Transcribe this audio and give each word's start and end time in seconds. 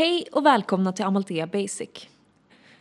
Hej 0.00 0.26
och 0.32 0.46
välkomna 0.46 0.92
till 0.92 1.04
Amalthea 1.04 1.46
Basic. 1.46 2.08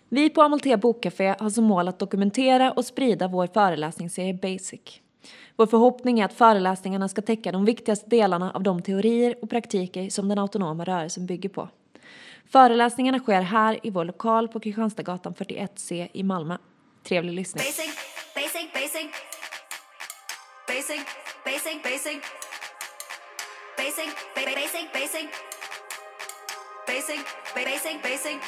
Vi 0.10 0.30
på 0.30 0.42
Amalthea 0.42 0.78
Bokcafé 0.78 1.36
har 1.40 1.50
som 1.50 1.64
mål 1.64 1.88
att 1.88 2.00
dokumentera 2.00 2.72
och 2.72 2.86
sprida 2.86 3.28
vår 3.28 3.48
föreläsningsserie 3.48 4.34
Basic. 4.34 5.02
Vår 5.56 5.66
förhoppning 5.66 6.20
är 6.20 6.26
att 6.26 6.34
föreläsningarna 6.34 7.10
ska 7.10 7.22
täcka 7.22 7.52
de 7.52 7.66
viktigaste 7.66 8.10
delarna 8.10 8.52
av 8.52 8.64
de 8.64 8.82
teorier 8.82 9.36
och 9.42 9.50
praktiker 9.50 10.10
som 10.10 10.30
den 10.30 10.40
autonoma 10.40 10.84
rörelsen 10.84 11.26
bygger 11.26 11.50
på. 11.50 11.70
Föreläsningarna 12.52 13.20
sker 13.20 13.42
här 13.42 13.80
i 13.84 13.90
vår 13.90 14.06
lokal 14.06 14.48
på 14.48 14.60
Kristianstadsgatan 14.60 15.34
41C 15.34 16.08
i 16.14 16.24
Malmö. 16.24 16.58
Trevlig 17.04 17.34
lyssning. 17.34 17.64
Basic, 17.64 17.96
basic, 18.36 18.74
basic. 18.74 19.08
Basic, 20.68 21.02
basic, 21.46 21.84
basic. 21.84 22.20
Basic, 23.78 24.10
basic, 24.36 24.94
basic. 24.94 25.49
Basic, 26.90 27.22
basic, 27.56 28.02
basic. 28.04 28.40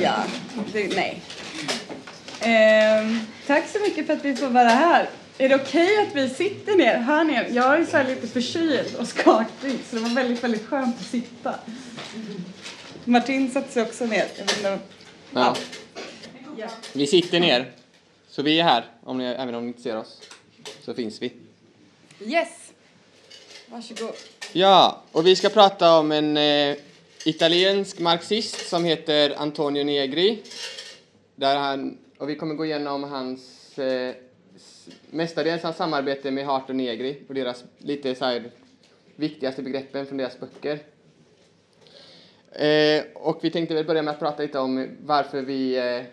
Ja, 0.00 0.24
det, 0.72 0.96
nej. 0.96 1.22
Ehm, 2.40 3.20
tack 3.46 3.68
så 3.68 3.78
mycket 3.78 4.06
för 4.06 4.12
att 4.12 4.24
vi 4.24 4.36
får 4.36 4.48
vara 4.48 4.68
här. 4.68 5.08
Är 5.38 5.48
det 5.48 5.54
okej 5.54 5.98
att 5.98 6.16
vi 6.16 6.28
sitter 6.28 6.76
ner? 6.76 6.98
Hör 6.98 7.24
ni? 7.24 7.46
Jag 7.50 7.80
är 7.80 7.84
så 7.84 7.96
här 7.96 8.04
lite 8.04 8.28
förkyld 8.28 8.96
och 8.98 9.08
skakig 9.08 9.78
så 9.90 9.96
det 9.96 10.02
var 10.02 10.10
väldigt, 10.10 10.44
väldigt 10.44 10.66
skönt 10.66 11.00
att 11.00 11.06
sitta. 11.06 11.54
Martin 13.04 13.50
satte 13.50 13.72
sig 13.72 13.82
också 13.82 14.06
ner. 14.06 14.26
Ja, 15.36 15.56
vi 16.92 17.06
sitter 17.06 17.40
ner. 17.40 17.72
Så 18.28 18.42
vi 18.42 18.60
är 18.60 18.64
här, 18.64 18.84
om 19.04 19.18
ni, 19.18 19.24
även 19.24 19.54
om 19.54 19.62
ni 19.62 19.68
inte 19.68 19.82
ser 19.82 19.96
oss. 19.96 20.20
Så 20.84 20.94
finns 20.94 21.22
vi. 21.22 21.32
Yes! 22.20 22.72
Varsågod. 23.66 24.14
Ja, 24.52 25.02
och 25.12 25.26
vi 25.26 25.36
ska 25.36 25.48
prata 25.48 25.98
om 25.98 26.12
en 26.12 26.36
eh, 26.36 26.76
italiensk 27.24 27.98
marxist 27.98 28.68
som 28.68 28.84
heter 28.84 29.34
Antonio 29.38 29.84
Negri. 29.84 30.42
Där 31.34 31.56
han, 31.56 31.98
och 32.18 32.28
vi 32.28 32.36
kommer 32.36 32.54
gå 32.54 32.64
igenom 32.64 33.04
hans, 33.04 33.78
eh, 33.78 34.14
mestadels 35.10 35.62
hans 35.62 35.76
samarbete 35.76 36.30
med 36.30 36.46
Hart 36.46 36.70
och 36.70 36.76
Negri 36.76 37.22
och 37.28 37.34
deras 37.34 37.64
lite 37.78 38.14
så 38.14 38.24
här 38.24 38.50
viktigaste 39.16 39.62
begreppen 39.62 40.06
från 40.06 40.18
deras 40.18 40.40
böcker. 40.40 40.78
Eh, 42.58 43.04
och 43.14 43.38
vi 43.42 43.50
tänkte 43.50 43.74
väl 43.74 43.84
börja 43.84 44.02
med 44.02 44.12
att 44.12 44.20
prata 44.20 44.42
lite 44.42 44.58
om 44.58 44.88
varför 45.04 45.42
vi 45.42 45.76
eh, 45.76 46.04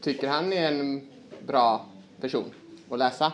tycker 0.00 0.28
han 0.28 0.52
är 0.52 0.72
en 0.72 1.08
bra 1.46 1.86
person 2.20 2.44
att 2.90 2.98
läsa. 2.98 3.32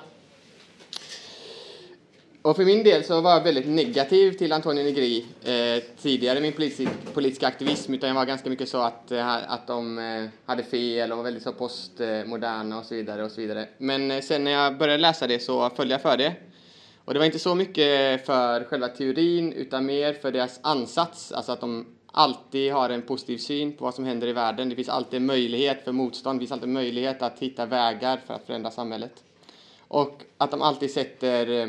Och 2.43 2.57
för 2.57 2.65
min 2.65 2.85
del 2.85 3.05
så 3.05 3.21
var 3.21 3.31
jag 3.31 3.43
väldigt 3.43 3.67
negativ 3.69 4.33
till 4.33 4.53
Antonio 4.53 4.85
Negri 4.85 5.27
eh, 5.45 5.83
tidigare 6.03 6.39
i 6.39 6.43
min 6.43 6.53
politisk, 6.53 6.91
politiska 7.15 7.47
aktivism 7.47 7.95
utan 7.95 8.09
jag 8.09 8.17
var 8.17 8.25
ganska 8.25 8.51
mycket 8.51 8.69
så 8.69 8.79
att, 8.79 9.11
eh, 9.11 9.53
att 9.53 9.67
de 9.67 9.99
eh, 9.99 10.25
hade 10.47 10.63
fel 10.63 11.13
och 11.13 11.17
var 11.17 11.25
väldigt 11.25 11.43
så 11.43 11.53
postmoderna 11.53 12.79
och 12.79 12.85
så 12.85 12.95
vidare 12.95 13.25
och 13.25 13.31
så 13.31 13.41
vidare. 13.41 13.69
Men 13.79 14.11
eh, 14.11 14.21
sen 14.21 14.45
när 14.45 14.51
jag 14.51 14.79
började 14.79 15.03
läsa 15.03 15.27
det 15.27 15.39
så 15.39 15.71
föll 15.71 15.91
jag 15.91 16.03
för 16.03 16.17
det. 16.17 16.33
Och 17.09 17.15
det 17.15 17.21
var 17.21 17.27
inte 17.27 17.39
så 17.39 17.55
mycket 17.55 18.27
för 18.27 18.65
själva 18.65 18.89
teorin 18.89 19.53
utan 19.53 19.87
mer 19.87 20.13
för 20.13 20.33
deras 20.33 20.61
ansats, 20.63 21.33
alltså 21.33 21.53
att 21.53 21.61
de 21.61 21.87
alltid 22.07 22.73
har 22.73 22.91
en 22.91 23.03
positiv 23.03 23.39
syn 23.39 23.73
på 23.73 23.85
vad 23.85 23.95
som 23.95 24.05
händer 24.05 24.27
i 24.27 24.33
världen. 24.33 24.69
Det 24.69 24.77
finns 24.77 24.89
alltid 24.89 25.17
en 25.17 25.27
möjlighet 25.27 25.85
för 25.85 25.93
motstånd, 25.93 26.39
det 26.39 26.41
finns 26.41 26.53
alltid 26.53 26.69
en 26.69 26.73
möjlighet 26.73 27.23
att 27.23 27.39
hitta 27.39 27.67
vägar 27.67 28.21
för 28.27 28.35
att 28.35 28.47
förändra 28.47 28.71
samhället. 28.71 29.25
Och 29.79 30.23
att 30.39 30.51
de 30.51 30.63
alltid 30.63 30.91
sätter 30.91 31.51
eh, 31.51 31.69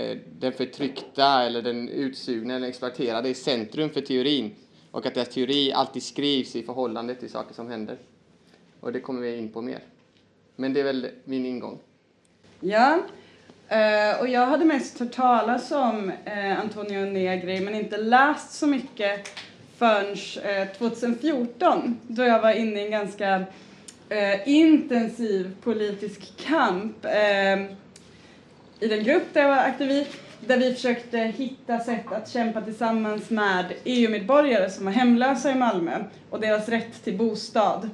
eh 0.00 0.18
den 0.38 0.52
förtryckta 0.52 1.42
eller 1.42 1.62
den 1.62 1.88
utsugna 1.88 2.54
eller 2.54 2.68
exploaterade 2.68 3.28
i 3.28 3.34
centrum 3.34 3.90
för 3.90 4.00
teorin. 4.00 4.54
Och 4.90 5.06
att 5.06 5.14
deras 5.14 5.28
teori 5.28 5.72
alltid 5.72 6.02
skrivs 6.02 6.56
i 6.56 6.62
förhållande 6.62 7.14
till 7.14 7.30
saker 7.30 7.54
som 7.54 7.68
händer. 7.68 7.98
Och 8.80 8.92
det 8.92 9.00
kommer 9.00 9.20
vi 9.20 9.36
in 9.36 9.52
på 9.52 9.62
mer. 9.62 9.82
Men 10.56 10.72
det 10.72 10.80
är 10.80 10.84
väl 10.84 11.08
min 11.24 11.46
ingång. 11.46 11.78
Ja, 12.60 12.98
Uh, 13.72 14.20
och 14.20 14.28
jag 14.28 14.46
hade 14.46 14.64
mest 14.64 14.98
hört 14.98 15.12
talas 15.12 15.72
om 15.72 16.12
uh, 16.26 16.60
Antonio 16.60 17.04
Negri 17.04 17.60
men 17.60 17.74
inte 17.74 17.96
läst 17.96 18.52
så 18.52 18.66
mycket 18.66 19.28
förrän 19.78 20.16
eh, 20.44 20.62
uh, 20.62 20.68
2014 20.78 22.00
då 22.02 22.22
jag 22.22 22.40
var 22.40 22.52
inne 22.52 22.80
i 22.80 22.84
en 22.84 22.90
ganska 22.90 23.44
intensiv 24.44 25.56
politisk 25.62 26.32
kamp 26.46 27.06
i 28.80 28.88
den 28.88 29.04
grupp 29.04 29.22
där 29.32 29.40
jag 29.40 29.48
var 29.48 29.56
aktiv 29.56 29.90
i 29.90 30.06
där 30.46 30.56
vi 30.56 30.74
försökte 30.74 31.18
hitta 31.18 31.78
sätt 31.78 32.12
att 32.12 32.28
kämpa 32.28 32.60
tillsammans 32.60 33.30
med 33.30 33.64
EU-medborgare 33.84 34.70
som 34.70 34.84
var 34.84 34.92
hemlösa 34.92 35.50
i 35.50 35.54
Malmö 35.54 36.04
och 36.30 36.40
deras 36.40 36.68
rätt 36.68 37.04
till 37.04 37.16
bostad. 37.16 37.90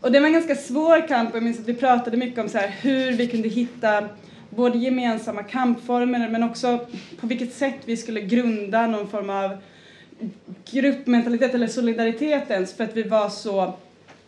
Och 0.00 0.12
det 0.12 0.20
var 0.20 0.26
en 0.26 0.32
ganska 0.32 0.54
svår 0.54 1.08
kamp 1.08 1.30
och 1.30 1.36
jag 1.36 1.42
minns 1.42 1.58
att 1.60 1.68
vi 1.68 1.74
pratade 1.74 2.16
mycket 2.16 2.38
om 2.38 2.48
så 2.48 2.58
här, 2.58 2.68
hur 2.68 3.12
vi 3.12 3.26
kunde 3.26 3.48
hitta 3.48 4.08
både 4.50 4.78
gemensamma 4.78 5.42
kampformer 5.42 6.28
men 6.28 6.42
också 6.42 6.86
på 7.20 7.26
vilket 7.26 7.54
sätt 7.54 7.76
vi 7.84 7.96
skulle 7.96 8.20
grunda 8.20 8.86
någon 8.86 9.08
form 9.08 9.30
av 9.30 9.56
gruppmentalitet 10.70 11.54
eller 11.54 11.66
solidaritet 11.66 12.50
ens 12.50 12.74
för 12.74 12.84
att 12.84 12.96
vi 12.96 13.02
var 13.02 13.28
så 13.28 13.74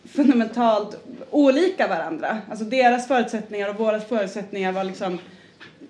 fundamentalt 0.05 1.05
olika 1.29 1.87
varandra. 1.87 2.37
Alltså 2.49 2.65
deras 2.65 3.07
förutsättningar 3.07 3.69
och 3.69 3.75
våra 3.75 3.99
förutsättningar 3.99 4.71
var 4.71 4.83
liksom 4.83 5.19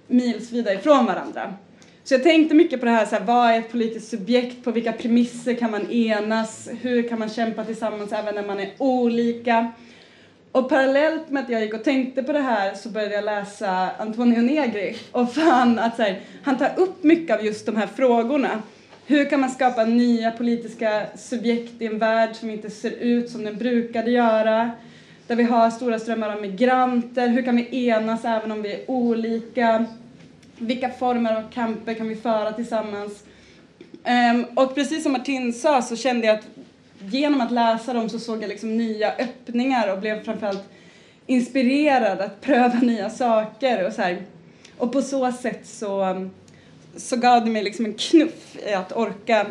milsvida 0.08 0.74
ifrån 0.74 1.06
varandra. 1.06 1.53
Så 2.03 2.13
jag 2.13 2.23
tänkte 2.23 2.56
mycket 2.56 2.79
på 2.79 2.85
det 2.85 2.91
här, 2.91 3.06
så 3.06 3.16
här, 3.16 3.25
vad 3.25 3.51
är 3.51 3.59
ett 3.59 3.72
politiskt 3.72 4.09
subjekt, 4.09 4.63
på 4.63 4.72
vilka 4.72 4.94
premisser 4.94 5.53
kan 5.53 5.72
man 5.72 5.91
enas, 5.91 6.69
hur 6.81 7.09
kan 7.09 7.19
man 7.19 7.29
kämpa 7.29 7.66
tillsammans 7.66 8.12
även 8.12 8.35
när 8.35 8.45
man 8.47 8.59
är 8.59 8.72
olika. 8.78 9.72
Och 10.51 10.69
parallellt 10.69 11.29
med 11.29 11.44
att 11.44 11.50
jag 11.50 11.62
gick 11.62 11.73
och 11.73 11.84
tänkte 11.84 12.23
på 12.23 12.34
det 12.34 12.39
här 12.39 12.73
så 12.73 12.89
började 12.89 13.16
jag 13.16 13.25
läsa 13.25 13.89
Antonio 14.00 14.41
Negri 14.41 14.97
och 15.12 15.34
fann 15.34 15.79
att 15.79 15.95
så 15.95 16.01
här, 16.01 16.19
han 16.44 16.57
tar 16.57 16.72
upp 16.78 17.03
mycket 17.03 17.39
av 17.39 17.45
just 17.45 17.66
de 17.66 17.75
här 17.75 17.88
frågorna. 17.88 18.62
Hur 19.06 19.29
kan 19.29 19.39
man 19.39 19.50
skapa 19.50 19.85
nya 19.85 20.31
politiska 20.31 21.03
subjekt 21.16 21.81
i 21.81 21.85
en 21.85 22.00
värld 22.00 22.35
som 22.35 22.50
inte 22.50 22.69
ser 22.69 22.91
ut 22.91 23.29
som 23.29 23.44
den 23.44 23.57
brukade 23.57 24.12
göra? 24.12 24.72
Där 25.28 25.35
vi 25.35 25.44
har 25.44 25.69
stora 25.69 26.00
strömmar 26.00 26.29
av 26.29 26.41
migranter. 26.41 27.28
Hur 27.28 27.41
kan 27.41 27.56
vi 27.56 27.88
enas 27.88 28.25
även 28.25 28.51
om 28.51 28.62
vi 28.62 28.73
är 28.73 28.91
olika? 28.91 29.85
Vilka 30.62 30.90
former 30.90 31.36
av 31.36 31.52
kamper 31.52 31.94
kan 31.94 32.08
vi 32.08 32.16
föra 32.16 32.52
tillsammans? 32.52 33.24
Um, 34.34 34.46
och 34.56 34.76
precis 34.76 35.04
som 35.04 35.12
Martin 35.12 35.54
sa 35.54 35.82
så 35.82 35.96
kände 35.96 36.28
jag 36.28 36.40
att 36.40 36.48
genom 37.00 37.42
att 37.42 37.52
läsa 37.52 37.94
dem 37.94 38.10
så 38.10 38.20
såg 38.20 38.44
jag 38.44 38.50
liksom 38.50 38.78
nya 38.78 39.12
öppningar 39.12 39.94
och 39.94 40.00
blev 40.00 40.24
framförallt 40.24 40.64
inspirerad 41.28 42.22
att 42.22 42.42
pröva 42.42 42.80
nya 42.82 43.10
saker 43.10 43.88
och 43.88 43.94
så 43.94 44.02
här. 44.02 44.22
Och 44.78 44.92
på 44.92 45.02
så 45.02 45.32
sätt 45.32 45.68
så, 45.68 46.30
så 46.96 47.16
gav 47.16 47.46
det 47.46 47.52
mig 47.52 47.64
liksom 47.64 47.86
en 47.86 47.94
knuff 47.94 48.58
i 48.68 48.74
att 48.74 48.92
orka 48.92 49.46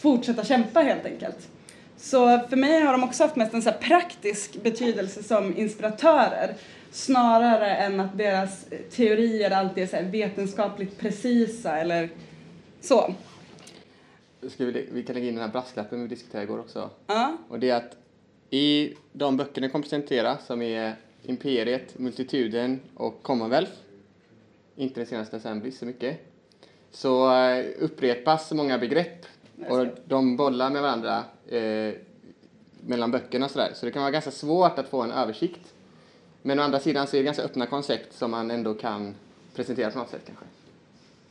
fortsätta 0.00 0.44
kämpa 0.44 0.80
helt 0.80 1.06
enkelt. 1.06 1.48
Så 1.96 2.40
för 2.48 2.56
mig 2.56 2.80
har 2.80 2.92
de 2.92 3.04
också 3.04 3.22
haft 3.22 3.36
mest 3.36 3.54
en 3.54 3.62
så 3.62 3.70
här 3.70 3.78
praktisk 3.78 4.62
betydelse 4.62 5.22
som 5.22 5.56
inspiratörer 5.56 6.54
snarare 6.92 7.76
än 7.76 8.00
att 8.00 8.18
deras 8.18 8.66
teorier 8.90 9.50
alltid 9.50 9.82
är 9.82 9.86
så 9.86 10.10
vetenskapligt 10.10 10.98
precisa 10.98 11.76
eller 11.76 12.08
så. 12.80 13.14
Ska 14.48 14.64
vi, 14.64 14.88
vi 14.92 15.02
kan 15.02 15.14
lägga 15.14 15.28
in 15.28 15.34
den 15.34 15.44
här 15.44 15.52
brasklappen 15.52 16.02
vi 16.02 16.08
diskuterade 16.08 16.44
igår 16.44 16.58
också. 16.58 16.90
Ja, 17.06 17.36
Och 17.48 17.60
det 17.60 17.70
är 17.70 17.76
att 17.76 17.96
i 18.50 18.94
de 19.12 19.36
böckerna 19.36 19.64
jag 19.64 19.72
kommer 19.72 19.82
presentera, 19.82 20.38
som 20.38 20.62
är 20.62 20.94
Imperiet, 21.22 21.98
Multituden 21.98 22.80
och 22.94 23.22
Commonwealth, 23.22 23.72
inte 24.76 25.00
den 25.00 25.06
senaste 25.06 25.36
Assembly 25.36 25.70
så 25.70 25.86
mycket, 25.86 26.18
så 26.90 27.36
eh, 27.36 27.64
upprepas 27.78 28.52
många 28.52 28.78
begrepp 28.78 29.26
och 29.68 29.86
de 30.04 30.36
bollar 30.36 30.70
med 30.70 30.82
varandra 30.82 31.24
eh, 31.48 31.94
mellan 32.80 33.10
böckerna 33.10 33.44
och 33.44 33.50
sådär. 33.50 33.72
Så 33.74 33.86
det 33.86 33.92
kan 33.92 34.02
vara 34.02 34.12
ganska 34.12 34.30
svårt 34.30 34.78
att 34.78 34.88
få 34.88 35.02
en 35.02 35.10
översikt. 35.12 35.74
Men 36.42 36.58
å 36.58 36.62
andra 36.62 36.80
sidan 36.80 37.06
så 37.06 37.16
är 37.16 37.18
det 37.18 37.24
ganska 37.24 37.42
öppna 37.42 37.66
koncept 37.66 38.12
som 38.12 38.30
man 38.30 38.50
ändå 38.50 38.74
kan 38.74 39.14
presentera 39.54 39.90
på 39.90 39.98
något 39.98 40.10
sätt 40.10 40.22
kanske. 40.26 40.44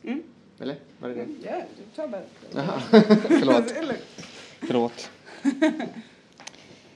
Mm. 0.04 0.24
Eller? 0.60 0.75
Var 1.00 1.10
det 1.10 1.16
det? 1.16 1.28
ja 1.44 1.62
du 1.78 1.84
tar 1.96 2.08
bara. 2.08 2.22
Förlåt. 3.40 3.74
Förlåt. 4.60 5.10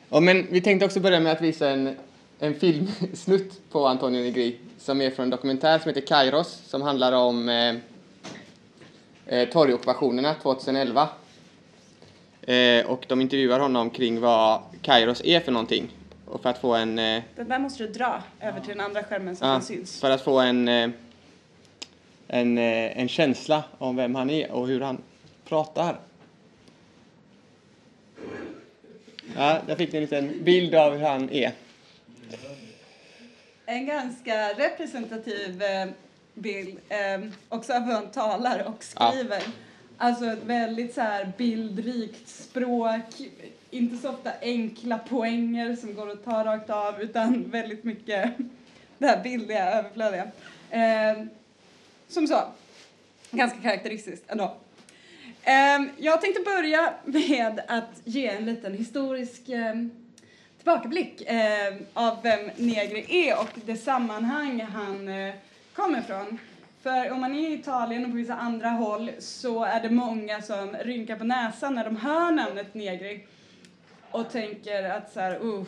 ja, 0.10 0.20
men 0.20 0.48
vi 0.50 0.62
tänkte 0.62 0.86
också 0.86 1.00
börja 1.00 1.20
med 1.20 1.32
att 1.32 1.42
visa 1.42 1.70
en, 1.70 1.96
en 2.40 2.54
filmsnutt 2.54 3.72
på 3.72 3.88
Antonio 3.88 4.22
Negri 4.22 4.58
som 4.78 5.02
är 5.02 5.12
från 5.12 5.24
en 5.24 5.30
dokumentär 5.30 5.80
som 5.80 5.90
heter 5.90 6.08
Kairos 6.08 6.62
som 6.66 6.82
handlar 6.82 7.12
om 7.12 7.50
eh, 7.50 7.76
eh, 9.26 9.50
torgockupationerna 9.50 10.34
2011. 10.34 11.10
Eh, 12.42 12.86
och 12.86 13.06
de 13.08 13.22
intervjuar 13.22 13.60
honom 13.60 13.90
kring 13.90 14.20
vad 14.20 14.62
Kairos 14.82 15.22
är 15.26 15.40
för 15.40 15.52
någonting. 15.52 15.92
Och 16.25 16.42
för 16.42 16.50
att 16.50 16.57
få 16.57 16.74
en... 16.75 17.00
Eh, 17.00 17.24
Den 17.36 17.50
där 17.50 17.60
måste 17.60 17.83
du 17.88 17.94
dra 17.94 18.24
över 18.42 18.60
till 18.60 18.69
den 18.69 18.80
andra 18.80 19.04
skärmen 19.04 19.36
så 19.36 19.45
att 19.45 19.50
ja, 19.50 19.54
den 19.54 19.62
syns. 19.62 20.00
för 20.01 20.12
att 20.12 20.22
få 20.22 20.39
en, 20.39 20.68
eh, 20.68 20.89
en, 22.27 22.57
eh, 22.57 23.00
en 23.00 23.07
känsla 23.07 23.63
om 23.77 23.95
vem 23.95 24.16
han 24.16 24.30
är 24.30 24.51
och 24.51 24.68
hur 24.68 24.81
han 24.81 25.01
pratar. 25.48 26.00
Ja, 29.36 29.62
där 29.68 29.75
fick 29.75 29.92
ni 29.92 29.98
en 29.98 30.04
liten 30.04 30.44
bild 30.44 30.75
av 30.75 30.94
hur 30.94 31.06
han 31.06 31.30
är. 31.30 31.51
En 33.66 33.86
ganska 33.86 34.50
representativ 34.54 35.63
bild 36.33 36.80
också 37.50 37.74
av 37.74 37.81
hur 37.81 37.94
han 37.94 38.12
talar 38.12 38.63
och 38.68 38.83
skriver. 38.83 39.44
Alltså 39.98 40.25
ett 40.25 40.44
väldigt 40.44 40.94
så 40.94 41.01
här 41.01 41.31
bildrikt 41.38 42.27
språk, 42.27 43.04
inte 43.75 43.98
så 43.98 44.10
ofta 44.10 44.31
enkla 44.42 44.98
poänger 44.98 45.75
som 45.75 45.95
går 45.95 46.10
att 46.10 46.25
ta 46.25 46.45
rakt 46.45 46.69
av 46.69 47.01
utan 47.01 47.50
väldigt 47.50 47.83
mycket 47.83 48.33
det 48.98 49.07
här 49.07 49.24
bildliga, 49.24 49.72
överflödiga. 49.72 50.27
Eh, 50.69 51.25
som 52.07 52.27
så, 52.27 52.42
ganska 53.31 53.60
karaktäristiskt 53.60 54.24
ändå. 54.27 54.56
Eh, 55.44 55.81
jag 55.98 56.22
tänkte 56.22 56.42
börja 56.42 56.94
med 57.06 57.62
att 57.68 58.01
ge 58.04 58.27
en 58.27 58.45
liten 58.45 58.74
historisk 58.74 59.50
eh, 59.50 59.75
tillbakablick 60.57 61.22
eh, 61.22 61.74
av 61.94 62.18
vem 62.24 62.50
Negri 62.56 63.27
är 63.27 63.39
och 63.39 63.50
det 63.66 63.77
sammanhang 63.77 64.62
han 64.62 65.07
eh, 65.07 65.33
kommer 65.74 66.00
ifrån. 66.00 66.38
För 66.83 67.12
om 67.12 67.22
man 67.22 67.36
är 67.36 67.50
i 67.50 67.54
Italien 67.54 68.06
och 68.06 68.12
på 68.12 68.18
vissa 68.18 68.36
andra 68.36 68.69
håll 68.69 69.12
så 69.19 69.63
är 69.63 69.81
det 69.81 69.89
många 69.89 70.42
som 70.42 70.75
rynkar 70.81 71.16
på 71.16 71.24
näsan 71.24 71.75
när 71.75 71.83
de 71.83 71.95
hör 71.95 72.31
namnet 72.31 72.74
Negri 72.74 73.25
och 74.16 74.30
tänker 74.30 74.84
att 74.84 75.14
så 75.14 75.20
här, 75.20 75.46
uh, 75.46 75.64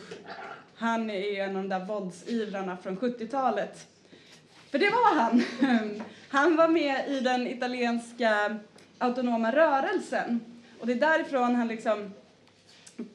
han 0.74 1.10
är 1.10 1.44
en 1.44 1.56
av 1.56 1.62
de 1.62 1.68
där 1.68 1.84
våldsivrarna 1.84 2.76
från 2.76 2.96
70-talet. 2.96 3.86
För 4.70 4.78
det 4.78 4.90
var 4.90 5.14
han. 5.14 5.42
Han 6.30 6.56
var 6.56 6.68
med 6.68 7.08
i 7.08 7.20
den 7.20 7.46
italienska 7.46 8.56
autonoma 8.98 9.52
rörelsen 9.52 10.40
och 10.80 10.86
det 10.86 10.92
är 10.92 10.96
därifrån 10.96 11.54
han 11.54 11.68
liksom 11.68 12.14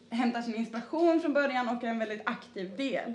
hämtar 0.10 0.42
sin 0.42 0.56
inspiration 0.56 1.22
från 1.22 1.34
början 1.34 1.70
och 1.70 1.84
är 1.84 1.88
en 1.88 2.00
väldigt 2.00 2.22
aktiv 2.26 2.78
del. 2.78 3.14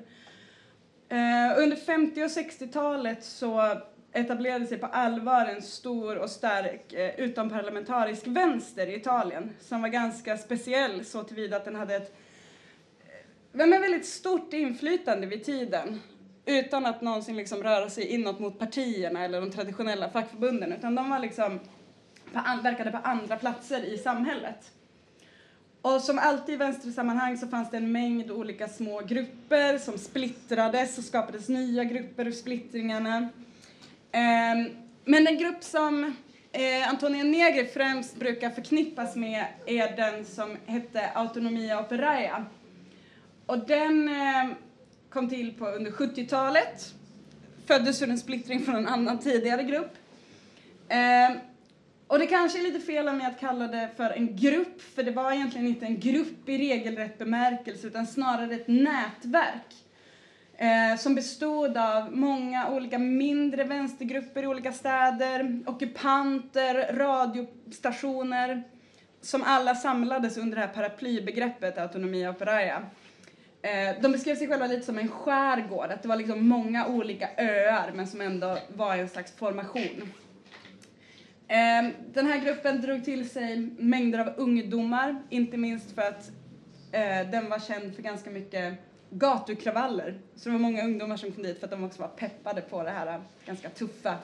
Eh, 1.09 1.59
under 1.59 1.77
50 1.77 2.23
och 2.23 2.29
60-talet 2.29 3.25
så 3.25 3.81
etablerade 4.13 4.67
sig 4.67 4.79
på 4.79 4.87
allvar 4.87 5.47
en 5.47 5.63
stor 5.63 6.17
och 6.17 6.31
stark 6.31 6.93
eh, 6.93 7.21
utomparlamentarisk 7.21 8.27
vänster 8.27 8.87
i 8.87 8.97
Italien 8.97 9.51
som 9.61 9.83
var 9.83 9.89
ganska 9.89 10.39
speciell 10.39 11.05
så 11.05 11.23
tillvida 11.23 11.57
att 11.57 11.65
den 11.65 11.77
hade 11.77 11.97
ett 11.97 12.17
eh, 13.01 13.13
men 13.53 13.71
väldigt 13.71 14.07
stort 14.07 14.53
inflytande 14.53 15.27
vid 15.27 15.45
tiden 15.45 16.01
utan 16.47 16.87
att 16.87 17.03
någonsin 17.03 17.37
liksom 17.37 17.63
röra 17.63 17.91
sig 17.91 18.05
inåt 18.05 18.39
mot 18.39 18.59
partierna 18.59 19.25
eller 19.25 19.41
de 19.41 19.51
traditionella 19.51 20.11
fackförbunden 20.11 20.73
utan 20.73 20.95
de 20.95 21.11
var 21.11 21.19
liksom 21.19 21.61
på, 22.33 22.41
verkade 22.63 22.91
på 22.91 22.99
andra 22.99 23.37
platser 23.37 23.85
i 23.85 23.99
samhället. 23.99 24.73
Och 25.83 26.01
som 26.01 26.19
alltid 26.19 26.55
i 26.55 26.59
vänstersammanhang 26.59 27.39
så 27.39 27.49
fanns 27.49 27.71
det 27.71 27.77
en 27.77 27.93
mängd 27.93 28.31
olika 28.31 28.69
små 28.69 29.01
grupper 29.01 29.79
som 29.79 29.99
splittrades 29.99 30.99
och 30.99 31.05
skapades 31.05 31.49
nya 31.49 31.85
grupper 31.85 32.27
ur 32.27 32.33
splittringarna. 32.33 33.29
Ehm, 34.13 34.71
men 35.05 35.25
den 35.25 35.39
grupp 35.39 35.65
som 35.65 36.05
eh, 36.53 36.89
Antonia 36.89 37.25
Negri 37.25 37.67
främst 37.67 38.17
brukar 38.17 38.51
förknippas 38.51 39.17
med 39.17 39.47
är 39.67 39.97
den 39.97 40.25
som 40.25 40.57
hette 40.67 41.11
Autonomia 41.15 41.81
Operaia. 41.81 42.47
Och 43.47 43.59
den 43.59 44.09
eh, 44.09 44.49
kom 45.11 45.29
till 45.29 45.55
på 45.55 45.67
under 45.67 45.91
70-talet, 45.91 46.95
föddes 47.67 48.03
ur 48.03 48.11
en 48.11 48.19
splittring 48.19 48.61
från 48.61 48.77
en 48.77 48.89
annan 48.89 49.19
tidigare 49.19 49.63
grupp. 49.63 49.97
Ehm, 50.89 51.39
och 52.07 52.19
det 52.19 52.27
kanske 52.27 52.59
är 52.59 52.63
lite 52.63 52.81
fel 52.81 53.09
av 53.09 53.15
mig 53.15 53.27
att 53.27 53.41
kalla 53.41 53.67
det 53.67 53.91
för 53.97 54.11
en 54.11 54.37
grupp, 54.37 54.83
för 54.83 55.03
det 55.03 55.11
var 55.11 55.33
egentligen 55.33 55.67
inte 55.67 55.87
en 55.87 56.01
grupp 56.01 56.49
i 56.49 56.59
regelrätt 56.59 57.19
bemärkelse, 57.19 57.87
utan 57.87 58.07
snarare 58.07 58.55
ett 58.55 58.69
nätverk 58.69 59.75
eh, 60.59 60.99
som 60.99 61.15
bestod 61.15 61.77
av 61.77 62.17
många 62.17 62.71
olika 62.71 62.99
mindre 62.99 63.65
vänstergrupper 63.65 64.43
i 64.43 64.47
olika 64.47 64.73
städer, 64.73 65.63
ockupanter, 65.67 66.93
radiostationer, 66.97 68.63
som 69.21 69.43
alla 69.43 69.75
samlades 69.75 70.37
under 70.39 70.57
det 70.57 70.61
här 70.61 70.75
paraplybegreppet 70.75 71.79
autonomi 71.79 72.29
Operaia. 72.29 72.83
Eh, 73.63 74.03
de 74.03 74.13
beskrev 74.13 74.37
sig 74.37 74.49
själva 74.49 74.67
lite 74.67 74.87
som 74.87 74.99
en 74.99 75.09
skärgård, 75.09 75.91
att 75.91 76.03
det 76.03 76.09
var 76.09 76.17
liksom 76.17 76.49
många 76.49 76.87
olika 76.87 77.29
öar 77.37 77.93
men 77.95 78.07
som 78.07 78.21
ändå 78.21 78.59
var 78.77 78.97
en 78.97 79.09
slags 79.09 79.33
formation. 79.33 80.13
Eh, 81.49 81.93
Den 82.13 82.27
här 82.27 82.45
gruppen 82.45 82.81
drog 82.81 83.05
till 83.05 83.31
sig 83.31 83.57
mängder 83.79 84.19
av 84.19 84.33
ungdomar, 84.37 85.23
inte 85.29 85.57
minst 85.57 85.95
för 85.95 86.03
att 86.03 86.31
eh, 86.93 87.31
den 87.31 87.51
var 87.51 87.59
känd 87.59 87.95
för 87.95 88.03
ganska 88.03 88.31
mycket 88.31 88.75
gatukravaller. 89.11 90.19
Så 90.37 90.49
det 90.49 90.53
var 90.53 90.59
många 90.59 90.85
ungdomar 90.85 91.17
som 91.17 91.33
kom 91.33 91.43
dit 91.43 91.59
för 91.59 91.67
att 91.67 91.71
de 91.71 91.85
också 91.85 92.01
var 92.01 92.09
peppade 92.09 92.61
på 92.61 92.83
det 92.83 92.91
här 92.91 93.23
ganska 93.47 93.71
tuffa 93.71 94.17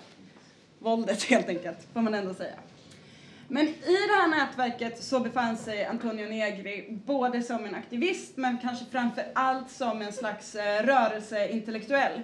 våldet 0.78 1.22
helt 1.31 1.48
enkelt, 1.48 1.78
får 1.92 2.00
man 2.00 2.14
ändå 2.14 2.34
säga. 2.34 2.54
Men 3.48 3.69
i 3.69 3.75
det 4.08 4.14
här 4.14 4.28
nätverket 4.28 5.02
så 5.02 5.20
befann 5.20 5.56
sig 5.56 5.84
Antonio 5.84 6.28
Negri 6.28 7.00
både 7.06 7.42
som 7.42 7.64
en 7.64 7.75
aktivist 7.75 8.36
men 8.36 8.58
kanske 8.58 8.84
framför 8.84 9.25
allt 9.34 9.70
som 9.70 10.02
en 10.02 10.12
slags 10.12 10.54
eh, 10.54 10.82
rörelseintellektuell. 10.82 12.22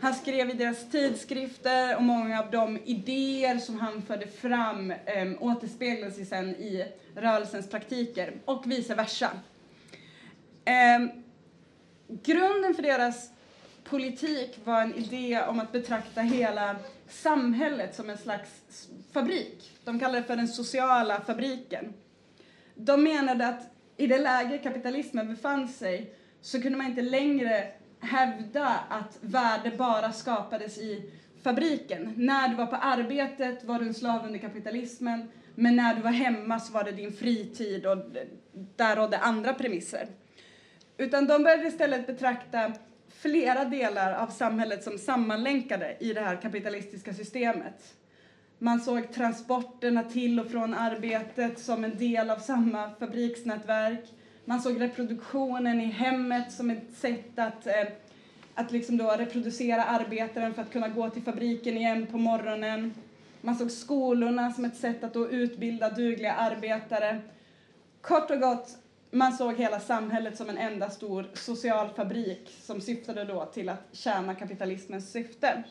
Han 0.00 0.14
skrev 0.14 0.50
i 0.50 0.52
deras 0.52 0.90
tidskrifter 0.90 1.96
och 1.96 2.02
många 2.02 2.40
av 2.40 2.50
de 2.50 2.78
idéer 2.84 3.58
som 3.58 3.80
han 3.80 4.02
förde 4.02 4.26
fram 4.26 4.90
eh, 4.90 5.32
återspeglar 5.40 6.10
sig 6.10 6.26
sen 6.26 6.48
i 6.48 6.84
rörelsens 7.14 7.70
praktiker 7.70 8.32
och 8.44 8.70
vice 8.70 8.94
versa. 8.94 9.30
Eh, 10.64 11.25
grunden 12.08 12.74
för 12.74 12.82
deras 12.82 13.30
politik 13.84 14.58
var 14.64 14.82
en 14.82 14.94
idé 14.94 15.42
om 15.48 15.60
att 15.60 15.72
betrakta 15.72 16.20
hela 16.20 16.76
samhället 17.08 17.94
som 17.94 18.10
en 18.10 18.18
slags 18.18 18.88
fabrik. 19.12 19.72
De 19.84 19.98
kallade 19.98 20.20
det 20.20 20.26
för 20.26 20.36
den 20.36 20.48
sociala 20.48 21.20
fabriken. 21.20 21.94
De 22.74 23.02
menade 23.02 23.48
att 23.48 23.70
i 23.96 24.06
det 24.06 24.18
läge 24.18 24.58
kapitalismen 24.58 25.28
befann 25.28 25.68
sig 25.68 26.14
så 26.40 26.62
kunde 26.62 26.78
man 26.78 26.86
inte 26.86 27.02
längre 27.02 27.72
hävda 28.00 28.80
att 28.88 29.18
värde 29.20 29.70
bara 29.76 30.12
skapades 30.12 30.78
i 30.78 31.10
fabriken. 31.42 32.14
När 32.16 32.48
du 32.48 32.54
var 32.54 32.66
på 32.66 32.76
arbetet 32.76 33.64
var 33.64 33.78
du 33.78 33.86
en 33.86 33.94
slav 33.94 34.26
under 34.26 34.38
kapitalismen, 34.38 35.28
men 35.54 35.76
när 35.76 35.94
du 35.94 36.02
var 36.02 36.10
hemma 36.10 36.60
så 36.60 36.72
var 36.72 36.84
det 36.84 36.92
din 36.92 37.12
fritid 37.12 37.86
och 37.86 37.98
där 38.76 38.96
rådde 38.96 39.18
andra 39.18 39.54
premisser. 39.54 40.08
Utan 40.98 41.26
de 41.26 41.42
började 41.42 41.66
istället 41.68 42.06
betrakta 42.06 42.72
flera 43.08 43.64
delar 43.64 44.12
av 44.12 44.26
samhället 44.26 44.84
som 44.84 44.98
sammanlänkade 44.98 45.96
i 46.00 46.12
det 46.12 46.20
här 46.20 46.36
kapitalistiska 46.36 47.14
systemet. 47.14 47.94
Man 48.58 48.80
såg 48.80 49.12
transporterna 49.12 50.02
till 50.02 50.40
och 50.40 50.50
från 50.50 50.74
arbetet 50.74 51.58
som 51.58 51.84
en 51.84 51.98
del 51.98 52.30
av 52.30 52.38
samma 52.38 52.90
fabriksnätverk. 52.90 54.04
Man 54.44 54.60
såg 54.62 54.80
reproduktionen 54.80 55.80
i 55.80 55.84
hemmet 55.84 56.52
som 56.52 56.70
ett 56.70 56.96
sätt 56.96 57.38
att, 57.38 57.66
eh, 57.66 57.86
att 58.54 58.72
liksom 58.72 58.96
då 58.96 59.10
reproducera 59.10 59.84
arbetaren 59.84 60.54
för 60.54 60.62
att 60.62 60.72
kunna 60.72 60.88
gå 60.88 61.10
till 61.10 61.22
fabriken 61.22 61.76
igen 61.76 62.06
på 62.06 62.18
morgonen. 62.18 62.94
Man 63.40 63.56
såg 63.56 63.70
skolorna 63.70 64.52
som 64.52 64.64
ett 64.64 64.76
sätt 64.76 65.04
att 65.04 65.14
då 65.14 65.30
utbilda 65.30 65.90
dugliga 65.90 66.32
arbetare. 66.32 67.20
Kort 68.00 68.30
och 68.30 68.40
gott, 68.40 68.78
man 69.16 69.32
såg 69.32 69.56
hela 69.56 69.80
samhället 69.80 70.36
som 70.36 70.48
en 70.48 70.58
enda 70.58 70.90
stor 70.90 71.26
social 71.34 71.88
fabrik 71.96 72.56
som 72.60 72.80
syftade 72.80 73.24
då 73.24 73.44
till 73.44 73.68
att 73.68 73.88
tjäna 73.92 74.34
kapitalismens 74.34 75.12
syfte. 75.12 75.62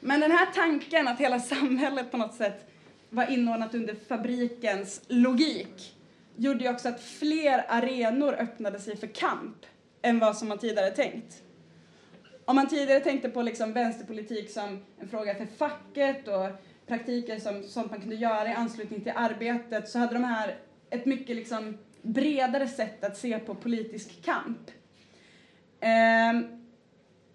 Men 0.00 0.20
den 0.20 0.30
här 0.30 0.46
tanken 0.46 1.08
att 1.08 1.20
hela 1.20 1.40
samhället 1.40 2.10
på 2.10 2.16
något 2.16 2.34
sätt 2.34 2.70
var 3.10 3.30
inordnat 3.30 3.74
under 3.74 3.94
fabrikens 4.08 5.00
logik 5.08 5.94
gjorde 6.36 6.64
ju 6.64 6.70
också 6.70 6.88
att 6.88 7.00
fler 7.00 7.64
arenor 7.68 8.34
öppnade 8.34 8.80
sig 8.80 8.96
för 8.96 9.06
kamp 9.06 9.66
än 10.02 10.18
vad 10.18 10.36
som 10.36 10.48
man 10.48 10.58
tidigare 10.58 10.90
tänkt. 10.90 11.42
Om 12.44 12.56
man 12.56 12.68
tidigare 12.68 13.00
tänkte 13.00 13.28
på 13.28 13.42
liksom 13.42 13.72
vänsterpolitik 13.72 14.50
som 14.50 14.84
en 15.00 15.08
fråga 15.08 15.34
för 15.34 15.46
facket 15.46 16.28
och 16.28 16.48
praktiker 16.86 17.38
som 17.38 17.62
sånt 17.62 17.90
man 17.90 18.00
kunde 18.00 18.16
göra 18.16 18.48
i 18.48 18.52
anslutning 18.52 19.00
till 19.00 19.12
arbetet 19.16 19.88
så 19.88 19.98
hade 19.98 20.12
de 20.12 20.24
här 20.24 20.58
ett 20.90 21.06
mycket 21.06 21.36
liksom 21.36 21.78
bredare 22.02 22.68
sätt 22.68 23.04
att 23.04 23.16
se 23.16 23.38
på 23.38 23.54
politisk 23.54 24.24
kamp. 24.24 24.70
Ehm, 25.80 26.44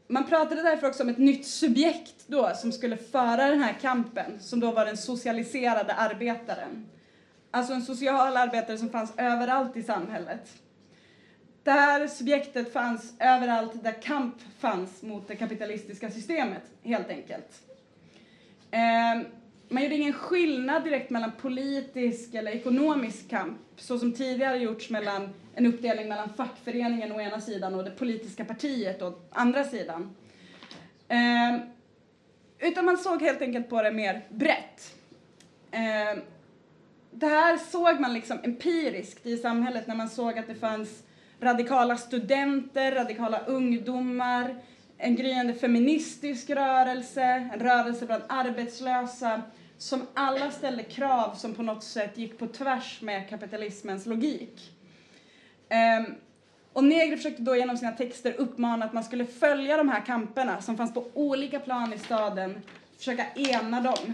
man 0.08 0.28
pratade 0.28 0.62
därför 0.62 0.88
också 0.88 1.04
om 1.04 1.10
ett 1.10 1.18
nytt 1.18 1.48
subjekt 1.48 2.28
då 2.28 2.52
som 2.56 2.72
skulle 2.72 2.98
föra 2.98 3.50
den 3.50 3.64
här 3.64 3.74
kampen, 3.82 4.40
som 4.40 4.60
då 4.60 4.72
var 4.72 4.86
den 4.86 4.98
socialiserade 4.98 5.94
arbetaren. 5.94 6.86
alltså 7.52 7.74
en 7.74 7.82
social 7.82 8.38
arbetare 8.38 8.78
som 8.78 8.90
fanns 8.90 9.14
överallt 9.18 9.78
i 9.78 9.84
samhället. 9.84 10.54
Det 11.64 11.72
här 11.72 12.08
subjektet 12.08 12.74
fanns 12.74 13.14
överallt 13.20 13.84
där 13.84 14.02
kamp 14.02 14.36
fanns 14.60 15.02
mot 15.02 15.28
det 15.28 15.36
kapitalistiska 15.36 16.12
systemet, 16.12 16.62
helt 16.84 17.10
enkelt. 17.10 17.62
Ehm, 18.72 19.26
man 19.70 19.84
gjorde 19.84 19.96
ingen 19.96 20.14
skillnad 20.14 20.84
direkt 20.84 21.10
mellan 21.10 21.32
politisk 21.42 22.34
eller 22.34 22.52
ekonomisk 22.52 23.30
kamp, 23.30 23.58
så 23.76 24.00
som 24.00 24.14
tidigare 24.14 24.58
gjorts 24.58 24.90
mellan 24.90 25.30
en 25.56 25.66
uppdelning 25.66 26.08
mellan 26.10 26.34
fackföreningen 26.34 27.12
å 27.12 27.22
ena 27.22 27.42
sidan 27.42 27.76
och 27.76 27.84
det 27.84 27.92
politiska 27.92 28.46
partiet 28.46 29.02
å 29.02 29.14
andra 29.32 29.64
sidan. 29.64 30.16
Eh, 31.08 31.60
utan 32.60 32.86
man 32.86 32.98
såg 32.98 33.22
helt 33.22 33.42
enkelt 33.42 33.70
på 33.70 33.82
det 33.82 33.92
mer 33.92 34.22
brett. 34.30 34.96
Eh, 35.72 36.24
det 37.12 37.28
här 37.28 37.58
såg 37.58 38.00
man 38.00 38.14
liksom 38.14 38.40
empiriskt 38.44 39.26
i 39.26 39.38
samhället 39.38 39.88
när 39.88 39.96
man 39.96 40.10
såg 40.10 40.40
att 40.40 40.48
det 40.48 40.56
fanns 40.56 41.04
radikala 41.40 41.98
studenter, 41.98 42.92
radikala 42.92 43.40
ungdomar, 43.40 44.56
en 44.98 45.16
gryende 45.16 45.54
feministisk 45.54 46.50
rörelse, 46.50 47.24
en 47.54 47.60
rörelse 47.60 48.06
bland 48.06 48.24
arbetslösa 48.30 49.42
som 49.78 50.08
alla 50.14 50.52
ställde 50.52 50.84
krav 50.84 51.36
som 51.36 51.54
på 51.54 51.64
något 51.64 51.84
sätt 51.84 52.18
gick 52.18 52.38
på 52.38 52.48
tvärs 52.48 53.02
med 53.02 53.30
kapitalismens 53.30 54.06
logik. 54.06 54.72
Um, 55.70 56.16
och 56.74 56.84
Negri 56.84 57.18
försökte 57.18 57.42
då 57.42 57.56
genom 57.56 57.78
sina 57.78 57.92
texter 57.92 58.34
uppmana 58.34 58.86
att 58.86 58.94
man 58.94 59.04
skulle 59.04 59.26
följa 59.26 59.78
de 59.78 59.90
här 59.90 60.06
kamperna 60.06 60.62
som 60.62 60.78
fanns 60.78 60.94
på 60.94 61.06
olika 61.14 61.60
plan 61.60 61.94
i 61.94 61.98
staden, 61.98 62.62
försöka 62.98 63.26
ena 63.36 63.82
dem. 63.82 64.14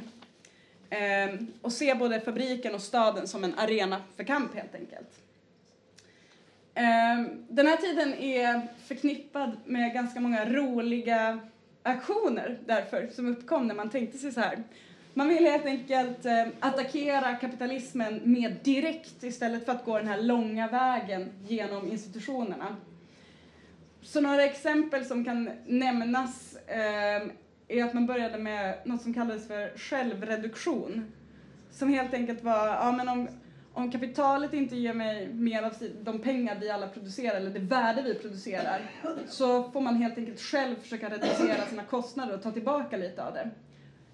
Um, 1.29 1.53
och 1.61 1.71
se 1.71 1.95
både 1.95 2.21
fabriken 2.21 2.75
och 2.75 2.81
staden 2.81 3.27
som 3.27 3.43
en 3.43 3.59
arena 3.59 4.01
för 4.15 4.23
kamp 4.23 4.55
helt 4.55 4.75
enkelt. 4.75 5.19
Ehm, 6.75 7.45
den 7.49 7.67
här 7.67 7.77
tiden 7.77 8.13
är 8.13 8.61
förknippad 8.85 9.57
med 9.65 9.93
ganska 9.93 10.19
många 10.19 10.45
roliga 10.45 11.39
aktioner 11.83 12.59
därför 12.65 13.07
som 13.07 13.27
uppkom 13.27 13.67
när 13.67 13.75
man 13.75 13.89
tänkte 13.89 14.17
sig 14.17 14.31
så 14.31 14.39
här. 14.39 14.63
Man 15.13 15.29
vill 15.29 15.45
helt 15.45 15.65
enkelt 15.65 16.25
eh, 16.25 16.47
attackera 16.59 17.35
kapitalismen 17.35 18.21
mer 18.23 18.55
direkt 18.63 19.23
istället 19.23 19.65
för 19.65 19.71
att 19.71 19.85
gå 19.85 19.97
den 19.97 20.07
här 20.07 20.21
långa 20.21 20.67
vägen 20.67 21.29
genom 21.47 21.91
institutionerna. 21.91 22.75
Så 24.01 24.21
några 24.21 24.43
exempel 24.43 25.05
som 25.05 25.25
kan 25.25 25.49
nämnas 25.65 26.57
eh, 26.67 27.21
är 27.67 27.83
att 27.83 27.93
man 27.93 28.05
började 28.05 28.37
med 28.37 28.77
något 28.85 29.01
som 29.01 29.13
kallades 29.13 29.47
för 29.47 29.77
självreduktion. 29.77 31.11
Som 31.71 31.89
helt 31.89 32.13
enkelt 32.13 32.43
var, 32.43 32.67
ja 32.67 32.91
men 32.91 33.09
om, 33.09 33.27
om 33.73 33.91
kapitalet 33.91 34.53
inte 34.53 34.75
ger 34.75 34.93
mig 34.93 35.33
mer 35.33 35.63
av 35.63 35.73
de 36.01 36.19
pengar 36.19 36.57
vi 36.61 36.69
alla 36.69 36.87
producerar, 36.87 37.35
eller 37.35 37.49
det 37.49 37.59
värde 37.59 38.01
vi 38.01 38.15
producerar, 38.15 38.91
så 39.27 39.71
får 39.71 39.81
man 39.81 39.95
helt 39.95 40.17
enkelt 40.17 40.39
själv 40.39 40.75
försöka 40.75 41.09
reducera 41.09 41.65
sina 41.69 41.83
kostnader 41.83 42.35
och 42.35 42.43
ta 42.43 42.51
tillbaka 42.51 42.97
lite 42.97 43.25
av 43.25 43.33
det. 43.33 43.49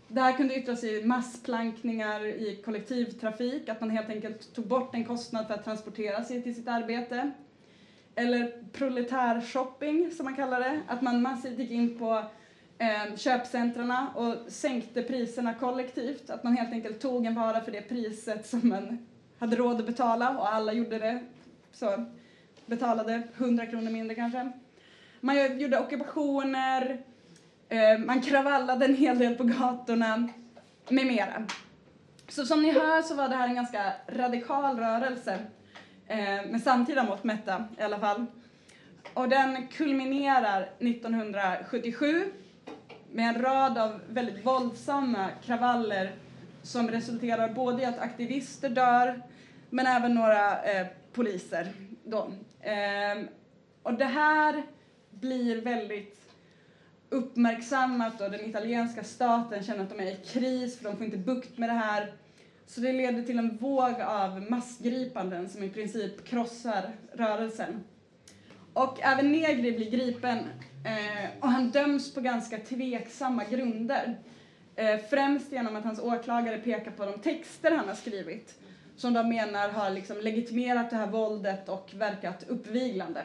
Det 0.07 0.21
här 0.21 0.37
kunde 0.37 0.55
yttra 0.55 0.75
sig 0.75 0.99
i 0.99 1.05
massplankningar 1.05 2.25
i 2.25 2.61
kollektivtrafik, 2.65 3.69
att 3.69 3.81
man 3.81 3.89
helt 3.89 4.09
enkelt 4.09 4.53
tog 4.53 4.67
bort 4.67 4.95
en 4.95 5.05
kostnad 5.05 5.47
för 5.47 5.53
att 5.53 5.63
transportera 5.63 6.23
sig 6.23 6.43
till 6.43 6.55
sitt 6.55 6.67
arbete. 6.67 7.31
Eller 8.15 8.63
proletärshopping, 8.71 10.11
som 10.11 10.25
man 10.25 10.35
kallar 10.35 10.59
det, 10.59 10.81
att 10.87 11.01
man 11.01 11.21
massivt 11.21 11.59
gick 11.59 11.71
in 11.71 11.99
på 11.99 12.23
eh, 12.77 13.15
köpcentrarna 13.15 14.13
och 14.15 14.51
sänkte 14.51 15.01
priserna 15.01 15.53
kollektivt. 15.53 16.29
Att 16.29 16.43
man 16.43 16.57
helt 16.57 16.73
enkelt 16.73 17.01
tog 17.01 17.25
en 17.25 17.35
vara 17.35 17.61
för 17.61 17.71
det 17.71 17.81
priset 17.81 18.47
som 18.47 18.69
man 18.69 18.97
hade 19.39 19.55
råd 19.55 19.79
att 19.79 19.85
betala 19.85 20.29
och 20.29 20.53
alla 20.53 20.73
gjorde 20.73 20.99
det. 20.99 21.19
Så 21.71 22.05
betalade 22.65 23.23
100 23.37 23.65
kronor 23.65 23.91
mindre 23.91 24.15
kanske. 24.15 24.51
Man 25.21 25.59
gjorde 25.59 25.79
ockupationer, 25.79 27.01
eh, 27.69 27.99
man 28.05 28.21
kravallade 28.21 28.85
en 28.85 28.95
hel 28.95 29.19
del 29.19 29.35
på 29.35 29.43
gatorna, 29.43 30.29
med 30.89 31.05
mera. 31.05 31.45
Så 32.27 32.45
som 32.45 32.61
ni 32.61 32.71
hör 32.71 33.01
så 33.01 33.15
var 33.15 33.29
det 33.29 33.35
här 33.35 33.47
en 33.47 33.55
ganska 33.55 33.93
radikal 34.07 34.79
rörelse, 34.79 35.39
eh, 36.07 36.17
med 36.51 36.61
samtida 36.61 37.03
mått 37.03 37.23
mätta 37.23 37.65
i 37.77 37.81
alla 37.81 37.99
fall. 37.99 38.25
Och 39.13 39.29
den 39.29 39.67
kulminerar 39.67 40.69
1977 40.79 42.31
med 43.11 43.35
en 43.35 43.41
rad 43.41 43.77
av 43.77 43.99
väldigt 44.09 44.45
våldsamma 44.45 45.29
kravaller 45.45 46.11
som 46.61 46.91
resulterar 46.91 47.53
både 47.53 47.81
i 47.81 47.85
att 47.85 47.99
aktivister 47.99 48.69
dör, 48.69 49.21
men 49.69 49.87
även 49.87 50.13
några 50.13 50.63
eh, 50.63 50.87
poliser. 51.13 51.67
Då. 52.03 52.31
Eh, 52.61 53.25
och 53.83 53.93
det 53.93 54.05
här 54.05 54.63
blir 55.11 55.61
väldigt 55.61 56.19
uppmärksammat 57.09 58.21
och 58.21 58.31
den 58.31 58.49
italienska 58.49 59.03
staten 59.03 59.63
känner 59.63 59.83
att 59.83 59.89
de 59.89 59.99
är 59.99 60.11
i 60.11 60.15
kris 60.25 60.77
för 60.77 60.83
de 60.83 60.97
får 60.97 61.05
inte 61.05 61.17
bukt 61.17 61.57
med 61.57 61.69
det 61.69 61.73
här. 61.73 62.13
Så 62.67 62.81
det 62.81 62.93
leder 62.93 63.23
till 63.23 63.39
en 63.39 63.57
våg 63.57 64.01
av 64.01 64.41
massgripanden 64.51 65.49
som 65.49 65.63
i 65.63 65.69
princip 65.69 66.25
krossar 66.25 66.91
rörelsen. 67.13 67.83
Och 68.73 69.01
även 69.01 69.31
Negri 69.31 69.71
blir 69.71 69.91
gripen 69.91 70.37
eh, 70.85 71.29
och 71.39 71.49
han 71.49 71.69
döms 71.69 72.13
på 72.13 72.21
ganska 72.21 72.57
tveksamma 72.57 73.43
grunder. 73.43 74.17
Eh, 74.79 74.99
främst 75.09 75.51
genom 75.51 75.75
att 75.75 75.83
hans 75.83 75.99
åklagare 75.99 76.57
pekar 76.57 76.91
på 76.91 77.05
de 77.05 77.19
texter 77.19 77.71
han 77.71 77.87
har 77.87 77.95
skrivit 77.95 78.55
som 78.95 79.13
de 79.13 79.29
menar 79.29 79.69
har 79.69 79.89
liksom 79.89 80.17
legitimerat 80.17 80.89
det 80.89 80.95
här 80.95 81.07
våldet 81.07 81.69
och 81.69 81.91
verkat 81.93 82.45
uppviglande. 82.47 83.23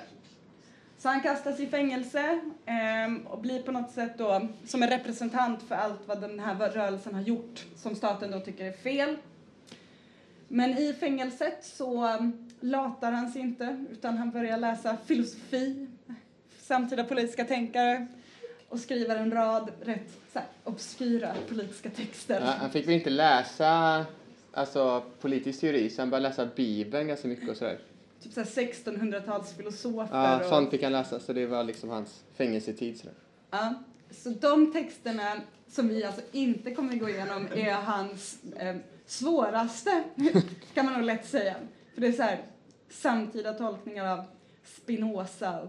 Så 0.98 1.08
han 1.08 1.20
kastas 1.20 1.60
i 1.60 1.66
fängelse 1.66 2.40
eh, 2.66 3.32
och 3.32 3.38
blir 3.38 3.62
på 3.62 3.72
något 3.72 3.90
sätt 3.90 4.18
då 4.18 4.48
som 4.66 4.82
en 4.82 4.88
representant 4.88 5.62
för 5.62 5.74
allt 5.74 6.00
vad 6.06 6.20
den 6.20 6.40
här 6.40 6.70
rörelsen 6.70 7.14
har 7.14 7.22
gjort 7.22 7.64
som 7.76 7.94
staten 7.94 8.30
då 8.30 8.40
tycker 8.40 8.64
är 8.64 8.72
fel. 8.72 9.16
Men 10.48 10.78
i 10.78 10.92
fängelset 10.92 11.64
så 11.64 12.06
ehm, 12.06 12.50
latar 12.60 13.12
han 13.12 13.30
sig 13.30 13.42
inte 13.42 13.84
utan 13.92 14.18
han 14.18 14.30
börjar 14.30 14.58
läsa 14.58 14.96
filosofi, 15.06 15.86
samtida 16.60 17.04
politiska 17.04 17.44
tänkare 17.44 18.06
och 18.74 18.80
skriver 18.80 19.16
en 19.16 19.30
rad 19.32 19.70
rätt 19.80 20.10
så 20.32 20.38
här, 20.38 20.48
obskyra 20.64 21.34
politiska 21.48 21.90
texter. 21.90 22.40
Ja, 22.40 22.54
han 22.60 22.70
fick 22.70 22.88
väl 22.88 22.94
inte 22.94 23.10
läsa 23.10 24.04
alltså, 24.52 25.02
politisk 25.20 25.60
teori 25.60 25.90
så 25.90 26.02
han 26.02 26.10
började 26.10 26.28
läsa 26.28 26.48
Bibeln 26.56 27.08
ganska 27.08 27.28
mycket 27.28 27.48
och 27.48 27.56
sådär 27.56 27.78
typ 28.20 28.32
1600-talsfilosofer. 28.32 30.08
Ja, 30.12 30.40
och... 30.40 30.46
sånt 30.46 30.70
fick 30.70 30.82
han 30.82 30.92
läsa, 30.92 31.20
så 31.20 31.32
det 31.32 31.46
var 31.46 31.64
liksom 31.64 31.90
hans 31.90 32.22
fängelsetid. 32.34 32.98
Sådär. 32.98 33.14
Ja, 33.50 33.74
så 34.10 34.30
de 34.30 34.72
texterna 34.72 35.32
som 35.68 35.88
vi 35.88 36.04
alltså 36.04 36.22
inte 36.32 36.74
kommer 36.74 36.96
gå 36.96 37.08
igenom 37.08 37.48
är 37.54 37.72
hans 37.72 38.44
eh, 38.56 38.76
svåraste, 39.06 40.04
kan 40.74 40.84
man 40.84 40.94
nog 40.94 41.02
lätt 41.02 41.26
säga. 41.26 41.54
För 41.94 42.00
det 42.00 42.06
är 42.06 42.12
så 42.12 42.22
här, 42.22 42.38
samtida 42.90 43.52
tolkningar 43.52 44.18
av 44.18 44.24
Spinoza, 44.64 45.68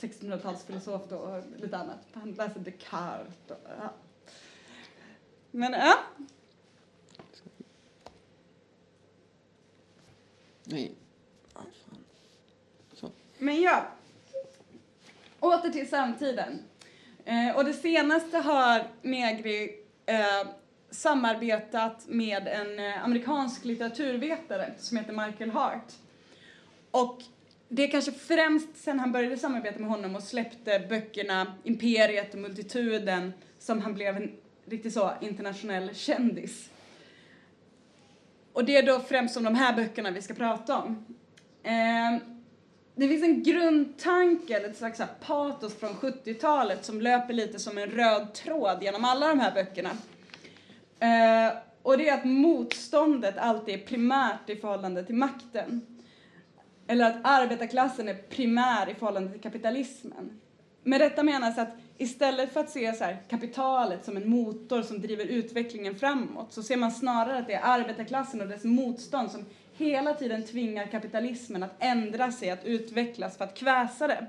1600-talsfilosof 0.00 1.12
och 1.12 1.42
lite 1.60 1.76
annat. 1.76 1.98
Han 2.12 2.32
läser 2.32 2.60
Descartes. 2.60 3.34
Och, 3.48 3.56
ja. 3.78 3.92
Men 5.50 5.72
ja. 5.72 5.98
Nej. 10.64 10.94
Men 13.38 13.62
ja, 13.62 13.86
åter 15.40 15.70
till 15.70 15.88
samtiden. 15.88 16.62
Eh, 17.24 17.56
och 17.56 17.64
det 17.64 17.72
senaste 17.72 18.38
har 18.38 18.88
Negri 19.02 19.80
eh, 20.06 20.48
samarbetat 20.90 22.08
med 22.08 22.48
en 22.48 22.78
eh, 22.78 23.04
amerikansk 23.04 23.64
litteraturvetare 23.64 24.74
som 24.78 24.96
heter 24.96 25.26
Michael 25.26 25.50
Hart. 25.50 25.92
Och 26.90 27.22
det 27.68 27.84
är 27.84 27.90
kanske 27.90 28.12
främst 28.12 28.68
sen 28.76 29.00
han 29.00 29.12
började 29.12 29.36
samarbeta 29.36 29.78
med 29.78 29.90
honom 29.90 30.16
och 30.16 30.22
släppte 30.22 30.86
böckerna 30.88 31.54
Imperiet 31.64 32.34
och 32.34 32.40
Multituden 32.40 33.32
som 33.58 33.80
han 33.80 33.94
blev 33.94 34.16
en 34.16 34.32
riktigt 34.64 34.92
så 34.92 35.12
internationell 35.20 35.94
kändis. 35.94 36.70
Och 38.52 38.64
det 38.64 38.76
är 38.76 38.86
då 38.86 39.00
främst 39.00 39.36
om 39.36 39.44
de 39.44 39.54
här 39.54 39.76
böckerna 39.76 40.10
vi 40.10 40.22
ska 40.22 40.34
prata 40.34 40.78
om. 40.78 41.04
Eh, 41.62 42.22
det 42.94 43.08
finns 43.08 43.24
en 43.24 43.42
grundtanke, 43.42 44.56
eller 44.56 44.68
ett 44.68 44.76
slags 44.76 45.00
patos 45.26 45.76
från 45.76 45.90
70-talet 45.90 46.84
som 46.84 47.00
löper 47.00 47.34
lite 47.34 47.58
som 47.58 47.78
en 47.78 47.90
röd 47.90 48.34
tråd 48.34 48.82
genom 48.82 49.04
alla 49.04 49.28
de 49.28 49.40
här 49.40 49.54
böckerna. 49.54 49.90
Eh, 50.98 51.56
och 51.82 51.98
det 51.98 52.08
är 52.08 52.14
att 52.14 52.24
motståndet 52.24 53.38
alltid 53.38 53.74
är 53.74 53.78
primärt 53.78 54.50
i 54.50 54.56
förhållande 54.56 55.04
till 55.04 55.14
makten. 55.14 55.93
Eller 56.86 57.04
att 57.04 57.16
arbetarklassen 57.22 58.08
är 58.08 58.14
primär 58.14 58.90
i 58.90 58.94
förhållande 58.94 59.32
till 59.32 59.40
kapitalismen. 59.40 60.40
Med 60.82 61.00
detta 61.00 61.22
menas 61.22 61.58
att 61.58 61.68
istället 61.98 62.52
för 62.52 62.60
att 62.60 62.70
se 62.70 62.92
så 62.92 63.04
här, 63.04 63.18
kapitalet 63.28 64.04
som 64.04 64.16
en 64.16 64.28
motor 64.28 64.82
som 64.82 65.00
driver 65.00 65.24
utvecklingen 65.24 65.94
framåt 65.94 66.52
så 66.52 66.62
ser 66.62 66.76
man 66.76 66.92
snarare 66.92 67.38
att 67.38 67.46
det 67.46 67.54
är 67.54 67.60
arbetarklassen 67.62 68.40
och 68.40 68.48
dess 68.48 68.64
motstånd 68.64 69.30
som 69.30 69.44
hela 69.76 70.14
tiden 70.14 70.42
tvingar 70.42 70.86
kapitalismen 70.86 71.62
att 71.62 71.76
ändra 71.78 72.32
sig, 72.32 72.50
att 72.50 72.64
utvecklas 72.64 73.36
för 73.36 73.44
att 73.44 73.54
kväsa 73.54 74.06
det. 74.06 74.26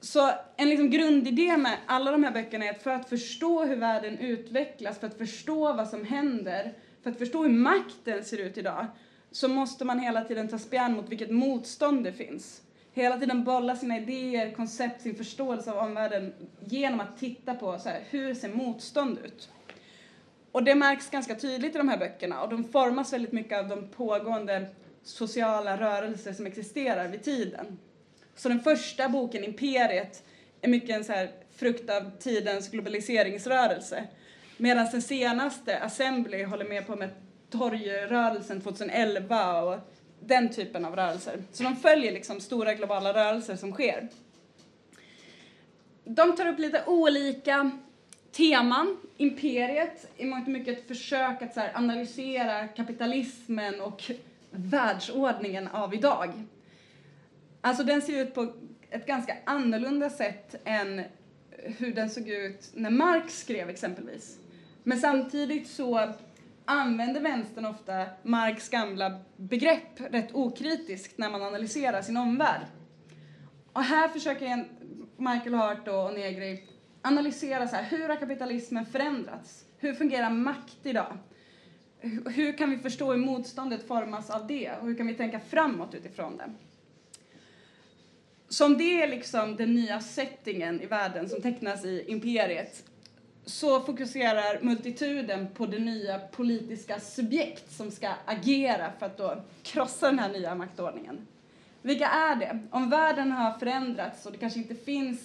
Så 0.00 0.30
en 0.56 0.68
liksom 0.68 0.90
grundidé 0.90 1.56
med 1.56 1.78
alla 1.86 2.10
de 2.10 2.24
här 2.24 2.32
böckerna 2.32 2.64
är 2.64 2.70
att 2.70 2.82
för 2.82 2.90
att 2.90 3.08
förstå 3.08 3.64
hur 3.64 3.76
världen 3.76 4.18
utvecklas, 4.18 4.98
för 4.98 5.06
att 5.06 5.18
förstå 5.18 5.72
vad 5.72 5.88
som 5.88 6.04
händer, 6.04 6.72
för 7.02 7.10
att 7.10 7.18
förstå 7.18 7.42
hur 7.42 7.50
makten 7.50 8.24
ser 8.24 8.38
ut 8.38 8.58
idag, 8.58 8.86
så 9.32 9.48
måste 9.48 9.84
man 9.84 9.98
hela 9.98 10.24
tiden 10.24 10.48
ta 10.48 10.58
spjärn 10.58 10.96
mot 10.96 11.08
vilket 11.08 11.30
motstånd 11.30 12.04
det 12.04 12.12
finns. 12.12 12.62
Hela 12.92 13.18
tiden 13.18 13.44
bolla 13.44 13.76
sina 13.76 13.98
idéer, 13.98 14.52
koncept, 14.52 15.02
sin 15.02 15.14
förståelse 15.14 15.72
av 15.72 15.78
omvärlden 15.78 16.32
genom 16.64 17.00
att 17.00 17.18
titta 17.18 17.54
på 17.54 17.78
så 17.78 17.88
här, 17.88 18.00
hur 18.10 18.34
ser 18.34 18.48
motstånd 18.48 19.18
ut. 19.24 19.48
Och 20.52 20.64
det 20.64 20.74
märks 20.74 21.10
ganska 21.10 21.34
tydligt 21.34 21.74
i 21.74 21.78
de 21.78 21.88
här 21.88 21.98
böckerna 21.98 22.42
och 22.42 22.48
de 22.48 22.64
formas 22.64 23.12
väldigt 23.12 23.32
mycket 23.32 23.58
av 23.58 23.68
de 23.68 23.88
pågående 23.88 24.66
sociala 25.02 25.76
rörelser 25.76 26.32
som 26.32 26.46
existerar 26.46 27.08
vid 27.08 27.22
tiden. 27.22 27.78
Så 28.36 28.48
den 28.48 28.60
första 28.60 29.08
boken, 29.08 29.44
Imperiet, 29.44 30.22
är 30.60 30.68
mycket 30.68 30.96
en 30.96 31.04
så 31.04 31.12
här 31.12 31.30
frukt 31.56 31.90
av 31.90 32.10
tidens 32.18 32.70
globaliseringsrörelse. 32.70 34.04
Medan 34.56 34.86
den 34.92 35.02
senaste, 35.02 35.78
Assembly, 35.78 36.44
håller 36.44 36.68
mer 36.68 36.82
på 36.82 36.96
med 36.96 37.08
torgrörelsen 37.50 38.60
2011 38.60 39.62
och 39.62 39.78
den 40.20 40.48
typen 40.48 40.84
av 40.84 40.96
rörelser. 40.96 41.42
Så 41.52 41.62
de 41.62 41.76
följer 41.76 42.12
liksom 42.12 42.40
stora 42.40 42.74
globala 42.74 43.14
rörelser 43.14 43.56
som 43.56 43.72
sker. 43.72 44.08
De 46.04 46.36
tar 46.36 46.46
upp 46.46 46.58
lite 46.58 46.84
olika 46.86 47.70
teman. 48.32 48.96
Imperiet 49.16 50.10
i 50.16 50.24
mångt 50.24 50.46
och 50.46 50.52
mycket 50.52 50.78
ett 50.78 50.88
försök 50.88 51.42
att 51.42 51.54
så 51.54 51.60
här, 51.60 51.72
analysera 51.74 52.68
kapitalismen 52.68 53.80
och 53.80 54.10
världsordningen 54.50 55.68
av 55.68 55.94
idag. 55.94 56.30
Alltså 57.60 57.84
den 57.84 58.02
ser 58.02 58.22
ut 58.22 58.34
på 58.34 58.52
ett 58.90 59.06
ganska 59.06 59.36
annorlunda 59.44 60.10
sätt 60.10 60.54
än 60.64 61.02
hur 61.62 61.94
den 61.94 62.10
såg 62.10 62.28
ut 62.28 62.70
när 62.74 62.90
Marx 62.90 63.40
skrev 63.40 63.70
exempelvis. 63.70 64.38
Men 64.82 65.00
samtidigt 65.00 65.68
så 65.68 66.12
använder 66.70 67.20
vänstern 67.20 67.64
ofta 67.64 68.06
Marx 68.22 68.68
gamla 68.68 69.20
begrepp 69.36 70.00
rätt 70.10 70.34
okritiskt 70.34 71.18
när 71.18 71.30
man 71.30 71.42
analyserar 71.42 72.02
sin 72.02 72.16
omvärld. 72.16 72.60
Och 73.72 73.82
här 73.82 74.08
försöker 74.08 74.68
Michael 75.16 75.54
Hart 75.54 75.88
och 75.88 76.14
Negri 76.14 76.64
analysera 77.02 77.68
så 77.68 77.76
här, 77.76 77.84
hur 77.84 78.08
har 78.08 78.16
kapitalismen 78.16 78.86
förändrats? 78.86 79.64
Hur 79.78 79.94
fungerar 79.94 80.30
makt 80.30 80.78
idag? 80.82 81.18
Hur 82.26 82.58
kan 82.58 82.70
vi 82.70 82.78
förstå 82.78 83.12
hur 83.12 83.18
motståndet 83.18 83.88
formas 83.88 84.30
av 84.30 84.46
det 84.46 84.70
och 84.80 84.86
hur 84.86 84.94
kan 84.94 85.06
vi 85.06 85.14
tänka 85.14 85.40
framåt 85.40 85.94
utifrån 85.94 86.36
det? 86.36 86.50
Som 88.48 88.78
det 88.78 89.02
är 89.02 89.08
liksom 89.08 89.56
den 89.56 89.74
nya 89.74 90.00
settingen 90.00 90.80
i 90.80 90.86
världen 90.86 91.28
som 91.28 91.42
tecknas 91.42 91.84
i 91.84 92.04
imperiet 92.08 92.89
så 93.50 93.80
fokuserar 93.80 94.62
multituden 94.62 95.48
på 95.54 95.66
det 95.66 95.78
nya 95.78 96.18
politiska 96.18 97.00
subjekt 97.00 97.72
som 97.72 97.90
ska 97.90 98.10
agera 98.24 98.92
för 98.98 99.06
att 99.06 99.16
då 99.16 99.42
krossa 99.62 100.06
den 100.06 100.18
här 100.18 100.32
nya 100.32 100.54
maktordningen. 100.54 101.26
Vilka 101.82 102.06
är 102.06 102.36
det? 102.36 102.58
Om 102.70 102.90
världen 102.90 103.32
har 103.32 103.58
förändrats 103.58 104.26
och 104.26 104.32
det 104.32 104.38
kanske 104.38 104.58
inte 104.58 104.74
finns 104.74 105.20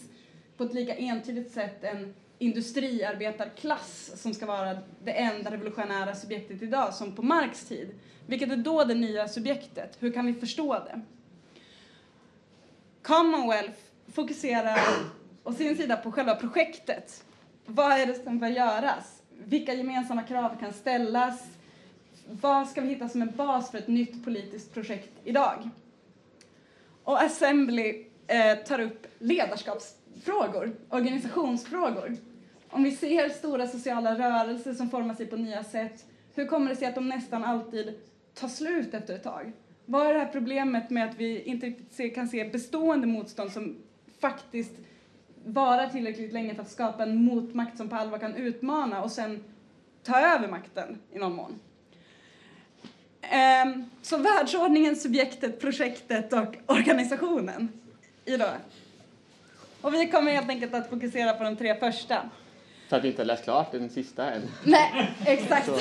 på 0.57 0.63
ett 0.63 0.73
lika 0.73 0.95
entydigt 0.95 1.53
sätt 1.53 1.83
en 1.83 2.13
industriarbetarklass 2.39 4.11
som 4.15 4.33
ska 4.33 4.45
vara 4.45 4.77
det 5.03 5.11
enda 5.11 5.51
revolutionära 5.51 6.15
subjektet 6.15 6.61
idag 6.61 6.93
som 6.93 7.15
på 7.15 7.21
Marx 7.21 7.65
tid. 7.65 7.89
Vilket 8.27 8.51
är 8.51 8.57
då 8.57 8.83
det 8.83 8.95
nya 8.95 9.27
subjektet? 9.27 9.97
Hur 9.99 10.11
kan 10.11 10.25
vi 10.25 10.33
förstå 10.33 10.73
det? 10.73 11.01
Commonwealth 13.01 13.79
fokuserar 14.13 14.79
å 15.43 15.53
sin 15.53 15.77
sida 15.77 15.97
på 15.97 16.11
själva 16.11 16.35
projektet. 16.35 17.24
Vad 17.65 17.91
är 17.91 18.05
det 18.05 18.23
som 18.23 18.39
bör 18.39 18.47
göras? 18.47 19.21
Vilka 19.45 19.73
gemensamma 19.73 20.23
krav 20.23 20.59
kan 20.59 20.73
ställas? 20.73 21.43
Vad 22.41 22.67
ska 22.67 22.81
vi 22.81 22.87
hitta 22.87 23.09
som 23.09 23.21
en 23.21 23.35
bas 23.35 23.71
för 23.71 23.77
ett 23.77 23.87
nytt 23.87 24.25
politiskt 24.25 24.73
projekt 24.73 25.11
idag? 25.23 25.69
Och 27.03 27.21
Assembly 27.21 28.05
eh, 28.27 28.57
tar 28.57 28.79
upp 28.79 29.07
ledarskapsfrågor, 29.19 30.75
organisationsfrågor. 30.89 32.17
Om 32.69 32.83
vi 32.83 32.91
ser 32.91 33.29
stora 33.29 33.67
sociala 33.67 34.15
rörelser 34.15 34.73
som 34.73 34.89
formar 34.89 35.15
sig 35.15 35.25
på 35.25 35.35
nya 35.35 35.63
sätt, 35.63 36.05
hur 36.35 36.45
kommer 36.45 36.69
det 36.69 36.75
sig 36.75 36.87
att 36.87 36.95
de 36.95 37.09
nästan 37.09 37.43
alltid 37.43 37.93
tar 38.33 38.47
slut 38.47 38.93
efter 38.93 39.15
ett 39.15 39.23
tag? 39.23 39.51
Vad 39.85 40.07
är 40.07 40.13
det 40.13 40.19
här 40.19 40.31
problemet 40.31 40.89
med 40.89 41.09
att 41.09 41.15
vi 41.15 41.41
inte 41.43 41.71
kan 42.09 42.27
se 42.27 42.49
bestående 42.49 43.07
motstånd 43.07 43.51
som 43.51 43.77
faktiskt 44.19 44.73
vara 45.45 45.89
tillräckligt 45.89 46.33
länge 46.33 46.55
för 46.55 46.61
att 46.61 46.71
skapa 46.71 47.03
en 47.03 47.23
motmakt 47.23 47.77
som 47.77 47.89
på 47.89 47.95
allvar 47.95 48.17
kan 48.17 48.35
utmana 48.35 49.03
och 49.03 49.11
sen 49.11 49.43
ta 50.03 50.19
över 50.19 50.47
makten 50.47 50.99
i 51.13 51.19
någon 51.19 51.35
mån. 51.35 51.59
Ehm, 53.21 53.89
så 54.01 54.17
världsordningen, 54.17 54.95
subjektet, 54.95 55.59
projektet 55.59 56.33
och 56.33 56.55
organisationen 56.65 57.69
idag. 58.25 58.55
Och 59.81 59.93
vi 59.93 60.07
kommer 60.07 60.31
helt 60.31 60.49
enkelt 60.49 60.73
att 60.73 60.89
fokusera 60.89 61.33
på 61.33 61.43
de 61.43 61.55
tre 61.55 61.75
första. 61.75 62.29
För 62.89 62.97
att 62.97 63.03
vi 63.03 63.07
inte 63.07 63.21
har 63.21 63.25
läst 63.25 63.43
klart 63.43 63.71
den 63.71 63.89
sista 63.89 64.31
än. 64.31 64.41
Nej, 64.63 65.11
exakt. 65.25 65.65
Så, 65.65 65.71
så 65.71 65.79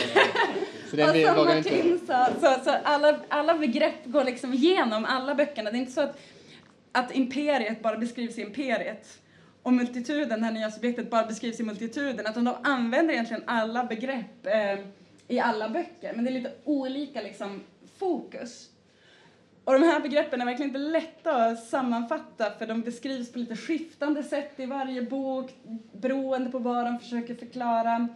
och 0.90 0.96
den 0.96 1.26
som 1.26 1.36
vågar 1.36 1.56
inte... 1.56 1.70
Martin 1.70 2.00
sa, 2.06 2.26
så, 2.40 2.64
så 2.64 2.70
alla, 2.84 3.18
alla 3.28 3.54
begrepp 3.58 4.04
går 4.04 4.24
liksom 4.24 4.54
igenom 4.54 5.04
alla 5.04 5.34
böckerna. 5.34 5.70
Det 5.70 5.76
är 5.76 5.80
inte 5.80 5.92
så 5.92 6.00
att, 6.00 6.18
att 6.92 7.16
imperiet 7.16 7.82
bara 7.82 7.96
beskrivs 7.96 8.38
i 8.38 8.42
imperiet 8.42 9.20
och 9.64 9.72
multituden, 9.72 10.40
det 10.40 10.46
här 10.46 10.52
nya 10.52 10.70
subjektet, 10.70 11.10
bara 11.10 11.26
beskrivs 11.26 11.60
i 11.60 11.62
multituden. 11.62 12.26
Att 12.26 12.34
de 12.34 12.54
använder 12.62 13.14
egentligen 13.14 13.42
alla 13.46 13.84
begrepp 13.84 14.46
eh, 14.46 14.78
i 15.28 15.40
alla 15.40 15.68
böcker, 15.68 16.12
men 16.14 16.24
det 16.24 16.30
är 16.30 16.32
lite 16.32 16.52
olika 16.64 17.22
liksom, 17.22 17.60
fokus. 17.98 18.70
Och 19.64 19.72
de 19.72 19.82
här 19.82 20.00
begreppen 20.00 20.40
är 20.40 20.44
verkligen 20.44 20.68
inte 20.68 20.78
lätta 20.78 21.44
att 21.44 21.64
sammanfatta 21.64 22.50
för 22.58 22.66
de 22.66 22.80
beskrivs 22.80 23.32
på 23.32 23.38
lite 23.38 23.56
skiftande 23.56 24.22
sätt 24.22 24.60
i 24.60 24.66
varje 24.66 25.02
bok 25.02 25.50
beroende 25.92 26.50
på 26.50 26.58
vad 26.58 26.86
de 26.86 26.98
försöker 26.98 27.34
förklara. 27.34 28.08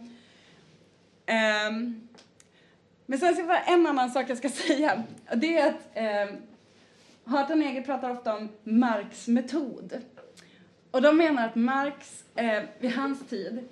Um, 1.71 2.07
men 3.05 3.19
sen 3.19 3.35
så 3.35 3.43
var 3.43 3.61
en 3.65 3.87
annan 3.87 4.09
sak 4.09 4.29
jag 4.29 4.37
ska 4.37 4.49
säga. 4.67 5.03
Och 5.31 5.37
det 5.37 5.57
är 5.57 5.69
att 5.69 5.89
ehm, 5.93 6.29
um, 6.29 6.37
Harton 7.23 7.61
Eger 7.61 7.81
pratar 7.81 8.09
ofta 8.09 8.37
om 8.37 8.49
Marx 8.63 9.27
metod. 9.27 10.01
Och 10.91 11.01
de 11.01 11.17
menar 11.17 11.47
att 11.47 11.55
Marx, 11.55 12.23
eh, 12.35 12.63
vid 12.79 12.91
hans 12.91 13.27
tid, 13.27 13.67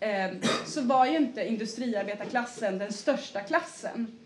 eh, 0.00 0.30
så 0.66 0.80
var 0.80 1.06
ju 1.06 1.16
inte 1.16 1.48
industriarbetarklassen 1.48 2.78
den 2.78 2.92
största 2.92 3.40
klassen. 3.40 4.18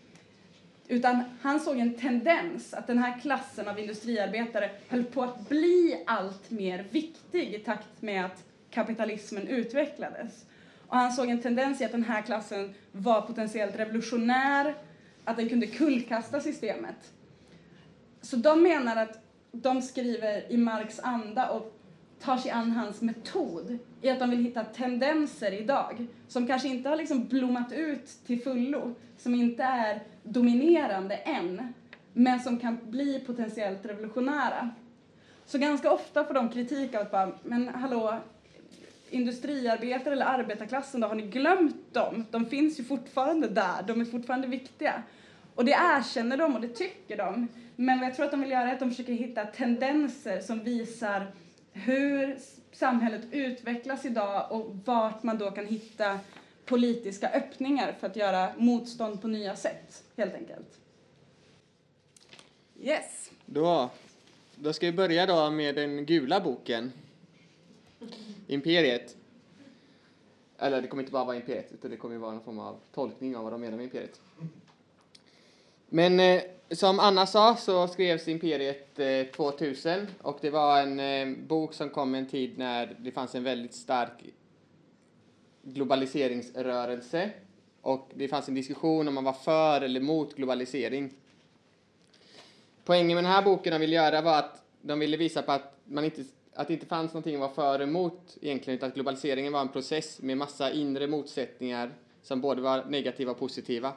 Utan 0.89 1.23
han 1.43 1.61
såg 1.61 1.79
en 1.79 1.95
tendens 1.95 2.75
att 2.75 2.87
den 2.87 2.99
här 2.99 3.21
klassen 3.21 3.69
av 3.69 3.79
industriarbetare 3.79 4.71
höll 4.89 5.05
på 5.05 5.23
att 5.23 5.49
bli 5.49 6.03
allt 6.07 6.51
mer 6.51 6.87
viktig 6.91 7.55
i 7.55 7.59
takt 7.59 8.03
med 8.03 8.25
att 8.25 8.45
kapitalismen 8.71 9.49
utvecklades. 9.49 10.45
Och 10.89 10.97
han 10.97 11.13
såg 11.13 11.31
en 11.31 11.43
tendens 11.43 11.81
i 11.81 11.85
att 11.85 11.93
den 11.93 12.05
här 12.05 12.23
klassen 12.23 12.75
var 12.93 13.21
potentiellt 13.21 13.77
revolutionär, 13.77 14.75
att 15.25 15.37
den 15.37 15.49
kunde 15.49 15.67
kullkasta 15.67 16.41
systemet. 16.41 17.13
Så 18.21 18.37
de 18.37 18.63
menar 18.63 18.97
att 18.97 19.19
de 19.53 19.83
skriver 19.83 20.53
i 20.53 20.57
Marx 20.57 21.01
anda 21.01 21.51
och 21.51 21.82
tar 22.23 22.37
sig 22.37 22.51
an 22.51 22.71
hans 22.71 23.01
metod 23.01 23.79
i 24.01 24.11
att 24.11 24.19
de 24.19 24.31
vill 24.31 24.45
hitta 24.45 24.65
tendenser 24.65 25.53
idag 25.53 26.07
som 26.29 26.47
kanske 26.47 26.69
inte 26.69 26.89
har 26.89 26.97
liksom 26.97 27.27
blommat 27.27 27.73
ut 27.73 28.07
till 28.27 28.43
fullo, 28.43 28.95
som 29.19 29.35
inte 29.35 29.63
är 29.63 30.03
dominerande 30.23 31.17
än, 31.17 31.75
men 32.13 32.41
som 32.41 32.59
kan 32.59 32.79
bli 32.83 33.21
potentiellt 33.21 33.87
revolutionära. 33.87 34.71
Så 35.47 35.59
ganska 35.59 35.93
ofta 35.93 36.25
får 36.25 36.35
de 36.35 36.49
kritik 36.49 36.95
av 36.95 37.01
att 37.01 37.11
bara, 37.11 37.33
men 37.43 37.69
hallå, 37.69 38.19
industriarbetare 39.11 40.15
eller 40.15 40.27
arbetarklassen 40.27 41.01
då, 41.01 41.07
har 41.09 41.15
ni 41.15 41.27
glömt 41.27 41.95
dem? 41.95 42.25
De 42.31 42.47
finns 42.47 42.81
ju 42.81 42.85
fortfarande 42.85 43.49
där, 43.49 43.83
de 43.87 44.01
är 44.01 44.05
fortfarande 44.05 44.49
viktiga. 44.49 45.03
Och 45.55 45.65
det 45.65 45.73
erkänner 45.73 46.37
de 46.37 46.55
och 46.55 46.61
det 46.61 46.69
tycker 46.69 47.17
de. 47.17 47.49
Men 47.77 48.01
vad 48.01 48.09
jag 48.09 48.17
tror 48.17 48.25
att 48.25 48.31
de 48.31 48.41
vill 48.41 48.51
göra 48.51 48.69
är 48.69 48.73
att 48.73 48.81
de 48.81 48.91
försöker 48.91 49.13
hitta 49.13 49.45
tendenser 49.45 50.41
som 50.41 50.65
visar 50.65 51.27
hur 51.73 52.39
samhället 52.73 53.23
utvecklas 53.31 54.05
idag 54.05 54.53
och 54.53 54.77
vart 54.85 55.23
man 55.23 55.39
då 55.39 55.51
kan 55.51 55.67
hitta 55.67 56.21
politiska 56.65 57.29
öppningar 57.29 57.93
för 58.01 58.07
att 58.07 58.17
göra 58.17 58.53
motstånd 58.59 59.23
på 59.23 59.29
nya 59.29 59.57
sätt, 59.57 60.05
helt 60.17 60.35
enkelt. 60.35 60.79
Yes. 62.81 63.31
Då, 63.47 63.91
då 64.57 64.73
ska 64.73 64.87
vi 64.87 64.93
börja 64.93 65.27
då 65.27 65.51
med 65.51 65.75
den 65.75 66.07
gula 66.07 66.41
boken. 66.41 66.93
imperiet. 68.47 69.17
Eller 70.59 70.83
det 70.83 70.89
kommer 70.89 71.03
inte 71.03 71.13
bara 71.13 71.25
vara 71.25 71.37
imperiet, 71.37 71.73
utan 71.73 71.91
det 71.91 71.97
kommer 71.97 72.19
vara 72.19 72.33
någon 72.33 72.45
form 72.45 72.59
av 72.59 72.77
tolkning 72.95 73.37
av 73.37 73.45
vad 73.45 73.53
de 73.53 73.61
menar 73.61 73.77
med 73.77 73.85
imperiet. 73.85 74.21
Men 75.89 76.21
eh, 76.21 76.43
som 76.71 77.01
Anna 77.01 77.27
sa 77.27 77.57
så 77.57 77.89
skrevs 77.89 78.29
Imperiet 78.29 78.99
eh, 78.99 79.27
2000 79.37 80.07
och 80.23 80.39
det 80.41 80.51
var 80.51 80.81
en 80.81 81.01
eh, 81.01 81.37
bok 81.47 81.75
som 81.75 81.91
kom 81.91 82.15
en 82.15 82.27
tid 82.27 82.59
när 82.59 82.97
det 82.99 83.13
fanns 83.13 83.35
en 83.35 83.45
väldigt 83.45 83.75
stark 83.75 84.25
globaliseringsrörelse 85.63 87.31
och 87.81 88.11
det 88.15 88.29
fanns 88.29 88.49
en 88.49 88.55
diskussion 88.55 89.09
om 89.09 89.15
man 89.15 89.25
var 89.25 89.33
för 89.33 89.81
eller 89.81 90.01
mot 90.01 90.37
globalisering. 90.37 91.15
Poängen 92.85 93.15
med 93.15 93.25
den 93.25 93.33
här 93.33 93.43
boken 93.43 93.73
de 93.73 93.79
ville 93.79 93.97
göra 93.97 94.23
var 94.23 94.39
att 94.39 94.63
de 94.83 94.99
ville 94.99 95.17
visa 95.17 95.43
på 95.43 95.53
att, 95.53 95.77
man 95.85 96.05
inte, 96.05 96.25
att 96.55 96.69
det 96.69 96.75
inte 96.75 96.87
fanns 96.87 97.13
någonting 97.13 97.35
att 97.35 97.41
vara 97.41 97.51
för 97.51 97.75
eller 97.75 97.87
emot 97.87 98.39
egentligen, 98.41 98.77
utan 98.77 98.89
att 98.89 98.95
globaliseringen 98.95 99.53
var 99.53 99.61
en 99.61 99.69
process 99.69 100.23
med 100.23 100.39
massa 100.39 100.73
inre 100.73 101.07
motsättningar 101.07 101.91
som 102.23 102.41
både 102.41 102.63
var 102.63 102.85
negativa 102.85 103.31
och 103.31 103.39
positiva. 103.39 103.93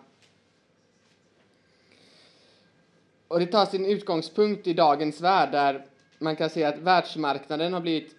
Och 3.27 3.39
det 3.39 3.45
tar 3.45 3.65
sin 3.65 3.85
utgångspunkt 3.85 4.67
i 4.67 4.73
dagens 4.73 5.21
värld 5.21 5.51
där 5.51 5.85
man 6.19 6.35
kan 6.35 6.49
se 6.49 6.63
att 6.63 6.77
världsmarknaden 6.77 7.73
har 7.73 7.81
blivit, 7.81 8.15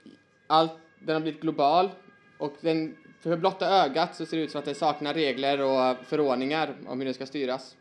allt, 0.47 0.73
den 1.01 1.15
har 1.15 1.21
blivit 1.21 1.41
global 1.41 1.91
och 2.39 2.53
den, 2.61 2.97
för 3.21 3.37
blotta 3.37 3.69
ögat 3.69 4.17
så 4.17 4.27
ser 4.27 4.37
det 4.37 4.43
ut 4.43 4.51
som 4.51 4.59
att 4.59 4.65
den 4.65 4.75
saknar 4.75 5.15
regler 5.15 5.61
och 5.61 5.97
förordningar 6.07 6.75
om 6.87 6.99
hur 6.99 7.05
den 7.05 7.15
ska 7.15 7.27
styras. 7.27 7.77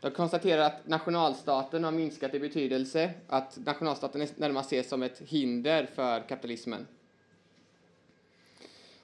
De 0.00 0.10
konstaterar 0.10 0.62
att 0.62 0.88
nationalstaten 0.88 1.84
har 1.84 1.90
minskat 1.90 2.34
i 2.34 2.40
betydelse, 2.40 3.10
att 3.28 3.58
nationalstaten 3.66 4.26
närmast 4.36 4.72
ses 4.72 4.88
som 4.88 5.02
ett 5.02 5.22
hinder 5.26 5.86
för 5.94 6.20
kapitalismen. 6.28 6.86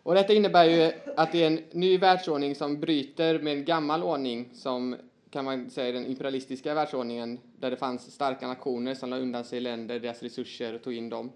Och 0.02 0.14
detta 0.14 0.32
innebär 0.32 0.64
ju 0.64 0.92
att 1.16 1.32
det 1.32 1.42
är 1.42 1.46
en 1.46 1.62
ny 1.72 1.98
världsordning 1.98 2.54
som 2.54 2.80
bryter 2.80 3.38
med 3.38 3.52
en 3.52 3.64
gammal 3.64 4.02
ordning 4.02 4.48
som 4.54 4.96
kan 5.31 5.45
man 5.45 5.71
säga 5.71 5.93
den 5.93 6.07
imperialistiska 6.07 6.75
världsordningen 6.75 7.38
där 7.59 7.71
det 7.71 7.77
fanns 7.77 8.12
starka 8.12 8.47
nationer 8.47 8.95
som 8.95 9.11
la 9.11 9.19
undan 9.19 9.45
sig 9.45 9.61
länder, 9.61 10.01
deras 10.01 10.23
resurser 10.23 10.75
och 10.75 10.83
tog 10.83 10.95
in 10.95 11.09
dem. 11.09 11.33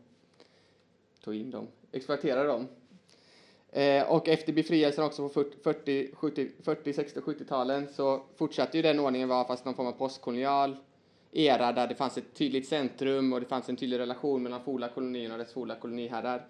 Tog 1.25 1.35
in 1.35 1.51
dem, 1.51 1.69
exploaterade 1.93 2.49
dem. 2.49 2.69
Eh, 3.73 4.11
och 4.11 4.29
efter 4.29 4.53
befrielsen 4.53 5.05
också 5.05 5.29
på 5.29 5.45
40, 5.65 6.15
70, 6.15 6.51
40 6.63 6.93
60 6.93 7.19
och 7.21 7.25
70-talen 7.25 7.89
så 7.89 8.23
fortsatte 8.37 8.77
ju 8.77 8.83
den 8.83 9.01
ordningen 9.01 9.29
vara 9.29 9.45
fast 9.45 9.65
någon 9.65 9.75
form 9.75 9.87
av 9.87 9.93
postkolonial 9.93 10.77
era 11.33 11.73
där 11.73 11.87
det 11.87 11.95
fanns 11.95 12.19
ett 12.19 12.35
tydligt 12.35 12.69
centrum 12.69 13.33
och 13.33 13.41
det 13.41 13.47
fanns 13.47 13.69
en 13.69 13.77
tydlig 13.77 13.99
relation 13.99 14.43
mellan 14.43 14.65
forna 14.65 14.89
kolonierna 14.89 15.35
och 15.35 15.39
dess 15.39 15.53
forna 15.53 15.75
koloniherrar. 15.75 16.47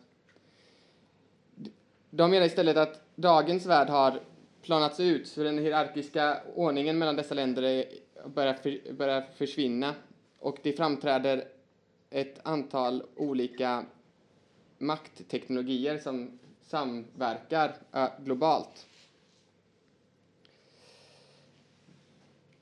De 2.10 2.30
menar 2.30 2.46
istället 2.46 2.76
att 2.76 3.00
dagens 3.14 3.66
värld 3.66 3.88
har 3.88 4.20
planats 4.64 5.00
ut, 5.00 5.26
så 5.26 5.42
den 5.42 5.58
hierarkiska 5.58 6.40
ordningen 6.54 6.98
mellan 6.98 7.16
dessa 7.16 7.34
länder 7.34 7.84
börjar, 8.26 8.54
för, 8.54 8.92
börjar 8.92 9.24
försvinna 9.36 9.94
och 10.38 10.58
det 10.62 10.72
framträder 10.72 11.44
ett 12.10 12.40
antal 12.42 13.02
olika 13.16 13.84
maktteknologier 14.78 15.98
som 15.98 16.38
samverkar 16.60 17.74
globalt. 18.24 18.86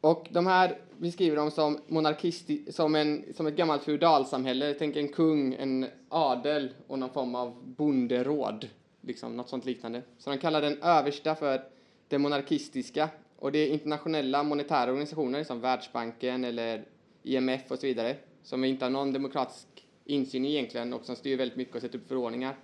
Och 0.00 0.28
de 0.30 0.46
här 0.46 0.78
beskriver 0.98 1.36
de 1.36 1.50
som 1.50 1.78
monarkisti 1.86 2.72
som, 2.72 2.94
en, 2.94 3.24
som 3.34 3.46
ett 3.46 3.56
gammalt 3.56 3.84
feudalsamhälle. 3.84 4.74
Tänk 4.78 4.96
en 4.96 5.08
kung, 5.08 5.54
en 5.54 5.86
adel 6.08 6.70
och 6.86 6.98
någon 6.98 7.10
form 7.10 7.34
av 7.34 7.54
bonderåd. 7.64 8.68
Liksom, 9.00 9.36
något 9.36 9.48
sånt 9.48 9.64
liknande. 9.64 10.02
Så 10.18 10.30
de 10.30 10.38
kallar 10.38 10.60
den 10.60 10.82
översta 10.82 11.34
för 11.34 11.64
det 12.12 12.18
monarkistiska 12.18 13.08
och 13.38 13.52
det 13.52 13.58
är 13.58 13.68
internationella 13.68 14.42
monetära 14.42 14.90
organisationer 14.90 15.44
som 15.44 15.60
Världsbanken 15.60 16.44
eller 16.44 16.84
IMF 17.22 17.70
och 17.70 17.78
så 17.78 17.86
vidare 17.86 18.16
som 18.42 18.64
inte 18.64 18.84
har 18.84 18.90
någon 18.90 19.12
demokratisk 19.12 19.66
insyn 20.04 20.44
egentligen 20.44 20.92
och 20.92 21.04
som 21.04 21.16
styr 21.16 21.36
väldigt 21.36 21.56
mycket 21.56 21.74
och 21.74 21.80
sätter 21.80 21.98
upp 21.98 22.08
förordningar. 22.08 22.56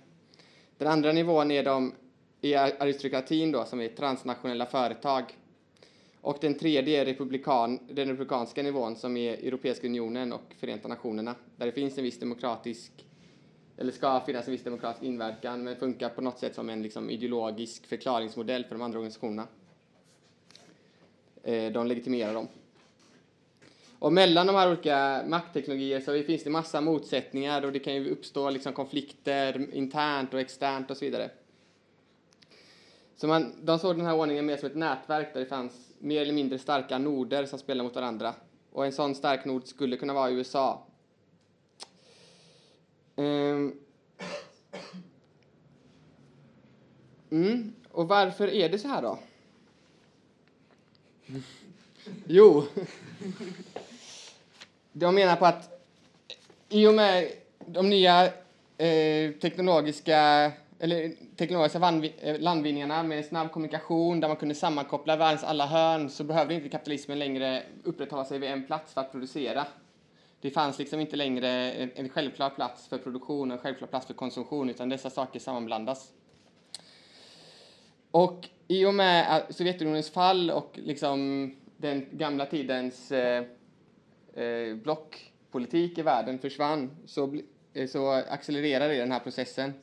Den 0.77 0.87
andra 0.87 1.11
nivån 1.11 1.51
är 1.51 1.63
de 1.63 1.93
är 2.41 2.81
aristokratin 2.81 3.51
då, 3.51 3.65
som 3.65 3.81
är 3.81 3.87
transnationella 3.89 4.65
företag. 4.65 5.23
Och 6.21 6.37
den 6.41 6.53
tredje 6.53 7.01
är 7.01 7.05
republikan, 7.05 7.79
den 7.91 8.07
republikanska 8.07 8.63
nivån 8.63 8.95
som 8.95 9.17
är 9.17 9.33
Europeiska 9.33 9.87
unionen 9.87 10.33
och 10.33 10.55
Förenta 10.59 10.87
nationerna, 10.87 11.35
där 11.57 11.65
det 11.65 11.71
finns 11.71 11.97
en 11.97 12.03
viss 12.03 12.19
demokratisk, 12.19 12.91
eller 13.79 13.91
ska 13.91 14.19
finnas 14.19 14.47
en 14.47 14.51
viss 14.51 14.63
demokratisk 14.63 15.03
inverkan, 15.03 15.63
men 15.63 15.75
funkar 15.75 16.09
på 16.09 16.21
något 16.21 16.39
sätt 16.39 16.55
som 16.55 16.69
en 16.69 16.83
liksom, 16.83 17.09
ideologisk 17.09 17.87
förklaringsmodell 17.87 18.63
för 18.63 18.75
de 18.75 18.81
andra 18.81 18.99
organisationerna. 18.99 19.47
Eh, 21.43 21.71
de 21.71 21.87
legitimerar 21.87 22.33
dem. 22.33 22.47
Och 23.99 24.13
mellan 24.13 24.47
de 24.47 24.55
här 24.55 24.71
olika 24.71 25.23
maktteknologier 25.27 25.99
så 25.99 26.23
finns 26.23 26.43
det 26.43 26.49
massa 26.49 26.81
motsättningar 26.81 27.65
och 27.65 27.71
det 27.71 27.79
kan 27.79 27.95
ju 27.95 28.09
uppstå 28.09 28.49
liksom 28.49 28.73
konflikter 28.73 29.75
internt 29.75 30.33
och 30.33 30.39
externt 30.39 30.91
och 30.91 30.97
så 30.97 31.05
vidare. 31.05 31.29
Så 33.15 33.27
man, 33.27 33.53
de 33.61 33.79
såg 33.79 33.97
den 33.97 34.05
här 34.05 34.15
ordningen 34.15 34.45
mer 34.45 34.57
som 34.57 34.67
ett 34.67 34.75
nätverk 34.75 35.33
där 35.33 35.39
det 35.39 35.45
fanns 35.45 35.93
mer 35.99 36.21
eller 36.21 36.33
mindre 36.33 36.59
starka 36.59 36.97
noder 36.97 37.45
som 37.45 37.59
spelar 37.59 37.83
mot 37.83 37.95
varandra. 37.95 38.33
Och 38.71 38.85
en 38.85 38.91
sån 38.91 39.15
stark 39.15 39.45
nod 39.45 39.67
skulle 39.67 39.97
kunna 39.97 40.13
vara 40.13 40.31
USA. 40.31 40.85
Ehm. 43.19 43.73
Mm. 47.31 47.73
Och 47.91 48.07
varför 48.07 48.47
är 48.47 48.69
det 48.69 48.79
så 48.79 48.87
här 48.87 49.01
då? 49.01 49.19
Jo, 52.27 52.63
de 54.91 55.15
menar 55.15 55.35
på 55.35 55.45
att 55.45 55.85
i 56.69 56.87
och 56.87 56.93
med 56.93 57.31
de 57.65 57.89
nya 57.89 58.25
eh, 58.77 59.31
teknologiska 59.41 60.51
eller 60.79 61.11
teknologiska 61.35 62.11
eh, 62.21 62.39
landvinningarna 62.39 63.03
med 63.03 63.25
snabb 63.25 63.51
kommunikation 63.51 64.19
där 64.19 64.27
man 64.27 64.37
kunde 64.37 64.55
sammankoppla 64.55 65.15
världens 65.15 65.43
alla 65.43 65.65
hörn 65.65 66.09
så 66.09 66.23
behövde 66.23 66.53
inte 66.53 66.69
kapitalismen 66.69 67.19
längre 67.19 67.63
upprätthålla 67.83 68.25
sig 68.25 68.39
vid 68.39 68.49
en 68.49 68.65
plats 68.65 68.93
för 68.93 69.01
att 69.01 69.11
producera. 69.11 69.67
Det 70.41 70.51
fanns 70.51 70.79
liksom 70.79 70.99
inte 70.99 71.15
längre 71.15 71.71
en, 71.71 71.91
en 71.95 72.09
självklar 72.09 72.49
plats 72.49 72.87
för 72.87 72.97
produktion 72.97 73.51
och 73.51 73.57
en 73.57 73.63
självklar 73.63 73.87
plats 73.87 74.07
för 74.07 74.13
konsumtion 74.13 74.69
utan 74.69 74.89
dessa 74.89 75.09
saker 75.09 75.39
sammanblandas. 75.39 76.11
Och 78.11 78.49
i 78.67 78.85
och 78.85 78.93
med 78.93 79.37
eh, 79.37 79.55
Sovjetunionens 79.55 80.09
fall 80.09 80.51
och 80.51 80.79
liksom 80.83 81.51
den 81.77 82.05
gamla 82.11 82.45
tidens 82.45 83.11
eh, 83.11 83.43
eh, 84.33 84.75
blockpolitik 84.75 85.97
i 85.97 86.01
världen 86.01 86.39
försvann 86.39 86.91
så, 87.05 87.39
eh, 87.73 87.87
så 87.87 88.09
accelererade 88.11 88.97
den 88.97 89.11
här 89.11 89.19
processen. 89.19 89.73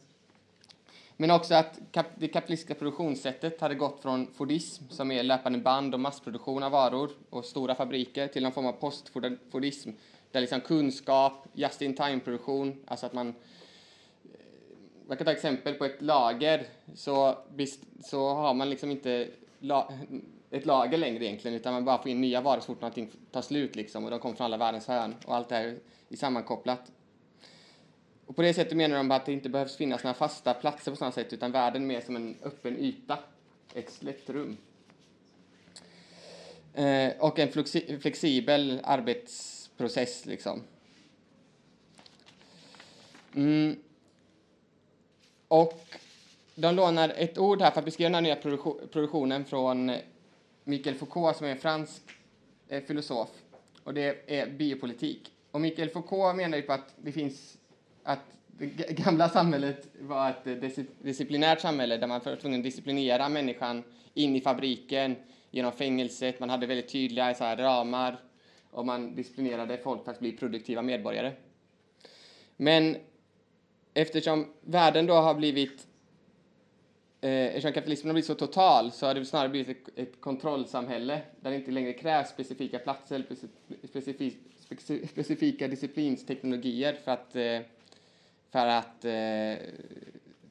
Men 1.17 1.31
också 1.31 1.55
att 1.55 1.79
kap 1.91 2.07
det 2.15 2.29
kapitalistiska 2.29 2.75
produktionssättet 2.75 3.61
hade 3.61 3.75
gått 3.75 4.03
från 4.03 4.35
Fordism, 4.35 4.85
som 4.91 5.11
är 5.11 5.23
löpande 5.23 5.59
band 5.59 5.95
och 5.95 6.01
massproduktion 6.01 6.63
av 6.63 6.73
varor 6.73 7.11
och 7.31 7.45
stora 7.45 7.75
fabriker, 7.75 8.29
till 8.29 8.43
någon 8.43 8.53
form 8.53 8.67
av 8.67 8.73
postfordism, 8.73 9.91
där 10.37 10.41
liksom 10.41 10.61
kunskap, 10.61 11.47
just-in-time-produktion, 11.53 12.77
alltså 12.87 13.07
att 13.07 13.13
man 13.13 13.29
eh, 13.29 13.35
man 15.07 15.17
kan 15.17 15.25
ta 15.25 15.33
exempel 15.33 15.75
på 15.75 15.85
ett 15.85 16.03
lager 16.03 16.67
så, 16.95 17.39
så 18.05 18.29
har 18.29 18.55
man 18.55 18.71
liksom 18.71 18.91
inte 18.91 19.29
la, 19.59 19.93
ett 20.51 20.67
lager 20.67 20.99
längre 20.99 21.25
egentligen 21.25 21.57
utan 21.57 21.73
man 21.73 21.85
bara 21.85 21.99
får 21.99 22.11
in 22.11 22.21
nya 22.21 22.41
varor 22.41 22.61
så 22.61 22.67
fort 22.67 22.81
någonting 22.81 23.11
tar 23.31 23.43
slut 23.43 23.77
liksom 23.77 24.05
och 24.05 24.11
de 24.11 24.21
kommer 24.21 24.37
från 24.37 24.45
alla 24.45 24.57
världens 24.57 24.87
hörn 24.87 25.15
och 25.27 25.35
allt 25.35 25.49
det 25.49 25.55
här 25.55 25.79
är 26.09 26.17
sammankopplat. 26.17 26.93
Och 28.27 28.37
på 28.37 28.43
det 28.43 28.55
sättet 28.55 28.77
menar 28.77 28.97
de 28.97 29.11
att 29.11 29.27
det 29.27 29.33
inte 29.33 29.49
behövs 29.49 29.77
finnas 29.77 30.05
några 30.05 30.15
fasta 30.15 30.55
platser 30.55 30.91
på 30.91 30.97
samma 30.97 31.13
sätt 31.13 31.33
utan 31.33 31.53
världen 31.53 31.83
är 31.83 31.87
mer 31.87 32.01
som 32.01 32.17
en 32.17 32.37
öppen 32.43 32.79
yta, 32.79 33.19
ett 33.75 33.91
slätt 33.91 34.31
rum. 34.31 34.57
Eh, 36.75 37.13
och 37.19 37.39
en 37.39 37.53
flexibel 38.01 38.81
arbets 38.85 39.56
process, 39.77 40.27
liksom. 40.27 40.63
Mm. 43.35 43.77
Och 45.49 45.85
de 46.55 46.75
lånar 46.75 47.09
ett 47.09 47.39
ord 47.39 47.63
här 47.63 47.71
för 47.71 47.79
att 47.79 47.85
beskriva 47.85 48.09
den 48.09 48.15
här 48.15 48.23
nya 48.23 48.37
produktionen 48.93 49.45
från 49.45 49.93
Michel 50.65 50.95
Foucault 50.95 51.37
som 51.37 51.47
är 51.47 51.51
en 51.51 51.59
fransk 51.59 52.03
eh, 52.69 52.83
filosof 52.83 53.29
och 53.85 53.95
det 53.95 54.39
är 54.39 54.47
biopolitik. 54.47 55.33
Och 55.51 55.61
Michel 55.61 55.91
Foucault 55.91 56.37
menar 56.37 56.57
ju 56.57 56.63
på 56.63 56.73
att 56.73 56.95
det 56.97 57.13
finns 57.13 57.59
att 58.03 58.21
det 58.47 58.67
gamla 59.05 59.29
samhället 59.29 59.87
var 60.01 60.31
ett 60.31 60.79
disciplinärt 60.99 61.61
samhälle 61.61 61.97
där 61.97 62.07
man 62.07 62.21
var 62.25 62.37
tvungen 62.37 62.61
att 62.61 62.65
disciplinera 62.65 63.29
människan 63.29 63.83
in 64.15 64.37
i 64.37 64.41
fabriken 64.41 65.17
genom 65.51 65.73
fängelset. 65.73 66.41
Man 66.41 66.51
hade 66.51 66.67
väldigt 66.67 66.89
tydliga 66.89 67.35
så 67.35 67.45
här, 67.45 67.57
ramar 67.57 68.19
och 68.77 68.87
man 68.87 69.15
disciplinerade 69.15 69.79
folk 69.79 70.05
för 70.05 70.11
att 70.11 70.21
bli 70.21 70.33
produktiva 70.33 70.83
medborgare. 70.83 71.33
Men 72.57 72.97
eftersom 73.95 74.53
världen 74.61 75.07
då 75.07 75.15
har 75.15 75.35
blivit 75.35 75.87
eh, 77.21 77.31
eftersom 77.31 77.73
kapitalismen 77.73 78.09
har 78.09 78.15
blivit 78.15 78.27
så 78.27 78.35
total 78.35 78.93
så 78.93 79.07
har 79.07 79.15
det 79.15 79.25
snarare 79.25 79.49
blivit 79.49 79.89
ett, 79.89 79.99
ett 79.99 80.21
kontrollsamhälle 80.21 81.23
där 81.41 81.51
det 81.51 81.57
inte 81.57 81.71
längre 81.71 81.93
krävs 81.93 82.29
specifika 82.29 82.79
platser 82.79 83.15
eller 83.15 83.37
specifika, 83.87 84.39
specifika 85.09 85.69
disciplinsteknologier 85.69 86.93
för 86.93 87.13
att, 87.13 87.37
eh, 87.37 87.61
för 88.51 88.67
att 88.67 89.05
eh, 89.05 89.67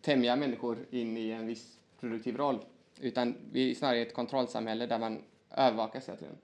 tämja 0.02 0.36
människor 0.36 0.86
in 0.92 1.18
i 1.18 1.30
en 1.30 1.48
viss 1.48 1.80
produktiv 2.00 2.38
roll. 2.38 2.60
Utan 3.02 3.36
vi 3.52 3.72
är 3.72 3.76
snarare 3.76 4.02
ett 4.02 4.14
kontrollsamhälle 4.14 4.86
där 4.86 5.00
man 5.00 5.22
övervakas 5.52 6.08
hela 6.08 6.18
tiden. 6.18 6.38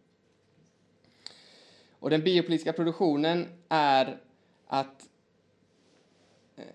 Och 2.01 2.09
den 2.09 2.23
biopolitiska 2.23 2.73
produktionen 2.73 3.47
är 3.69 4.17
att, 4.67 5.09
eh, 6.55 6.65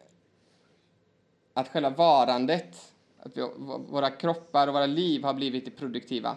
att 1.52 1.68
själva 1.68 1.90
varandet, 1.90 2.94
att 3.18 3.36
vi, 3.36 3.40
våra 3.88 4.10
kroppar 4.10 4.68
och 4.68 4.74
våra 4.74 4.86
liv 4.86 5.24
har 5.24 5.34
blivit 5.34 5.76
produktiva. 5.76 6.36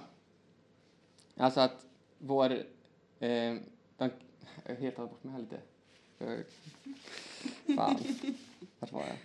Alltså 1.37 1.59
att 1.59 1.85
vår... 2.17 2.51
Eh, 3.19 3.55
de, 3.97 4.09
jag 4.65 4.75
har 4.75 4.75
helt 4.75 4.95
bort 4.95 5.23
mig 5.23 5.33
här 5.33 5.39
lite. 5.39 5.59
Fan, 7.75 7.97
vart 8.79 8.91
var 8.91 9.01
jag? 9.01 9.17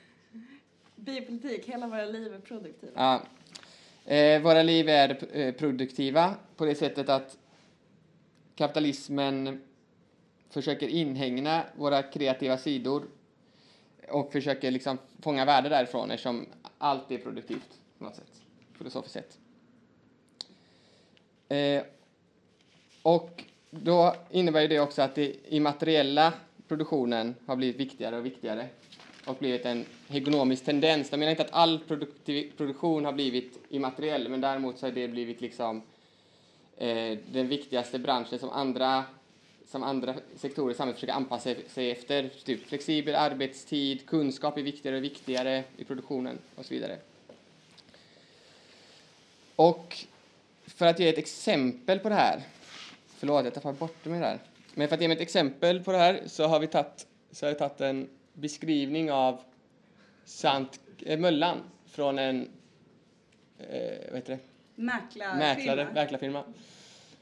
Biopolitik, 0.97 1.65
hela 1.65 1.87
våra 1.87 2.05
liv 2.05 2.35
är 2.35 2.39
produktiva. 2.39 2.93
Ja. 2.95 3.23
Eh, 4.15 4.43
våra 4.43 4.63
liv 4.63 4.89
är 4.89 5.37
eh, 5.37 5.55
produktiva 5.55 6.35
på 6.57 6.65
det 6.65 6.75
sättet 6.75 7.09
att 7.09 7.39
kapitalismen 8.55 9.63
försöker 10.51 10.89
inhägna 10.89 11.65
våra 11.77 12.03
kreativa 12.03 12.59
sidor 12.59 13.05
och 14.09 14.33
försöker 14.33 14.71
liksom 14.71 14.99
fånga 15.23 15.45
värde 15.45 15.69
därifrån 15.69 16.11
eftersom 16.11 16.47
allt 16.79 17.11
är 17.11 17.19
produktivt 17.19 17.79
på 17.99 18.05
något 18.05 18.17
sätt, 18.17 18.43
filosofiskt 18.79 19.13
sett. 19.13 19.39
Eh, 21.49 21.83
och 23.03 23.45
då 23.71 24.15
innebär 24.31 24.69
det 24.69 24.81
också 24.81 25.03
att 25.03 25.15
det 25.15 25.35
immateriella 25.49 26.33
produktionen 26.69 27.35
har 27.47 27.57
blivit 27.57 27.77
viktigare 27.77 28.17
och 28.17 28.27
viktigare 28.27 28.69
och 29.27 29.37
blivit 29.39 29.67
en 29.67 29.85
ekonomisk 30.09 30.65
tendens. 30.65 31.11
Jag 31.11 31.19
menar 31.19 31.31
inte 31.31 31.43
att 31.43 31.53
all 31.53 31.79
produktion 32.57 33.05
har 33.05 33.13
blivit 33.13 33.59
immateriell, 33.69 34.29
men 34.29 34.41
däremot 34.41 34.79
så 34.79 34.87
har 34.87 34.93
det 34.93 35.09
blivit 35.09 35.41
liksom 35.41 35.83
eh, 36.77 37.19
den 37.33 37.49
viktigaste 37.49 37.99
branschen 37.99 38.39
som 38.39 38.51
andra, 38.51 39.05
som 39.67 39.83
andra 39.83 40.15
sektorer 40.37 40.73
i 40.73 40.75
samhället 40.75 40.97
försöker 40.97 41.15
anpassa 41.15 41.55
sig 41.69 41.91
efter. 41.91 42.31
Typ 42.45 42.67
flexibel 42.67 43.15
arbetstid, 43.15 44.07
kunskap 44.07 44.59
är 44.59 44.63
viktigare 44.63 44.97
och 44.97 45.05
viktigare 45.05 45.65
i 45.77 45.85
produktionen 45.85 46.39
och 46.55 46.65
så 46.65 46.75
vidare. 46.75 46.99
Och 49.57 49.97
för 50.67 50.87
att 50.87 50.99
ge 50.99 51.09
ett 51.09 51.19
exempel 51.19 51.99
på 51.99 52.09
det 52.09 52.15
här, 52.15 52.43
förlåt 53.07 53.45
jag 53.45 53.55
tappade 53.55 53.79
bort 53.79 54.05
mig 54.05 54.21
där, 54.21 54.39
men 54.75 54.89
för 54.89 54.95
att 54.95 55.03
ge 55.03 55.09
mig 55.09 55.15
ett 55.15 55.23
exempel 55.23 55.85
på 55.85 55.93
det 55.93 55.99
här 55.99 56.23
så 56.27 56.47
har 56.47 56.61
vi 56.61 56.67
tagit, 56.67 57.07
så 57.31 57.47
har 57.47 57.53
vi 57.53 57.59
tagit 57.59 57.81
en 57.81 58.09
beskrivning 58.33 59.13
av 59.13 59.41
Sant 60.25 60.81
eh, 61.07 61.19
Möllan 61.19 61.61
från 61.87 62.19
en 62.19 62.49
eh, 63.59 63.95
vad 64.11 64.17
heter 64.17 64.33
det? 64.33 64.54
Mäklarfirma. 64.75 65.39
Mäklare, 65.39 65.89
mäklarfirma. 65.95 66.45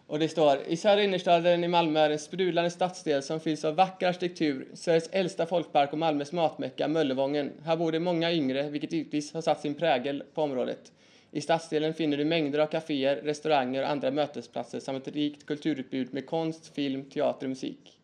Och 0.06 0.18
det 0.18 0.28
står 0.28 0.58
i 0.66 0.76
södra 0.76 1.02
innerstaden 1.02 1.64
i 1.64 1.68
Malmö 1.68 2.00
är 2.00 2.10
en 2.10 2.18
sprudlande 2.18 2.70
stadsdel 2.70 3.22
som 3.22 3.40
fylls 3.40 3.64
av 3.64 3.74
vacker 3.74 4.08
arkitektur, 4.08 4.68
Sveriges 4.74 5.08
äldsta 5.12 5.46
folkpark 5.46 5.92
och 5.92 5.98
Malmös 5.98 6.32
matmecka, 6.32 6.88
Möllevången. 6.88 7.52
Här 7.64 7.76
bor 7.76 7.92
det 7.92 8.00
många 8.00 8.32
yngre, 8.32 8.70
vilket 8.70 8.92
givetvis 8.92 9.34
har 9.34 9.40
satt 9.40 9.60
sin 9.60 9.74
prägel 9.74 10.22
på 10.34 10.42
området. 10.42 10.92
I 11.30 11.40
stadsdelen 11.40 11.94
finner 11.94 12.16
du 12.16 12.24
mängder 12.24 12.58
av 12.58 12.66
kaféer, 12.66 13.16
restauranger 13.16 13.82
och 13.82 13.90
andra 13.90 14.10
mötesplatser 14.10 14.80
samt 14.80 15.06
ett 15.06 15.14
rikt 15.14 15.46
kulturutbud 15.46 16.14
med 16.14 16.26
konst, 16.26 16.74
film, 16.74 17.04
teater 17.04 17.46
och 17.46 17.50
musik. 17.50 17.98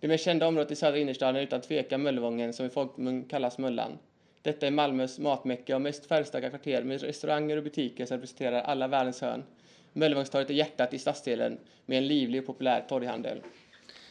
Det 0.00 0.08
mest 0.08 0.24
kända 0.24 0.46
området 0.46 0.70
i 0.70 0.76
södra 0.76 0.98
innerstaden 0.98 1.36
är 1.36 1.40
utan 1.40 1.60
tvekan 1.60 2.02
Möllevången 2.02 2.52
som 2.52 2.66
i 2.66 2.68
folkmun 2.68 3.24
kallas 3.24 3.58
Möllan. 3.58 3.98
Detta 4.42 4.66
är 4.66 4.70
Malmös 4.70 5.18
matmecka 5.18 5.74
och 5.74 5.82
mest 5.82 6.06
färgstarka 6.06 6.50
kvarter 6.50 6.82
med 6.82 7.00
restauranger 7.00 7.56
och 7.56 7.62
butiker 7.62 8.06
som 8.06 8.16
representerar 8.16 8.62
alla 8.62 8.88
världens 8.88 9.20
hörn. 9.20 9.44
Möllevångstorget 9.92 10.50
är 10.50 10.54
hjärtat 10.54 10.94
i 10.94 10.98
stadsdelen 10.98 11.58
med 11.86 11.98
en 11.98 12.06
livlig 12.06 12.40
och 12.40 12.46
populär 12.46 12.84
torghandel. 12.88 13.42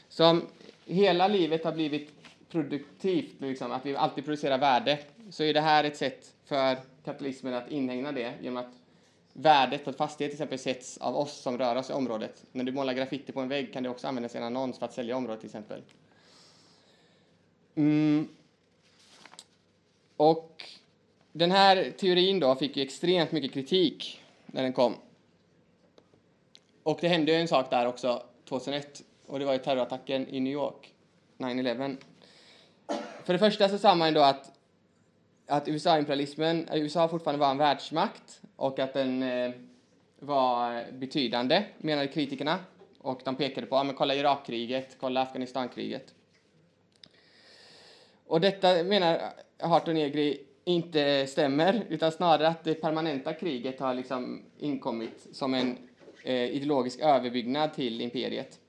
Så 0.09 0.25
om 0.25 0.47
hela 0.85 1.27
livet 1.27 1.63
har 1.63 1.71
blivit 1.71 2.13
produktivt, 2.49 3.41
liksom, 3.41 3.71
att 3.71 3.85
vi 3.85 3.95
alltid 3.95 4.25
producerar 4.25 4.57
värde, 4.57 4.99
så 5.31 5.43
är 5.43 5.53
det 5.53 5.61
här 5.61 5.83
ett 5.83 5.97
sätt 5.97 6.33
för 6.45 6.77
kapitalismen 7.05 7.53
att 7.53 7.71
inhägna 7.71 8.11
det 8.11 8.33
genom 8.41 8.57
att 8.57 8.73
värdet 9.33 9.83
på 9.83 9.89
ett 9.89 9.97
fastighet 9.97 10.31
till 10.31 10.35
exempel 10.35 10.59
sätts 10.59 10.97
av 10.97 11.15
oss 11.15 11.41
som 11.41 11.57
rör 11.57 11.75
oss 11.75 11.89
i 11.89 11.93
området. 11.93 12.43
När 12.51 12.63
du 12.63 12.71
målar 12.71 12.93
graffiti 12.93 13.31
på 13.31 13.39
en 13.39 13.49
vägg 13.49 13.73
kan 13.73 13.83
det 13.83 13.89
också 13.89 14.07
användas 14.07 14.35
i 14.35 14.37
en 14.37 14.43
annons 14.43 14.79
för 14.79 14.85
att 14.85 14.93
sälja 14.93 15.17
området 15.17 15.39
till 15.39 15.47
exempel. 15.47 15.81
Mm. 17.75 18.27
Och 20.19 20.63
den 21.31 21.51
här 21.51 21.93
teorin 21.97 22.39
då 22.39 22.55
fick 22.55 22.77
ju 22.77 22.83
extremt 22.83 23.31
mycket 23.31 23.53
kritik 23.53 24.21
när 24.45 24.63
den 24.63 24.73
kom. 24.73 24.95
Och 26.83 26.97
det 27.01 27.07
hände 27.07 27.31
ju 27.31 27.37
en 27.37 27.47
sak 27.47 27.69
där 27.69 27.87
också 27.87 28.23
2001 28.49 29.01
och 29.27 29.39
det 29.39 29.45
var 29.45 29.53
ju 29.53 29.59
terrorattacken 29.59 30.27
i 30.27 30.39
New 30.39 30.53
York, 30.53 30.93
9-11. 31.37 31.97
För 33.23 33.33
det 33.33 33.39
första 33.39 33.69
så 33.69 33.77
sa 33.77 33.95
man 33.95 34.13
då 34.13 34.21
att, 34.21 34.51
att 35.47 35.67
USA-imperialismen, 35.67 36.67
eh, 36.67 36.81
USA 36.81 37.07
fortfarande 37.07 37.39
var 37.39 37.51
en 37.51 37.57
världsmakt 37.57 38.41
och 38.55 38.79
att 38.79 38.93
den 38.93 39.23
eh, 39.23 39.51
var 40.19 40.91
betydande, 40.91 41.63
menade 41.77 42.07
kritikerna. 42.07 42.59
Och 42.97 43.21
de 43.25 43.35
pekade 43.35 43.67
på, 43.67 43.75
ja 43.75 43.83
men 43.83 43.95
kolla 43.95 44.15
Irakkriget, 44.15 44.97
kolla 44.99 45.21
Afghanistankriget. 45.21 46.13
Och 48.29 48.41
detta 48.41 48.83
menar 48.83 49.33
Harton 49.57 49.93
Negri 49.93 50.41
inte 50.63 51.27
stämmer, 51.27 51.85
utan 51.89 52.11
snarare 52.11 52.47
att 52.47 52.63
det 52.63 52.73
permanenta 52.73 53.33
kriget 53.33 53.79
har 53.79 53.93
liksom 53.93 54.43
inkommit 54.59 55.27
som 55.31 55.53
en 55.53 55.77
eh, 56.23 56.45
ideologisk 56.45 56.99
överbyggnad 56.99 57.73
till 57.73 58.01
imperiet. 58.01 58.59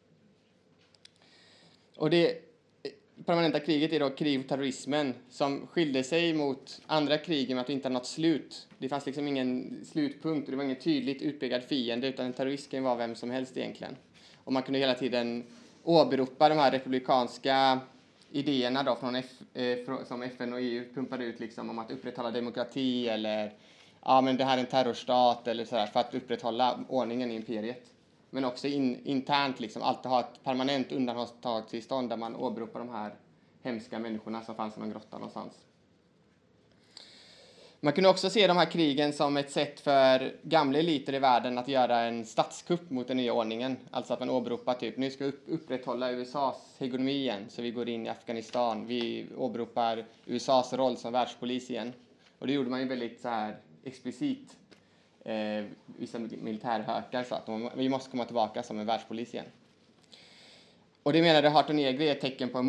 Och 1.97 2.11
det 2.11 2.31
eh, 2.31 2.91
permanenta 3.27 3.61
kriget 3.61 3.93
är 3.93 4.01
då 4.01 4.11
krig 4.11 4.39
mot 4.39 4.49
terrorismen 4.49 5.15
som 5.29 5.67
skilde 5.67 6.05
sig 6.05 6.35
mot 6.35 6.81
andra 6.87 7.19
krig 7.19 7.51
med 7.51 7.61
att 7.61 7.67
det 7.67 7.73
inte 7.73 7.87
hade 7.87 7.95
något 7.95 8.07
slut. 8.07 8.69
Det 8.79 8.89
fanns 8.89 9.07
liksom 9.07 9.29
ingen 9.29 9.81
slutpunkt 9.85 10.49
och 10.49 10.51
det 10.51 10.57
var 10.57 10.65
ingen 10.65 10.81
tydligt 10.81 11.23
utpekad 11.23 11.63
fiende 11.63 12.09
utan 12.09 12.27
en 12.27 12.33
terrorist 12.33 12.71
kan 12.71 12.83
vara 12.83 12.97
vem 12.97 13.15
som 13.15 13.31
helst 13.31 13.57
egentligen. 13.57 13.97
Och 14.37 14.53
man 14.53 14.63
kunde 14.63 14.79
hela 14.79 14.95
tiden 14.95 15.45
åberopa 15.83 16.49
de 16.49 16.59
här 16.59 16.71
republikanska 16.71 17.81
idéerna 18.33 18.83
då 18.83 18.97
från 18.97 19.17
F, 19.17 19.27
eh, 19.55 20.05
som 20.09 20.23
FN 20.23 20.53
och 20.53 20.61
EU 20.61 20.85
pumpade 20.95 21.25
ut 21.25 21.41
liksom 21.41 21.71
om 21.71 21.79
att 21.79 21.91
upprätthålla 21.91 22.31
demokrati 22.31 23.09
eller 23.09 23.53
ja 24.03 24.21
men 24.21 24.37
det 24.37 24.45
här 24.45 24.57
är 24.57 24.61
en 24.61 24.67
terrorstat 24.67 25.49
eller 25.49 25.65
sådär 25.65 25.87
för 25.87 26.01
att 26.01 26.15
upprätthålla 26.15 26.79
ordningen 26.89 27.31
i 27.31 27.35
imperiet 27.35 27.93
men 28.31 28.45
också 28.45 28.67
in, 28.67 29.07
internt 29.07 29.61
liksom 29.61 29.83
alltid 29.83 30.11
ha 30.11 30.21
ett 30.21 30.45
permanent 30.45 30.93
undantagstillstånd 30.93 32.09
där 32.09 32.17
man 32.17 32.37
åberopar 32.37 32.81
de 32.81 32.89
här 32.89 33.15
hemska 33.63 33.99
människorna 33.99 34.43
som 34.43 34.55
fanns 34.55 34.77
i 34.77 34.81
någon 34.81 34.91
grotta 34.91 35.19
någonstans. 35.19 35.53
Man 37.83 37.93
kunde 37.93 38.09
också 38.09 38.31
se 38.31 38.47
de 38.47 38.57
här 38.57 38.71
krigen 38.71 39.13
som 39.13 39.37
ett 39.37 39.51
sätt 39.51 39.81
för 39.81 40.35
gamla 40.43 40.79
eliter 40.79 41.15
i 41.15 41.19
världen 41.19 41.59
att 41.59 41.69
göra 41.69 42.01
en 42.01 42.25
statskupp 42.25 42.91
mot 42.91 43.09
den 43.09 43.17
nya 43.17 43.33
ordningen. 43.33 43.77
Alltså 43.91 44.13
att 44.13 44.21
man 44.21 44.31
åberopar 44.31 44.75
typ, 44.75 44.97
nu 44.97 45.11
ska 45.11 45.25
vi 45.25 45.33
upprätthålla 45.47 46.11
USAs 46.11 46.77
hegemoni 46.79 47.13
igen, 47.13 47.45
så 47.49 47.63
vi 47.63 47.71
går 47.71 47.89
in 47.89 48.07
i 48.07 48.09
Afghanistan. 48.09 48.87
Vi 48.87 49.27
åberopar 49.37 50.05
USAs 50.27 50.73
roll 50.73 50.97
som 50.97 51.13
världspolis 51.13 51.71
igen. 51.71 51.93
Och 52.39 52.47
det 52.47 52.53
gjorde 52.53 52.71
man 52.71 52.81
ju 52.81 52.89
väldigt 52.89 53.21
så 53.21 53.29
här 53.29 53.57
explicit 53.85 54.57
eh, 55.25 55.65
vissa 55.87 56.19
militärhökar 56.19 57.25
sa 57.25 57.37
att 57.37 57.47
de, 57.47 57.71
vi 57.75 57.89
måste 57.89 58.11
komma 58.11 58.25
tillbaka 58.25 58.63
som 58.63 58.79
en 58.79 58.87
världspolis 58.87 59.35
igen. 59.35 59.47
Och 61.03 61.13
det 61.13 61.23
menade 61.23 61.49
Harton 61.49 61.79
Egri 61.79 62.09
är 62.09 62.13
ett 62.13 62.21
tecken 62.21 62.49
på 62.49 62.59
en 62.59 62.67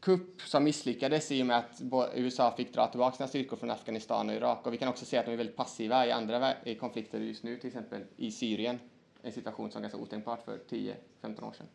kupp 0.00 0.42
som 0.42 0.64
misslyckades 0.64 1.32
i 1.32 1.42
och 1.42 1.46
med 1.46 1.58
att 1.58 1.82
USA 2.14 2.54
fick 2.56 2.74
dra 2.74 2.86
tillbaka 2.86 3.16
sina 3.16 3.28
styrkor 3.28 3.56
från 3.56 3.70
Afghanistan 3.70 4.28
och 4.28 4.34
Irak. 4.34 4.66
Och 4.66 4.72
vi 4.72 4.76
kan 4.76 4.88
också 4.88 5.04
se 5.04 5.16
att 5.16 5.26
de 5.26 5.32
är 5.32 5.36
väldigt 5.36 5.56
passiva 5.56 6.06
i 6.06 6.12
andra 6.12 6.54
i 6.64 6.74
konflikter 6.74 7.20
just 7.20 7.42
nu, 7.42 7.56
till 7.56 7.66
exempel 7.66 8.04
i 8.16 8.30
Syrien. 8.30 8.78
En 9.22 9.32
situation 9.32 9.70
som 9.70 9.78
är 9.78 9.82
ganska 9.82 9.98
otänkbart 9.98 10.44
för 10.44 10.58
10-15 10.70 10.94
år 11.44 11.52
sedan. 11.52 11.66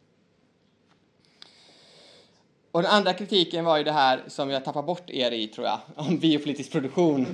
Och 2.72 2.82
den 2.82 2.92
andra 2.92 3.14
kritiken 3.14 3.66
var 3.66 3.78
ju 3.78 3.84
det 3.84 3.92
här 3.92 4.24
som 4.28 4.50
jag 4.50 4.66
tappar 4.66 4.84
bort 4.84 5.10
er 5.10 5.32
i, 5.32 5.48
tror 5.48 5.68
jag, 5.68 5.80
om 5.96 6.18
biopolitisk 6.18 6.72
produktion. 6.72 7.26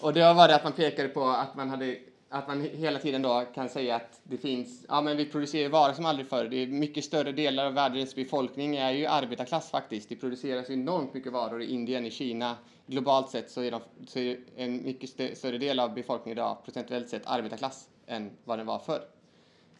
Och 0.00 0.12
det 0.12 0.34
var 0.34 0.48
det 0.48 0.56
att 0.56 0.64
man 0.64 0.72
pekade 0.72 1.08
på 1.08 1.24
att 1.24 1.56
man 1.56 1.70
hade 1.70 1.96
att 2.28 2.48
man 2.48 2.60
hela 2.60 2.98
tiden 2.98 3.22
då 3.22 3.44
kan 3.54 3.68
säga 3.68 3.96
att 3.96 4.20
det 4.22 4.36
finns, 4.36 4.84
ja 4.88 5.00
men 5.00 5.16
vi 5.16 5.26
producerar 5.26 5.68
varor 5.68 5.92
som 5.92 6.06
aldrig 6.06 6.28
förr. 6.28 6.44
Det 6.44 6.56
är 6.56 6.66
mycket 6.66 7.04
större 7.04 7.32
delar 7.32 7.66
av 7.66 7.74
världens 7.74 8.14
befolkning 8.14 8.76
är 8.76 8.90
ju 8.90 9.06
arbetarklass 9.06 9.70
faktiskt. 9.70 10.08
Det 10.08 10.16
produceras 10.16 10.70
enormt 10.70 11.14
mycket 11.14 11.32
varor 11.32 11.62
i 11.62 11.72
Indien, 11.72 12.06
i 12.06 12.10
Kina. 12.10 12.56
Globalt 12.86 13.30
sett 13.30 13.50
så 13.50 13.60
är, 13.60 13.70
de, 13.70 13.80
så 14.06 14.18
är 14.18 14.38
en 14.56 14.84
mycket 14.84 15.38
större 15.38 15.58
del 15.58 15.80
av 15.80 15.94
befolkningen 15.94 16.38
idag 16.38 16.56
procentuellt 16.64 17.08
sett 17.08 17.26
arbetarklass 17.26 17.88
än 18.06 18.30
vad 18.44 18.58
den 18.58 18.66
var 18.66 18.78
förr. 18.78 19.02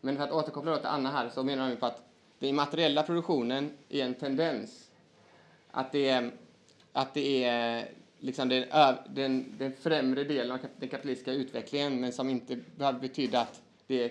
Men 0.01 0.17
för 0.17 0.25
att 0.25 0.33
återkoppla 0.33 0.71
då 0.71 0.77
till 0.77 0.87
Anna 0.87 1.11
här 1.11 1.29
så 1.29 1.43
menar 1.43 1.71
vi 1.71 1.77
på 1.77 1.87
att 1.87 2.03
den 2.39 2.55
materiella 2.55 3.03
produktionen 3.03 3.71
är 3.89 4.05
en 4.05 4.15
tendens. 4.15 4.91
Att 5.71 5.93
det 5.93 6.09
är, 6.09 6.31
att 6.93 7.15
det 7.15 7.45
är 7.45 7.89
liksom 8.19 8.49
den, 8.49 8.65
den, 9.09 9.55
den 9.59 9.73
främre 9.73 10.25
delen 10.25 10.53
av 10.53 10.59
den 10.77 10.89
kapitalistiska 10.89 11.33
utvecklingen 11.33 12.01
men 12.01 12.13
som 12.13 12.31
inte 12.31 12.57
behöver 12.77 13.01
betyda 13.01 13.41
att 13.41 13.63
det 13.87 14.05
är 14.05 14.11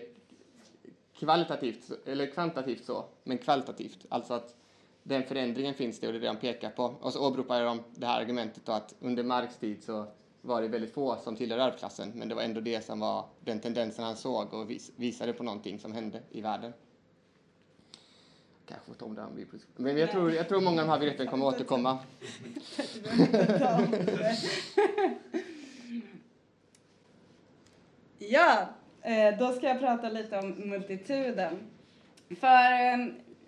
kvalitativt 1.20 1.92
eller 2.06 2.26
kvantitativt 2.26 2.86
så, 2.86 3.06
men 3.24 3.38
kvalitativt. 3.38 4.06
Alltså 4.10 4.34
att 4.34 4.56
den 5.04 5.24
förändringen 5.24 5.74
finns 5.74 6.00
det 6.00 6.08
och 6.08 6.14
det 6.14 6.20
är 6.20 6.22
det 6.22 6.28
de 6.28 6.38
pekar 6.38 6.70
på. 6.70 6.84
Och 6.84 7.14
så 7.14 7.28
åberopar 7.28 7.64
de 7.64 7.84
det 7.96 8.06
här 8.06 8.22
argumentet 8.22 8.66
då 8.66 8.72
att 8.72 8.96
under 9.00 9.24
Marx 9.24 9.58
tid 9.58 9.84
så 9.84 10.06
var 10.42 10.62
det 10.62 10.68
väldigt 10.68 10.94
få 10.94 11.18
som 11.24 11.36
tillhörde 11.36 11.64
överklassen 11.64 12.12
men 12.16 12.30
det 12.30 12.36
var 12.36 12.42
ändå 12.42 12.62
det 12.62 12.86
som 12.86 13.00
var 13.00 13.26
den 13.40 13.60
tendensen 13.60 14.06
han 14.06 14.16
såg 14.16 14.54
och 14.54 14.70
vis, 14.70 14.92
visade 14.96 15.34
på 15.34 15.44
någonting 15.44 15.80
som 15.80 15.94
hände 15.94 16.22
i 16.32 16.42
världen. 16.42 16.74
Kanske 18.68 18.94
ta 18.94 19.06
om 19.06 19.16
det 19.16 19.46
Men 19.76 19.98
jag 19.98 20.12
tror, 20.12 20.32
jag 20.32 20.50
tror 20.50 20.62
många 20.62 20.82
av 20.82 20.88
de 20.88 20.92
här 20.92 21.00
begreppen 21.00 21.28
kommer 21.28 21.50
att 21.50 21.56
återkomma. 21.56 22.00
ja, 28.18 28.70
eh, 29.02 29.38
då 29.40 29.52
ska 29.52 29.68
jag 29.68 29.80
prata 29.80 30.10
lite 30.10 30.38
om 30.40 30.50
multituden. 30.70 31.58
För 32.40 32.72
eh, 32.72 32.98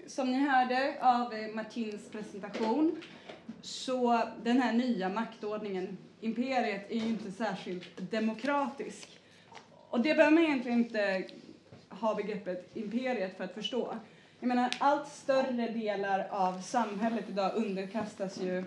som 0.08 0.32
ni 0.32 0.49
hörde 0.49 0.97
av 1.01 1.34
Martins 1.56 2.10
presentation 2.12 3.01
så 3.62 4.21
den 4.43 4.62
här 4.62 4.73
nya 4.73 5.10
maktordningen, 5.10 5.97
imperiet, 6.21 6.91
är 6.91 6.95
ju 6.95 7.08
inte 7.08 7.32
särskilt 7.32 8.12
demokratisk. 8.12 9.19
Och 9.89 10.01
det 10.01 10.13
behöver 10.15 10.36
man 10.36 10.43
egentligen 10.43 10.80
inte 10.80 11.27
ha 11.89 12.15
begreppet 12.15 12.69
imperiet 12.73 13.38
för 13.38 13.43
att 13.43 13.53
förstå. 13.53 13.95
Jag 14.39 14.47
menar, 14.47 14.69
allt 14.80 15.08
större 15.08 15.67
delar 15.67 16.28
av 16.30 16.62
samhället 16.62 17.26
idag 17.30 17.52
underkastas 17.56 18.38
ju 18.38 18.63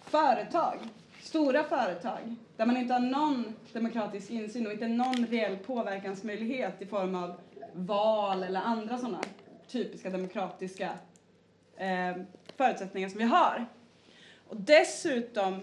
företag, 0.00 0.78
stora 1.20 1.64
företag, 1.64 2.36
där 2.56 2.66
man 2.66 2.76
inte 2.76 2.92
har 2.92 3.00
någon 3.00 3.54
demokratisk 3.72 4.30
insyn 4.30 4.66
och 4.66 4.72
inte 4.72 4.88
någon 4.88 5.26
reell 5.26 5.56
påverkansmöjlighet 5.56 6.82
i 6.82 6.86
form 6.86 7.14
av 7.14 7.34
val 7.72 8.42
eller 8.42 8.60
andra 8.60 8.98
sådana 8.98 9.20
typiska 9.68 10.10
demokratiska 10.10 10.90
eh, 11.76 12.22
förutsättningar 12.56 13.08
som 13.08 13.18
vi 13.18 13.24
har. 13.24 13.66
Och 14.48 14.56
dessutom 14.56 15.60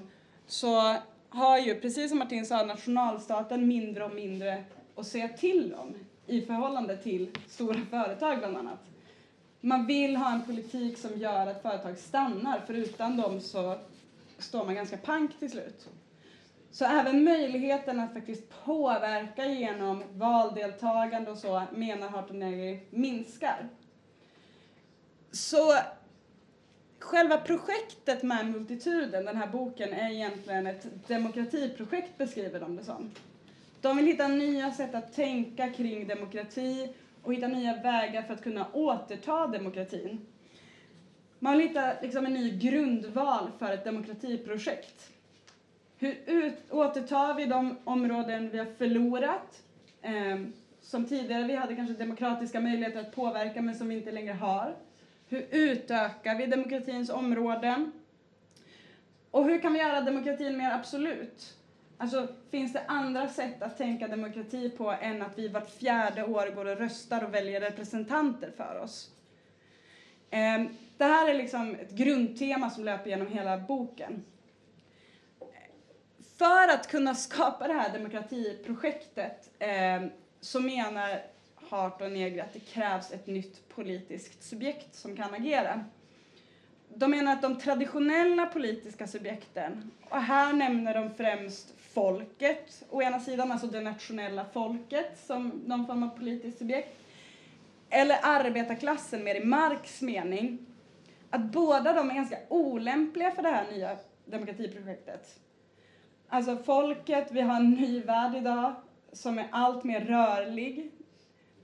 så 0.48 0.96
har 1.30 1.58
ju, 1.58 1.76
precis 1.76 2.10
som 2.10 2.20
Martin 2.20 2.46
sa, 2.46 2.66
nationalstaten 2.66 3.68
mindre 3.68 4.06
och 4.06 4.16
mindre 4.16 4.64
att 4.96 5.08
säga 5.08 5.28
till 5.28 5.74
om 5.74 5.96
i 6.28 6.42
förhållande 6.42 6.98
till 6.98 7.30
stora 7.48 7.80
företag 7.90 8.40
bland 8.40 8.58
annat. 8.58 8.80
Man 9.62 9.86
vill 9.86 10.16
ha 10.16 10.32
en 10.32 10.46
politik 10.46 10.98
som 10.98 11.18
gör 11.18 11.48
att 11.48 11.62
företag 11.62 11.98
stannar, 11.98 12.60
för 12.60 12.74
utan 12.74 13.18
dem 13.18 13.42
så 13.42 13.76
står 14.38 14.66
man 14.66 14.76
ganska 14.76 14.98
pank 14.98 15.40
till 15.40 15.52
slut. 15.52 15.88
Så 16.72 16.86
även 16.86 17.24
möjligheten 17.24 18.00
att 18.00 18.14
faktiskt 18.14 18.44
påverka 18.66 19.46
genom 19.46 20.04
valdeltagande 20.14 21.32
och 21.32 21.38
så 21.38 21.64
menar 21.72 22.10
Hartonegri 22.10 22.80
minskar. 22.90 23.70
Så 25.32 25.76
själva 27.00 27.38
projektet 27.38 28.24
med 28.24 28.52
multituden, 28.52 29.26
den 29.26 29.38
här 29.38 29.48
boken, 29.48 29.94
är 29.94 30.12
egentligen 30.12 30.68
ett 30.68 31.08
demokratiprojekt 31.08 32.18
beskriver 32.18 32.60
de 32.60 32.76
det 32.76 32.84
som. 32.84 33.12
De 33.82 33.98
vill 33.98 34.06
hitta 34.06 34.28
nya 34.28 34.74
sätt 34.74 34.96
att 34.96 35.14
tänka 35.14 35.70
kring 35.70 36.08
demokrati 36.08 36.94
och 37.30 37.36
hitta 37.36 37.48
nya 37.48 37.74
vägar 37.74 38.22
för 38.22 38.34
att 38.34 38.44
kunna 38.44 38.68
återta 38.74 39.48
demokratin. 39.48 40.26
Man 41.40 41.58
vill 41.58 41.68
hitta 41.68 41.94
liksom 42.02 42.26
en 42.26 42.34
ny 42.34 42.58
grundval 42.58 43.52
för 43.60 43.72
ett 43.72 43.84
demokratiprojekt. 43.84 45.12
Hur 45.98 46.18
ut, 46.26 46.72
återtar 46.72 47.34
vi 47.34 47.46
de 47.46 47.78
områden 47.84 48.52
vi 48.52 48.58
har 48.58 48.66
förlorat? 48.66 49.64
Eh, 50.02 50.40
som 50.82 51.06
tidigare 51.06 51.44
vi 51.44 51.56
hade 51.56 51.76
kanske 51.76 51.94
demokratiska 51.94 52.60
möjligheter 52.60 53.00
att 53.00 53.16
påverka 53.16 53.62
men 53.62 53.76
som 53.76 53.90
vi 53.90 53.96
inte 53.96 54.12
längre 54.12 54.34
har. 54.34 54.76
Hur 55.28 55.46
utökar 55.52 56.36
vi 56.36 56.46
demokratins 56.46 57.10
områden? 57.10 57.92
Och 59.32 59.46
hur 59.46 59.62
kan 59.62 59.74
vi 59.74 59.80
göra 59.80 60.02
demokratin 60.02 60.58
mer 60.58 60.72
absolut? 60.72 61.59
Alltså, 62.02 62.28
finns 62.50 62.74
det 62.74 62.84
andra 62.88 63.30
sätt 63.30 63.62
att 63.62 63.78
tänka 63.78 64.08
demokrati 64.08 64.70
på 64.70 64.92
än 64.92 65.22
att 65.22 65.38
vi 65.38 65.48
vart 65.48 65.70
fjärde 65.70 66.24
år 66.24 66.48
går 66.56 66.66
och 66.66 66.78
röstar 66.78 67.24
och 67.24 67.34
väljer 67.34 67.60
representanter 67.60 68.52
för 68.58 68.80
oss? 68.84 69.10
Ehm, 70.30 70.70
det 70.98 71.04
här 71.04 71.30
är 71.30 71.34
liksom 71.34 71.76
ett 71.76 71.92
grundtema 71.92 72.70
som 72.70 72.84
löper 72.84 73.10
genom 73.10 73.28
hela 73.28 73.58
boken. 73.58 74.24
För 76.38 76.68
att 76.74 76.88
kunna 76.88 77.16
skapa 77.16 77.68
det 77.68 77.74
här 77.74 77.94
demokratiprojektet 77.94 79.50
ehm, 79.60 80.10
så 80.40 80.60
menar 80.60 81.22
Hart 81.56 82.02
och 82.02 82.12
Negri 82.12 82.42
att 82.42 82.54
det 82.54 82.60
krävs 82.60 83.12
ett 83.12 83.28
nytt 83.28 83.70
politiskt 83.70 84.44
subjekt 84.44 84.96
som 84.96 85.16
kan 85.16 85.34
agera. 85.34 85.84
De 87.00 87.12
menar 87.12 87.34
att 87.34 87.42
de 87.42 87.56
traditionella 87.56 88.46
politiska 88.46 89.08
subjekten, 89.08 89.92
och 90.10 90.22
här 90.22 90.54
nämner 90.54 90.94
de 90.94 91.14
främst 91.14 91.74
folket, 91.94 92.84
å 92.90 93.02
ena 93.02 93.20
sidan 93.20 93.52
alltså 93.52 93.68
det 93.68 93.82
nationella 93.82 94.46
folket 94.54 95.20
som 95.26 95.62
någon 95.66 95.88
form 95.88 96.04
av 96.04 96.18
politiskt 96.18 96.58
subjekt, 96.58 97.00
eller 97.90 98.18
arbetarklassen 98.24 99.24
mer 99.24 99.36
i 99.36 99.46
Marx 99.46 100.02
mening, 100.02 100.58
att 101.30 101.42
båda 101.42 101.94
de 101.94 102.10
är 102.10 102.16
ganska 102.16 102.38
olämpliga 102.50 103.32
för 103.32 103.44
det 103.44 103.50
här 103.50 103.72
nya 103.72 103.98
demokratiprojektet. 104.26 105.40
Alltså 106.28 106.58
folket, 106.58 107.32
vi 107.32 107.42
har 107.42 107.56
en 107.56 107.72
ny 107.72 108.02
värld 108.02 108.36
idag 108.36 108.74
som 109.12 109.40
är 109.40 109.48
allt 109.52 109.84
mer 109.84 110.02
rörlig, 110.02 110.92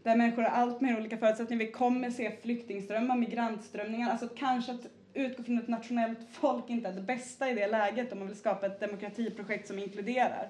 där 0.04 0.15
människor 0.15 0.41
har 0.41 0.50
allt 0.50 0.82
mer 0.82 0.98
olika 0.98 1.17
förutsättningar. 1.17 1.65
Vi 1.65 1.71
kommer 1.71 2.10
se 2.10 2.32
flyktingströmmar, 2.41 3.15
migrantströmningar, 3.15 4.12
alltså 4.12 4.28
kanske 4.38 4.71
att 4.71 4.88
utgå 5.15 5.43
från 5.43 5.58
ett 5.58 5.67
nationellt 5.67 6.19
folk 6.32 6.69
inte 6.69 6.89
är 6.89 6.93
det 6.93 7.01
bästa 7.01 7.49
i 7.49 7.54
det 7.54 7.67
läget 7.67 8.12
om 8.12 8.19
man 8.19 8.28
vill 8.28 8.38
skapa 8.38 8.65
ett 8.65 8.80
demokratiprojekt 8.80 9.67
som 9.67 9.80
inkluderar. 9.80 10.49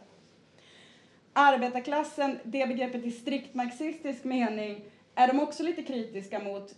Arbetarklassen, 1.33 2.39
det 2.43 2.67
begreppet 2.67 3.05
i 3.05 3.11
strikt 3.11 3.53
marxistisk 3.53 4.23
mening, 4.23 4.85
är 5.15 5.27
de 5.27 5.39
också 5.39 5.63
lite 5.63 5.83
kritiska 5.83 6.39
mot, 6.39 6.75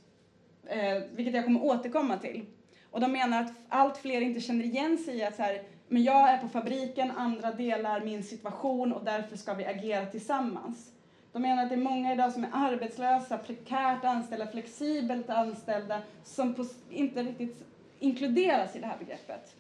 eh, 0.66 1.04
vilket 1.12 1.36
jag 1.36 1.44
kommer 1.44 1.64
återkomma 1.64 2.18
till. 2.18 2.46
Och 2.92 3.00
de 3.00 3.12
menar 3.12 3.42
att 3.42 3.52
allt 3.70 3.98
fler 3.98 4.22
inte 4.22 4.40
känner 4.40 4.64
igen 4.64 4.98
sig 4.98 5.18
i 5.18 5.24
att 5.24 5.36
så 5.36 5.42
här, 5.42 5.62
men 5.88 6.04
jag 6.04 6.30
är 6.30 6.38
på 6.38 6.48
fabriken, 6.48 7.12
andra 7.12 7.52
delar 7.52 8.02
min 8.02 8.24
situation 8.24 8.94
och 8.94 9.06
därför 9.06 9.38
ska 9.38 9.54
vi 9.54 9.66
agera 9.66 10.06
tillsammans. 10.06 10.92
De 11.32 11.42
menar 11.42 11.64
att 11.64 11.70
det 11.70 11.76
är 11.76 11.80
många 11.80 12.14
idag 12.14 12.34
som 12.34 12.44
är 12.44 12.50
arbetslösa, 12.54 13.38
prekärt 13.38 14.06
anställda, 14.06 14.48
flexibelt 14.48 15.30
anställda 15.30 16.02
som 16.24 16.54
på, 16.54 16.66
inte 16.90 17.24
riktigt 17.24 17.64
inkluderas 18.00 18.76
i 18.76 18.80
det 18.80 18.86
här 18.86 18.98
begreppet. 18.98 19.56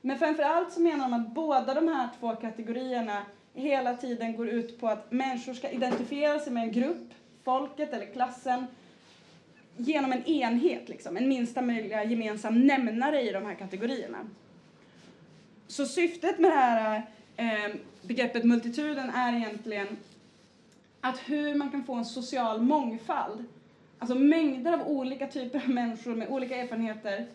Men 0.00 0.18
framför 0.18 0.42
allt 0.42 0.72
så 0.72 0.80
menar 0.80 1.10
de 1.10 1.12
att 1.12 1.34
båda 1.34 1.74
de 1.74 1.88
här 1.88 2.08
två 2.20 2.36
kategorierna 2.36 3.22
hela 3.54 3.96
tiden 3.96 4.36
går 4.36 4.48
ut 4.48 4.80
på 4.80 4.88
att 4.88 5.12
människor 5.12 5.54
ska 5.54 5.70
identifiera 5.70 6.38
sig 6.38 6.52
med 6.52 6.62
en 6.62 6.72
grupp, 6.72 7.14
folket 7.44 7.92
eller 7.92 8.06
klassen, 8.06 8.66
genom 9.76 10.12
en 10.12 10.24
enhet, 10.24 10.88
liksom, 10.88 11.16
en 11.16 11.28
minsta 11.28 11.62
möjliga 11.62 12.04
gemensam 12.04 12.66
nämnare 12.66 13.22
i 13.22 13.32
de 13.32 13.46
här 13.46 13.54
kategorierna. 13.54 14.18
Så 15.66 15.86
syftet 15.86 16.38
med 16.38 16.50
det 16.50 16.56
här 16.56 17.02
eh, 17.36 17.74
begreppet 18.02 18.44
multituden 18.44 19.10
är 19.10 19.36
egentligen 19.36 19.96
att 21.00 21.18
hur 21.18 21.54
man 21.54 21.70
kan 21.70 21.84
få 21.84 21.94
en 21.94 22.04
social 22.04 22.62
mångfald 22.62 23.44
alltså 23.98 24.14
mängder 24.14 24.72
av 24.72 24.88
olika 24.88 25.26
typer 25.26 25.58
av 25.58 25.70
människor 25.70 26.14
med 26.14 26.28
olika 26.28 26.56
erfarenheter 26.56 27.26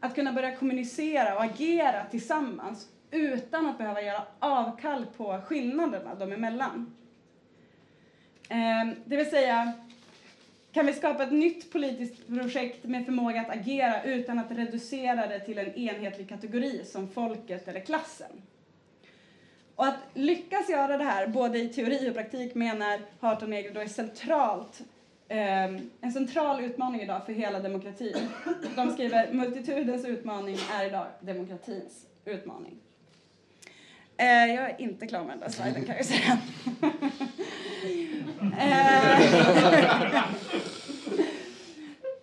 att 0.00 0.14
kunna 0.14 0.32
börja 0.32 0.56
kommunicera 0.56 1.34
och 1.36 1.42
agera 1.42 2.04
tillsammans 2.10 2.88
utan 3.10 3.66
att 3.66 3.78
behöva 3.78 4.02
göra 4.02 4.22
avkall 4.38 5.06
på 5.16 5.40
skillnaderna 5.46 6.14
dem 6.14 6.32
emellan. 6.32 6.94
Ehm, 8.48 8.94
det 9.04 9.16
vill 9.16 9.30
säga, 9.30 9.72
kan 10.72 10.86
vi 10.86 10.92
skapa 10.92 11.22
ett 11.22 11.32
nytt 11.32 11.72
politiskt 11.72 12.26
projekt 12.26 12.84
med 12.84 13.04
förmåga 13.04 13.40
att 13.40 13.50
agera 13.50 14.02
utan 14.02 14.38
att 14.38 14.50
reducera 14.50 15.26
det 15.26 15.40
till 15.40 15.58
en 15.58 15.74
enhetlig 15.74 16.28
kategori 16.28 16.84
som 16.84 17.08
folket 17.08 17.68
eller 17.68 17.80
klassen? 17.80 18.42
Och 19.74 19.86
att 19.86 19.98
lyckas 20.14 20.68
göra 20.68 20.96
det 20.96 21.04
här, 21.04 21.26
både 21.26 21.58
i 21.58 21.68
teori 21.68 22.10
och 22.10 22.14
praktik, 22.14 22.54
menar 22.54 23.00
Harton 23.20 23.50
Negri 23.50 23.70
då 23.74 23.80
är 23.80 23.86
centralt 23.86 24.82
Ehm, 25.34 25.90
en 26.00 26.12
central 26.12 26.64
utmaning 26.64 27.00
idag 27.00 27.26
för 27.26 27.32
hela 27.32 27.60
demokratin. 27.60 28.28
De 28.76 28.90
skriver 28.90 29.32
multitudens 29.32 30.04
utmaning 30.04 30.56
är 30.72 30.86
idag 30.86 31.06
demokratins 31.20 32.06
utmaning. 32.24 32.78
Eh, 34.16 34.26
jag 34.26 34.70
är 34.70 34.80
inte 34.80 35.06
klar 35.06 35.24
med 35.24 35.30
den 35.30 35.40
där 35.40 35.48
sliden 35.48 35.84
kan 35.84 35.96
jag 35.96 36.04
säga. 36.04 36.38
Eh, 38.58 39.20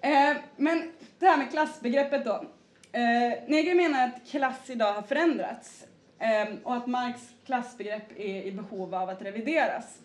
eh, 0.02 0.38
men 0.56 0.92
det 1.20 1.26
här 1.26 1.38
med 1.38 1.52
klassbegreppet 1.52 2.26
då. 2.26 2.44
Eh, 2.92 3.34
Negri 3.48 3.76
menar 3.76 4.08
att 4.08 4.32
klass 4.32 4.70
idag 4.70 4.94
har 4.94 5.02
förändrats 5.02 5.86
eh, 6.20 6.56
och 6.64 6.76
att 6.76 6.88
Marx 6.88 7.22
klassbegrepp 7.46 8.20
är 8.20 8.44
i 8.44 8.52
behov 8.52 8.96
av 8.96 9.10
att 9.10 9.22
revideras. 9.22 9.98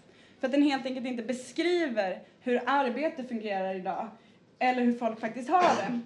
För 0.45 0.49
att 0.49 0.53
den 0.53 0.63
helt 0.63 0.87
enkelt 0.87 1.07
inte 1.07 1.23
beskriver 1.23 2.23
hur 2.41 2.63
arbete 2.67 3.25
fungerar 3.25 3.75
idag 3.75 4.09
eller 4.59 4.83
hur 4.83 4.93
folk 4.93 5.21
faktiskt 5.21 5.51
har 5.51 5.63
det. 5.77 6.01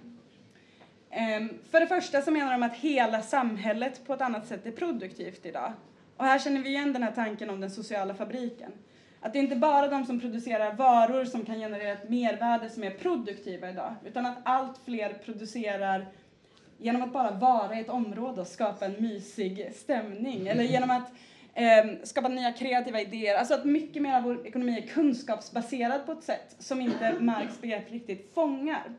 Ehm, 1.09 1.49
för 1.71 1.79
det 1.79 1.87
första 1.87 2.21
så 2.21 2.31
menar 2.31 2.51
de 2.51 2.63
att 2.63 2.75
hela 2.75 3.21
samhället 3.21 4.07
på 4.07 4.13
ett 4.13 4.21
annat 4.21 4.47
sätt 4.47 4.65
är 4.65 4.71
produktivt 4.71 5.45
idag. 5.45 5.73
Och 6.17 6.25
här 6.25 6.39
känner 6.39 6.61
vi 6.63 6.69
igen 6.69 6.93
den 6.93 7.03
här 7.03 7.11
tanken 7.11 7.49
om 7.49 7.59
den 7.59 7.71
sociala 7.71 8.13
fabriken. 8.13 8.71
Att 9.21 9.33
det 9.33 9.39
inte 9.39 9.55
bara 9.55 9.85
är 9.85 9.89
de 9.91 10.05
som 10.05 10.19
producerar 10.19 10.73
varor 10.73 11.25
som 11.25 11.45
kan 11.45 11.55
generera 11.55 11.91
ett 11.91 12.09
mervärde 12.09 12.69
som 12.69 12.83
är 12.83 12.91
produktiva 12.91 13.69
idag, 13.69 13.95
utan 14.05 14.25
att 14.25 14.37
allt 14.43 14.77
fler 14.85 15.13
producerar 15.25 16.05
genom 16.77 17.01
att 17.03 17.13
bara 17.13 17.31
vara 17.31 17.75
i 17.75 17.81
ett 17.81 17.89
område 17.89 18.41
och 18.41 18.47
skapa 18.47 18.85
en 18.85 18.95
mysig 18.99 19.71
stämning, 19.75 20.47
eller 20.47 20.63
genom 20.63 20.91
att 20.91 21.11
Ehm, 21.61 21.97
skapa 22.03 22.27
nya 22.27 22.51
kreativa 22.51 23.01
idéer. 23.01 23.35
Alltså 23.35 23.53
att 23.53 23.65
mycket 23.65 24.01
mer 24.01 24.17
av 24.17 24.23
vår 24.23 24.47
ekonomi 24.47 24.77
är 24.77 24.87
kunskapsbaserad 24.87 26.05
på 26.05 26.11
ett 26.11 26.23
sätt 26.23 26.55
som 26.59 26.81
inte 26.81 27.15
Marx 27.19 27.61
begrepp 27.61 27.91
riktigt 27.91 28.33
fångar. 28.33 28.95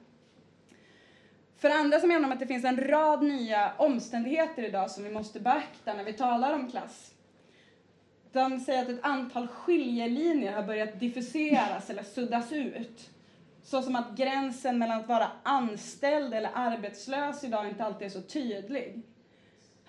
För 1.56 1.68
det 1.68 1.74
andra 1.74 2.00
så 2.00 2.06
menar 2.06 2.20
de 2.20 2.32
att 2.32 2.40
det 2.40 2.46
finns 2.46 2.64
en 2.64 2.80
rad 2.80 3.22
nya 3.22 3.72
omständigheter 3.76 4.62
idag 4.62 4.90
som 4.90 5.04
vi 5.04 5.11
måste 5.11 5.40
beakta 5.40 5.94
när 5.94 6.04
vi 6.04 6.12
talar 6.12 6.54
om 6.54 6.70
klass. 6.70 7.14
De 8.32 8.61
säger 8.61 8.82
att 8.82 8.88
ett 8.88 9.04
antal 9.04 9.46
skiljelinjer 9.48 10.52
har 10.52 10.62
börjat 10.62 11.00
diffuseras 11.00 11.90
eller 11.90 12.02
suddas 12.02 12.52
ut. 12.52 13.11
Så 13.62 13.82
som 13.82 13.96
att 13.96 14.16
gränsen 14.16 14.78
mellan 14.78 15.00
att 15.00 15.08
vara 15.08 15.28
anställd 15.42 16.34
eller 16.34 16.50
arbetslös 16.54 17.44
idag 17.44 17.68
inte 17.68 17.84
alltid 17.84 18.06
är 18.06 18.11
så 18.11 18.22
tydlig. 18.22 19.02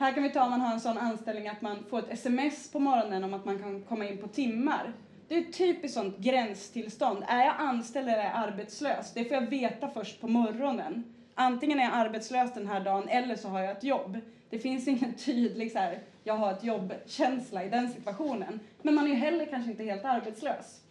Här 0.01 0.13
kan 0.13 0.23
vi 0.23 0.29
ta 0.29 0.43
om 0.43 0.51
man 0.51 0.61
har 0.61 0.73
en 0.73 0.79
sån 0.79 0.97
anställning 0.97 1.47
att 1.47 1.61
man 1.61 1.83
får 1.89 1.99
ett 1.99 2.09
sms 2.09 2.71
på 2.71 2.79
morgonen 2.79 3.23
om 3.23 3.33
att 3.33 3.45
man 3.45 3.59
kan 3.59 3.81
komma 3.81 4.05
in 4.05 4.17
på 4.17 4.27
timmar. 4.27 4.93
Det 5.27 5.35
är 5.35 5.41
ett 5.41 5.57
typiskt 5.57 5.93
sånt 5.93 6.17
gränstillstånd. 6.17 7.23
Är 7.27 7.45
jag 7.45 7.55
anställd 7.57 8.09
eller 8.09 8.19
är 8.19 8.23
jag 8.23 8.35
arbetslös? 8.35 9.13
Det 9.13 9.25
får 9.25 9.35
jag 9.35 9.41
veta 9.49 9.89
först 9.89 10.21
på 10.21 10.27
morgonen. 10.27 11.03
Antingen 11.35 11.79
är 11.79 11.83
jag 11.83 11.93
arbetslös 11.93 12.53
den 12.53 12.67
här 12.67 12.79
dagen 12.79 13.07
eller 13.07 13.35
så 13.35 13.47
har 13.47 13.61
jag 13.61 13.71
ett 13.71 13.83
jobb. 13.83 14.19
Det 14.49 14.59
finns 14.59 14.87
ingen 14.87 15.13
tydlig 15.13 15.71
så 15.71 15.79
här, 15.79 15.99
jag 16.23 16.33
har 16.33 16.51
ett 16.51 16.63
jobb-känsla 16.63 17.63
i 17.63 17.69
den 17.69 17.89
situationen. 17.89 18.59
Men 18.81 18.93
man 18.95 19.05
är 19.05 19.09
ju 19.09 19.15
heller 19.15 19.45
kanske 19.45 19.71
inte 19.71 19.83
helt 19.83 20.05
arbetslös. 20.05 20.81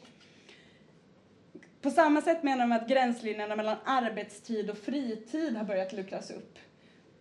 På 1.80 1.90
samma 1.90 2.22
sätt 2.22 2.42
menar 2.42 2.64
de 2.64 2.72
att 2.72 2.88
gränslinjerna 2.88 3.56
mellan 3.56 3.76
arbetstid 3.84 4.70
och 4.70 4.78
fritid 4.78 5.56
har 5.56 5.64
börjat 5.64 5.92
luckras 5.92 6.30
upp 6.30 6.58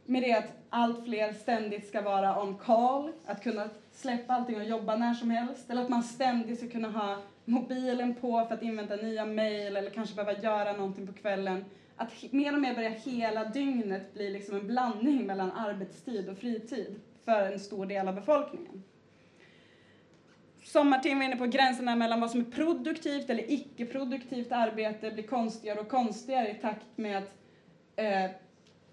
med 0.10 0.24
det 0.24 0.34
att 0.34 0.54
allt 0.70 1.06
fler 1.06 1.34
ständigt 1.34 1.88
ska 1.88 2.02
vara 2.02 2.44
on 2.44 2.58
call, 2.58 3.12
att 3.26 3.44
kunna 3.44 3.70
släppa 3.92 4.34
allting 4.34 4.56
och 4.56 4.64
jobba 4.64 4.96
när 4.96 5.14
som 5.14 5.32
helst, 5.32 5.70
eller 5.70 5.82
att 5.82 5.90
man 5.90 6.04
ständigt 6.04 6.58
ska 6.58 6.68
kunna 6.68 6.90
ha 6.90 7.18
mobilen 7.46 8.16
på 8.16 8.46
för 8.46 8.56
att 8.56 8.64
invänta 8.64 8.96
nya 8.96 9.26
mejl 9.26 9.78
eller 9.78 9.90
kanske 9.90 10.16
behöva 10.16 10.42
göra 10.42 10.74
någonting 10.74 11.08
på 11.08 11.14
kvällen. 11.14 11.66
Att 11.96 12.12
mer 12.32 12.54
och 12.54 12.62
mer 12.62 12.76
börjar 12.76 12.90
hela 12.90 13.46
dygnet 13.46 14.14
bli 14.14 14.30
liksom 14.30 14.56
en 14.56 14.68
blandning 14.68 15.26
mellan 15.26 15.52
arbetstid 15.52 16.30
och 16.30 16.38
fritid 16.38 17.00
för 17.26 17.52
en 17.52 17.60
stor 17.60 17.86
del 17.86 18.08
av 18.08 18.16
befolkningen. 18.16 18.84
Sommartim 20.64 21.12
är 21.12 21.16
var 21.16 21.24
inne 21.26 21.36
på, 21.36 21.46
gränserna 21.46 21.96
mellan 21.96 22.22
vad 22.22 22.32
som 22.32 22.40
är 22.40 22.46
produktivt 22.46 23.30
eller 23.30 23.52
icke-produktivt 23.52 24.52
arbete 24.52 25.12
blir 25.12 25.28
konstigare 25.28 25.80
och 25.80 25.90
konstigare 25.90 26.50
i 26.50 26.54
takt 26.54 26.98
med 26.98 27.18
att 27.18 27.32
eh, 27.96 28.32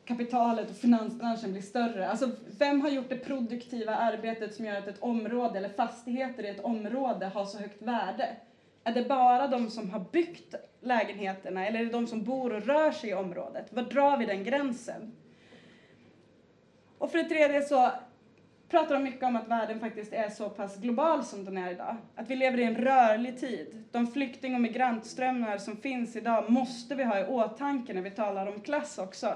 kapitalet 0.07 0.71
och 0.71 0.77
finansbranschen 0.77 1.53
blir 1.53 1.63
större. 1.63 2.09
Alltså, 2.09 2.31
vem 2.59 2.81
har 2.81 2.89
gjort 2.89 3.09
det 3.09 3.17
produktiva 3.17 3.95
arbetet 3.95 4.55
som 4.55 4.65
gör 4.65 4.79
att 4.79 4.89
ett 4.89 5.03
område 5.03 5.59
eller 5.59 5.69
fastigheter 5.69 6.45
i 6.45 6.49
ett 6.49 6.65
område 6.65 7.27
har 7.27 7.45
så 7.45 7.59
högt 7.59 7.83
värde? 7.83 8.37
Är 8.85 8.93
det 8.93 9.09
bara 9.09 9.49
de 9.49 9.71
som 9.71 9.91
har 9.91 10.05
byggt 10.13 10.55
lägenheterna 10.81 11.67
eller 11.67 11.81
är 11.81 11.85
det 11.85 11.91
de 11.91 12.07
som 12.07 12.25
bor 12.25 12.53
och 12.53 12.67
rör 12.67 12.91
sig 12.91 13.11
i 13.11 13.15
området? 13.15 13.73
Var 13.73 13.83
drar 13.83 14.19
vi 14.19 14.27
den 14.27 14.45
gränsen? 14.45 15.13
Och 16.99 17.11
för 17.11 17.19
det 17.19 17.25
tredje 17.25 17.63
så 17.63 17.91
pratar 18.69 18.95
de 18.95 19.05
mycket 19.05 19.23
om 19.23 19.37
att 19.37 19.49
världen 19.49 19.81
faktiskt 19.81 20.13
är 20.13 20.29
så 20.29 20.49
pass 20.49 20.77
global 20.77 21.25
som 21.25 21.45
den 21.45 21.57
är 21.57 21.71
idag. 21.71 21.97
Att 22.15 22.31
vi 22.31 22.37
lever 22.37 22.59
i 22.59 22.65
en 22.65 22.77
rörlig 22.77 23.41
tid. 23.41 23.85
De 23.93 24.07
flykting 24.07 24.55
och 24.55 24.61
migrantströmmar 24.61 25.59
som 25.59 25.77
finns 25.77 26.17
idag 26.17 26.51
måste 26.51 26.95
vi 26.95 27.05
ha 27.05 27.21
i 27.21 27.25
åtanke 27.25 27.95
när 27.95 28.03
vi 28.03 28.11
talar 28.11 28.47
om 28.47 28.61
klass 28.61 28.99
också. 28.99 29.35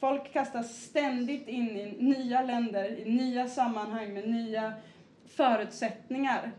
Folk 0.00 0.32
kastas 0.32 0.82
ständigt 0.82 1.48
in 1.48 1.76
i 1.76 1.96
nya 1.98 2.42
länder, 2.42 2.98
i 2.98 3.04
nya 3.04 3.48
sammanhang 3.48 4.14
med 4.14 4.28
nya 4.28 4.72
förutsättningar. 5.26 6.52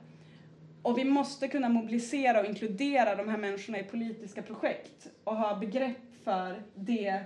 Och 0.82 0.98
vi 0.98 1.04
måste 1.04 1.48
kunna 1.48 1.70
mobilisera 1.70 2.40
och 2.40 2.46
inkludera 2.46 3.16
de 3.16 3.30
här 3.30 3.38
människorna 3.38 3.80
i 3.80 3.84
politiska 3.84 4.42
projekt 4.42 5.08
och 5.24 5.36
ha 5.36 5.56
begrepp 5.56 5.98
för 6.24 6.62
det, 6.76 7.24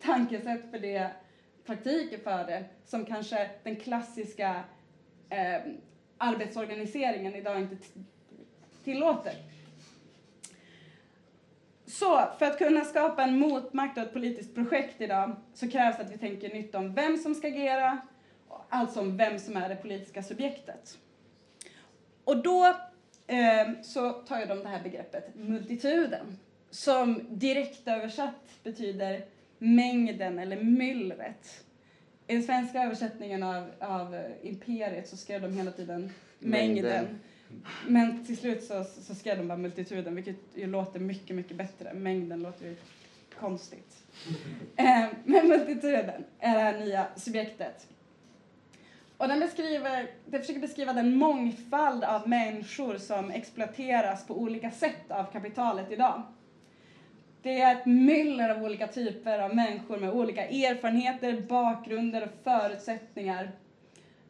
tankesätt 0.00 0.70
för 0.70 0.78
det, 0.78 1.10
praktiker 1.66 2.18
för 2.18 2.46
det, 2.46 2.64
som 2.84 3.04
kanske 3.04 3.50
den 3.62 3.76
klassiska 3.76 4.64
eh, 5.30 5.60
arbetsorganiseringen 6.18 7.34
idag 7.34 7.60
inte 7.60 7.76
tillåter. 8.84 9.34
Så 11.86 12.28
för 12.38 12.46
att 12.46 12.58
kunna 12.58 12.84
skapa 12.84 13.22
en 13.22 13.38
motmakt 13.38 13.98
och 13.98 14.04
ett 14.04 14.12
politiskt 14.12 14.54
projekt 14.54 15.00
idag 15.00 15.36
så 15.54 15.70
krävs 15.70 16.00
att 16.00 16.10
vi 16.10 16.18
tänker 16.18 16.54
nytt 16.54 16.74
om 16.74 16.94
vem 16.94 17.16
som 17.16 17.34
ska 17.34 17.48
agera, 17.48 17.98
alltså 18.68 19.00
om 19.00 19.16
vem 19.16 19.38
som 19.38 19.56
är 19.56 19.68
det 19.68 19.76
politiska 19.76 20.22
subjektet. 20.22 20.98
Och 22.24 22.42
då 22.42 22.66
eh, 23.26 23.82
så 23.82 24.12
tar 24.12 24.38
jag 24.38 24.48
de 24.48 24.58
det 24.58 24.68
här 24.68 24.82
begreppet 24.82 25.34
multituden 25.34 26.38
som 26.70 27.20
direkt 27.28 27.88
översatt 27.88 28.62
betyder 28.62 29.24
mängden 29.58 30.38
eller 30.38 30.62
myllret. 30.62 31.64
I 32.26 32.34
den 32.34 32.42
svenska 32.42 32.82
översättningen 32.82 33.42
av, 33.42 33.70
av 33.80 34.14
eh, 34.14 34.30
imperiet 34.42 35.08
så 35.08 35.16
skrev 35.16 35.42
de 35.42 35.52
hela 35.52 35.70
tiden 35.70 36.12
mängden. 36.38 36.84
mängden. 36.84 37.18
Men 37.86 38.24
till 38.24 38.36
slut 38.36 38.64
så, 38.64 38.84
så 38.84 39.14
skrev 39.14 39.38
de 39.38 39.48
bara 39.48 39.58
multituden, 39.58 40.14
vilket 40.14 40.36
ju 40.54 40.66
låter 40.66 41.00
mycket, 41.00 41.36
mycket 41.36 41.56
bättre. 41.56 41.94
Mängden 41.94 42.42
låter 42.42 42.66
ju 42.66 42.76
konstigt. 43.40 43.96
Eh, 44.76 45.06
men 45.24 45.48
multituden 45.48 46.24
är 46.38 46.54
det 46.54 46.60
här 46.60 46.78
nya 46.78 47.06
subjektet. 47.16 47.86
Och 49.16 49.28
den, 49.28 49.40
beskriver, 49.40 50.10
den 50.26 50.40
försöker 50.40 50.60
beskriva 50.60 50.92
den 50.92 51.16
mångfald 51.16 52.04
av 52.04 52.28
människor 52.28 52.98
som 52.98 53.30
exploateras 53.30 54.26
på 54.26 54.40
olika 54.40 54.70
sätt 54.70 55.10
av 55.10 55.24
kapitalet 55.32 55.90
idag. 55.90 56.22
Det 57.42 57.60
är 57.60 57.76
ett 57.76 57.86
myller 57.86 58.48
av 58.48 58.62
olika 58.62 58.86
typer 58.86 59.38
av 59.38 59.54
människor 59.54 59.98
med 59.98 60.10
olika 60.10 60.46
erfarenheter, 60.46 61.40
bakgrunder 61.48 62.22
och 62.22 62.44
förutsättningar. 62.44 63.50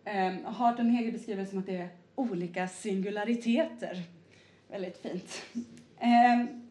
Eh, 0.05 0.33
Harton 0.45 0.91
Hegel 0.91 1.13
beskriver 1.13 1.43
det 1.43 1.49
som 1.49 1.59
att 1.59 1.67
det 1.67 1.77
är 1.77 1.89
olika 2.17 2.69
singulariteter. 2.69 4.03
Väldigt 4.69 5.03
fint. 5.03 5.43
Ehm, 5.99 6.67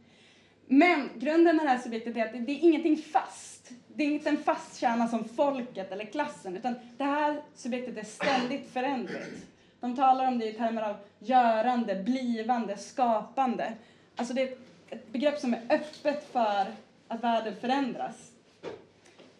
men 0.67 1.09
grunden 1.15 1.55
med 1.55 1.65
det 1.65 1.69
här 1.69 1.77
subjektet 1.77 2.17
är 2.17 2.25
att 2.25 2.45
det 2.45 2.51
är 2.51 2.63
ingenting 2.63 2.97
fast. 2.97 3.71
Det 3.87 4.03
är 4.03 4.07
inte 4.07 4.29
en 4.29 4.37
fast 4.37 4.79
kärna 4.79 5.07
som 5.07 5.23
folket 5.29 5.91
eller 5.91 6.05
klassen, 6.05 6.57
utan 6.57 6.75
det 6.97 7.03
här 7.03 7.41
subjektet 7.55 7.97
är 7.97 8.03
ständigt 8.03 8.69
föränderligt. 8.71 9.45
De 9.79 9.95
talar 9.95 10.27
om 10.27 10.39
det 10.39 10.49
i 10.49 10.53
termer 10.53 10.81
av 10.81 10.95
görande, 11.19 11.95
blivande, 11.95 12.77
skapande. 12.77 13.73
Alltså 14.15 14.33
det 14.33 14.41
är 14.41 14.55
ett 14.89 15.11
begrepp 15.11 15.39
som 15.39 15.53
är 15.53 15.61
öppet 15.69 16.31
för 16.31 16.65
att 17.07 17.23
världen 17.23 17.55
förändras. 17.61 18.31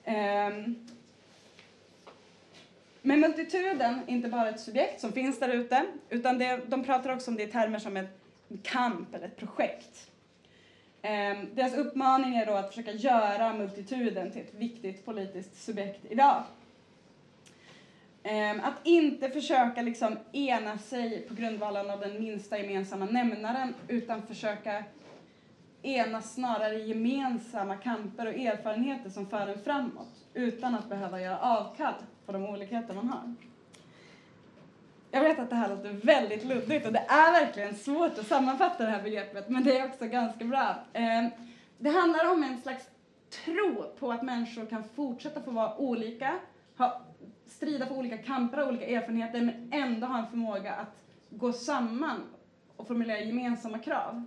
Um, 0.05 0.87
men 3.05 3.19
multituden 3.19 3.99
är 4.07 4.13
inte 4.13 4.29
bara 4.29 4.49
ett 4.49 4.59
subjekt 4.59 5.01
som 5.01 5.11
finns 5.11 5.39
där 5.39 5.49
ute, 5.49 5.85
utan 6.09 6.37
det, 6.37 6.61
de 6.67 6.83
pratar 6.83 7.13
också 7.13 7.31
om 7.31 7.37
det 7.37 7.43
i 7.43 7.47
termer 7.47 7.79
som 7.79 7.97
en 7.97 8.07
kamp 8.63 9.15
eller 9.15 9.25
ett 9.25 9.37
projekt. 9.37 10.11
Ehm, 11.01 11.55
deras 11.55 11.73
uppmaning 11.73 12.35
är 12.35 12.45
då 12.45 12.51
att 12.51 12.67
försöka 12.67 12.91
göra 12.91 13.53
multituden 13.53 14.31
till 14.31 14.41
ett 14.41 14.53
viktigt 14.53 15.05
politiskt 15.05 15.63
subjekt 15.63 16.05
idag. 16.09 16.43
Ehm, 18.23 18.59
Att 18.59 18.75
inte 18.83 19.29
försöka 19.29 19.81
liksom 19.81 20.17
ena 20.31 20.77
sig 20.77 21.21
på 21.27 21.33
grundvalen 21.33 21.89
av 21.89 21.99
den 21.99 22.19
minsta 22.19 22.57
gemensamma 22.57 23.05
nämnaren 23.05 23.73
utan 23.87 24.27
försöka 24.27 24.83
enas 25.81 26.33
snarare 26.33 26.75
i 26.75 26.87
gemensamma 26.87 27.75
kamper 27.75 28.25
och 28.25 28.33
erfarenheter 28.33 29.09
som 29.09 29.29
för 29.29 29.47
en 29.47 29.59
framåt 29.63 30.25
utan 30.33 30.75
att 30.75 30.89
behöva 30.89 31.21
göra 31.21 31.39
avkall 31.39 31.93
på 32.25 32.31
de 32.31 32.45
olikheter 32.45 32.93
man 32.93 33.09
har. 33.09 33.33
Jag 35.11 35.21
vet 35.21 35.39
att 35.39 35.49
det 35.49 35.55
här 35.55 35.69
låter 35.69 35.89
väldigt 35.93 36.43
luddigt 36.43 36.85
och 36.85 36.93
det 36.93 37.05
är 37.07 37.45
verkligen 37.45 37.75
svårt 37.75 38.17
att 38.17 38.27
sammanfatta 38.27 38.85
det 38.85 38.89
här 38.89 39.01
begreppet 39.01 39.49
men 39.49 39.63
det 39.63 39.77
är 39.77 39.85
också 39.85 40.05
ganska 40.05 40.45
bra. 40.45 40.75
Eh, 40.93 41.27
det 41.77 41.89
handlar 41.89 42.31
om 42.31 42.43
en 42.43 42.61
slags 42.61 42.89
tro 43.45 43.85
på 43.99 44.11
att 44.11 44.23
människor 44.23 44.65
kan 44.65 44.83
fortsätta 44.83 45.41
få 45.41 45.51
vara 45.51 45.77
olika, 45.77 46.39
ha, 46.77 47.01
strida 47.45 47.85
för 47.85 47.95
olika 47.95 48.17
kamper, 48.17 48.61
och 48.61 48.67
olika 48.67 48.85
erfarenheter 48.85 49.41
men 49.41 49.69
ändå 49.73 50.07
ha 50.07 50.19
en 50.19 50.29
förmåga 50.29 50.73
att 50.73 51.03
gå 51.29 51.53
samman 51.53 52.23
och 52.75 52.87
formulera 52.87 53.19
gemensamma 53.19 53.79
krav. 53.79 54.23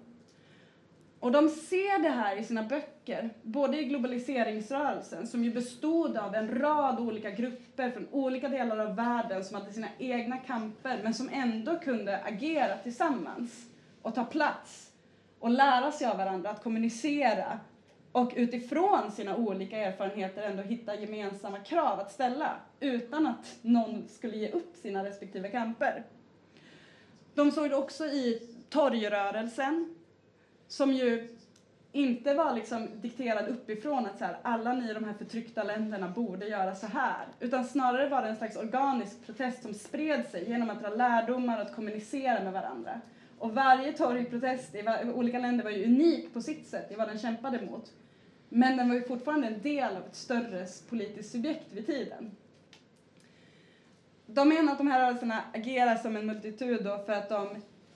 Och 1.20 1.32
de 1.32 1.48
ser 1.48 2.02
det 2.02 2.08
här 2.08 2.36
i 2.36 2.44
sina 2.44 2.62
böcker, 2.62 3.30
både 3.42 3.80
i 3.80 3.84
globaliseringsrörelsen 3.84 5.26
som 5.26 5.44
ju 5.44 5.50
bestod 5.50 6.16
av 6.16 6.34
en 6.34 6.58
rad 6.58 7.00
olika 7.00 7.30
grupper 7.30 7.90
från 7.90 8.08
olika 8.10 8.48
delar 8.48 8.78
av 8.78 8.96
världen 8.96 9.44
som 9.44 9.56
hade 9.56 9.72
sina 9.72 9.88
egna 9.98 10.38
kamper 10.38 11.00
men 11.02 11.14
som 11.14 11.28
ändå 11.32 11.78
kunde 11.78 12.18
agera 12.18 12.76
tillsammans 12.76 13.66
och 14.02 14.14
ta 14.14 14.24
plats 14.24 14.90
och 15.38 15.50
lära 15.50 15.92
sig 15.92 16.06
av 16.06 16.16
varandra 16.16 16.50
att 16.50 16.62
kommunicera 16.62 17.58
och 18.12 18.32
utifrån 18.36 19.10
sina 19.10 19.36
olika 19.36 19.76
erfarenheter 19.76 20.42
ändå 20.42 20.62
hitta 20.62 20.94
gemensamma 20.94 21.58
krav 21.58 22.00
att 22.00 22.12
ställa 22.12 22.56
utan 22.80 23.26
att 23.26 23.56
någon 23.62 24.08
skulle 24.08 24.36
ge 24.36 24.50
upp 24.50 24.76
sina 24.76 25.04
respektive 25.04 25.48
kamper. 25.48 26.04
De 27.34 27.50
såg 27.52 27.70
det 27.70 27.76
också 27.76 28.04
i 28.04 28.42
torgrörelsen 28.70 29.94
som 30.68 30.92
ju 30.92 31.28
inte 31.92 32.34
var 32.34 32.54
liksom 32.54 32.88
dikterad 33.00 33.48
uppifrån 33.48 34.06
att 34.06 34.18
så 34.18 34.24
här, 34.24 34.38
alla 34.42 34.72
ni 34.72 34.90
i 34.90 34.94
de 34.94 35.04
här 35.04 35.14
förtryckta 35.14 35.62
länderna 35.62 36.08
borde 36.08 36.46
göra 36.48 36.74
så 36.74 36.86
här. 36.86 37.26
Utan 37.40 37.64
snarare 37.64 38.08
var 38.08 38.22
det 38.22 38.28
en 38.28 38.36
slags 38.36 38.56
organisk 38.56 39.26
protest 39.26 39.62
som 39.62 39.74
spred 39.74 40.26
sig 40.26 40.48
genom 40.48 40.70
att 40.70 40.80
dra 40.80 40.88
lärdomar 40.88 41.56
och 41.56 41.62
att 41.62 41.74
kommunicera 41.74 42.44
med 42.44 42.52
varandra. 42.52 43.00
Och 43.38 43.54
varje 43.54 43.92
torgprotest 43.92 44.74
i 44.74 44.84
olika 45.14 45.38
länder 45.38 45.64
var 45.64 45.70
ju 45.70 45.84
unik 45.84 46.34
på 46.34 46.40
sitt 46.40 46.66
sätt 46.66 46.92
i 46.92 46.94
vad 46.94 47.08
den 47.08 47.18
kämpade 47.18 47.60
mot. 47.70 47.92
Men 48.48 48.76
den 48.76 48.88
var 48.88 48.96
ju 48.96 49.02
fortfarande 49.02 49.46
en 49.46 49.62
del 49.62 49.96
av 49.96 50.02
ett 50.06 50.16
större 50.16 50.66
politiskt 50.88 51.32
subjekt 51.32 51.72
vid 51.72 51.86
tiden. 51.86 52.30
De 54.26 54.48
menar 54.48 54.72
att 54.72 54.78
de 54.78 54.86
här 54.86 55.00
rörelserna 55.00 55.42
agerar 55.54 55.96
som 55.96 56.16
en 56.16 56.26
multitud 56.26 56.84
då 56.84 56.98
för 57.06 57.12
att 57.12 57.28
de 57.28 57.48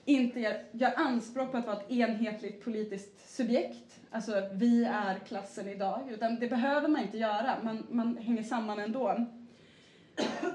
inte 0.05 0.39
gör, 0.39 0.63
gör 0.71 0.93
anspråk 0.95 1.51
på 1.51 1.57
att 1.57 1.65
vara 1.65 1.77
ett 1.77 1.91
enhetligt 1.91 2.63
politiskt 2.63 3.35
subjekt, 3.35 3.99
alltså 4.11 4.49
vi 4.53 4.83
är 4.83 5.19
klassen 5.19 5.67
idag, 5.67 6.01
utan 6.11 6.39
det 6.39 6.47
behöver 6.47 6.87
man 6.87 7.01
inte 7.01 7.17
göra, 7.17 7.57
man, 7.63 7.87
man 7.89 8.17
hänger 8.17 8.43
samman 8.43 8.79
ändå. 8.79 9.25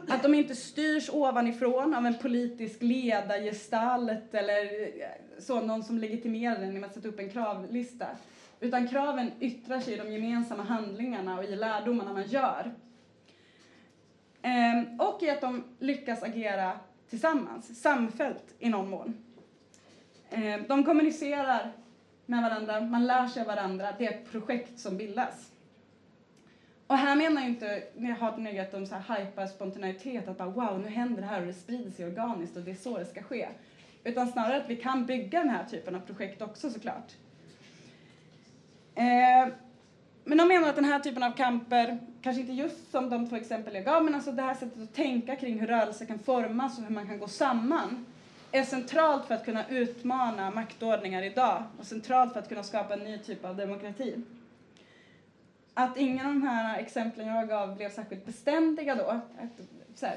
Att 0.08 0.22
de 0.22 0.34
inte 0.34 0.54
styrs 0.54 1.10
ovanifrån 1.10 1.94
av 1.94 2.06
en 2.06 2.18
politisk 2.18 2.82
ledargestalt 2.82 4.34
eller 4.34 4.64
eh, 5.02 5.08
så, 5.38 5.60
någon 5.60 5.84
som 5.84 5.98
legitimerar 5.98 6.58
den 6.58 6.72
genom 6.72 6.84
att 6.84 6.94
sätta 6.94 7.08
upp 7.08 7.18
en 7.18 7.30
kravlista. 7.30 8.06
Utan 8.60 8.88
kraven 8.88 9.30
yttrar 9.40 9.80
sig 9.80 9.94
i 9.94 9.96
de 9.96 10.12
gemensamma 10.12 10.62
handlingarna 10.62 11.38
och 11.38 11.44
i 11.44 11.56
lärdomarna 11.56 12.12
man 12.12 12.26
gör. 12.26 12.74
Ehm, 14.42 15.00
och 15.00 15.22
i 15.22 15.30
att 15.30 15.40
de 15.40 15.64
lyckas 15.78 16.22
agera 16.22 16.78
tillsammans, 17.08 17.82
samfällt 17.82 18.54
i 18.58 18.68
någon 18.68 18.90
mån. 18.90 19.14
Eh, 20.30 20.60
de 20.68 20.84
kommunicerar 20.84 21.72
med 22.26 22.42
varandra, 22.42 22.80
man 22.80 23.06
lär 23.06 23.26
sig 23.26 23.40
av 23.40 23.46
varandra, 23.46 23.94
det 23.98 24.06
är 24.06 24.10
ett 24.10 24.30
projekt 24.32 24.78
som 24.78 24.96
bildas. 24.96 25.52
Och 26.86 26.96
här 26.96 27.16
menar 27.16 27.42
jag 27.42 27.50
inte, 27.50 27.82
när 27.96 28.08
jag 28.08 28.16
har 28.16 28.52
det 28.52 28.60
att 28.60 28.72
de 28.72 28.86
så 28.86 28.94
här 28.94 29.24
hypar 29.24 29.46
spontaneitet, 29.46 30.28
att 30.28 30.38
bara 30.38 30.48
wow, 30.48 30.80
nu 30.80 30.88
händer 30.88 31.22
det 31.22 31.28
här 31.28 31.40
och 31.40 31.46
det 31.46 31.54
sprider 31.54 31.90
sig 31.90 32.06
organiskt 32.06 32.56
och 32.56 32.62
det 32.62 32.70
är 32.70 32.74
så 32.74 32.98
det 32.98 33.04
ska 33.04 33.22
ske. 33.22 33.48
Utan 34.04 34.28
snarare 34.28 34.56
att 34.56 34.70
vi 34.70 34.76
kan 34.76 35.06
bygga 35.06 35.40
den 35.40 35.50
här 35.50 35.64
typen 35.64 35.94
av 35.94 36.00
projekt 36.00 36.42
också 36.42 36.70
såklart. 36.70 37.12
Eh, 38.94 39.52
men 40.24 40.38
de 40.38 40.48
menar 40.48 40.68
att 40.68 40.76
den 40.76 40.84
här 40.84 41.00
typen 41.00 41.22
av 41.22 41.30
kamper, 41.30 41.98
kanske 42.22 42.40
inte 42.40 42.52
just 42.52 42.90
som 42.90 43.10
de 43.10 43.28
två 43.28 43.36
exempel 43.36 43.74
jag 43.74 43.84
gav, 43.84 44.04
men 44.04 44.14
alltså 44.14 44.32
det 44.32 44.42
här 44.42 44.54
sättet 44.54 44.82
att 44.82 44.94
tänka 44.94 45.36
kring 45.36 45.60
hur 45.60 45.66
rörelser 45.66 46.06
kan 46.06 46.18
formas 46.18 46.78
och 46.78 46.84
hur 46.84 46.94
man 46.94 47.06
kan 47.06 47.18
gå 47.18 47.28
samman 47.28 48.06
är 48.52 48.64
centralt 48.64 49.26
för 49.26 49.34
att 49.34 49.44
kunna 49.44 49.68
utmana 49.68 50.50
maktordningar 50.50 51.22
idag 51.22 51.62
och 51.78 51.86
centralt 51.86 52.32
för 52.32 52.40
att 52.40 52.48
kunna 52.48 52.62
skapa 52.62 52.94
en 52.94 53.04
ny 53.04 53.18
typ 53.18 53.44
av 53.44 53.56
demokrati. 53.56 54.22
Att 55.74 55.96
ingen 55.96 56.26
av 56.26 56.32
de 56.32 56.42
här 56.42 56.78
exemplen 56.78 57.26
jag 57.26 57.48
gav 57.48 57.76
blev 57.76 57.90
särskilt 57.90 58.26
beständiga 58.26 58.94
då, 58.94 59.04
att, 59.04 59.60
så 59.94 60.06
här, 60.06 60.16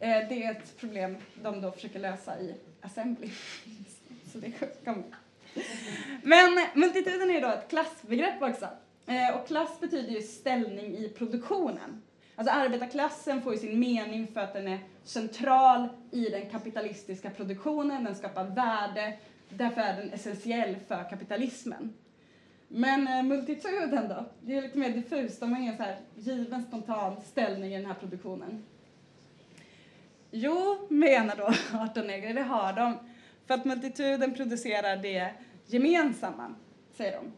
eh, 0.00 0.28
det 0.28 0.44
är 0.44 0.50
ett 0.50 0.76
problem 0.80 1.16
de 1.42 1.60
då 1.60 1.70
försöker 1.70 1.98
lösa 1.98 2.40
i 2.40 2.54
Assembly. 2.80 3.30
Så 4.32 4.38
det 4.38 4.52
kommer. 4.84 5.04
Men 6.22 6.66
multituden 6.74 7.30
är 7.30 7.34
ju 7.34 7.40
då 7.40 7.48
ett 7.48 7.68
klassbegrepp 7.68 8.42
också. 8.42 8.68
Eh, 9.06 9.36
och 9.36 9.46
klass 9.46 9.80
betyder 9.80 10.10
ju 10.10 10.22
ställning 10.22 10.96
i 10.96 11.08
produktionen. 11.08 12.02
Alltså 12.38 12.54
arbetarklassen 12.54 13.42
får 13.42 13.52
ju 13.52 13.58
sin 13.58 13.80
mening 13.80 14.26
för 14.26 14.40
att 14.40 14.52
den 14.52 14.68
är 14.68 14.78
central 15.04 15.88
i 16.10 16.24
den 16.24 16.50
kapitalistiska 16.50 17.30
produktionen, 17.30 18.04
den 18.04 18.14
skapar 18.14 18.44
värde, 18.44 19.18
därför 19.48 19.80
är 19.80 19.96
den 19.96 20.12
essentiell 20.12 20.76
för 20.88 21.10
kapitalismen. 21.10 21.92
Men 22.68 23.08
eh, 23.08 23.22
multituden 23.22 24.08
då? 24.08 24.24
Det 24.40 24.56
är 24.56 24.62
lite 24.62 24.78
mer 24.78 24.90
diffust, 24.90 25.40
de 25.40 25.52
har 25.52 25.60
ingen 25.60 25.76
så 25.76 25.82
här 25.82 25.96
given 26.14 26.62
spontan 26.62 27.16
ställning 27.20 27.74
i 27.74 27.76
den 27.76 27.86
här 27.86 27.94
produktionen. 27.94 28.64
Jo, 30.30 30.86
menar 30.90 31.36
då 31.36 31.52
18 31.78 32.06
negrer, 32.06 32.34
det 32.34 32.42
har 32.42 32.72
de. 32.72 32.98
För 33.46 33.54
att 33.54 33.64
multituden 33.64 34.34
producerar 34.34 34.96
det 34.96 35.32
gemensamma, 35.66 36.54
säger 36.92 37.12
de. 37.12 37.32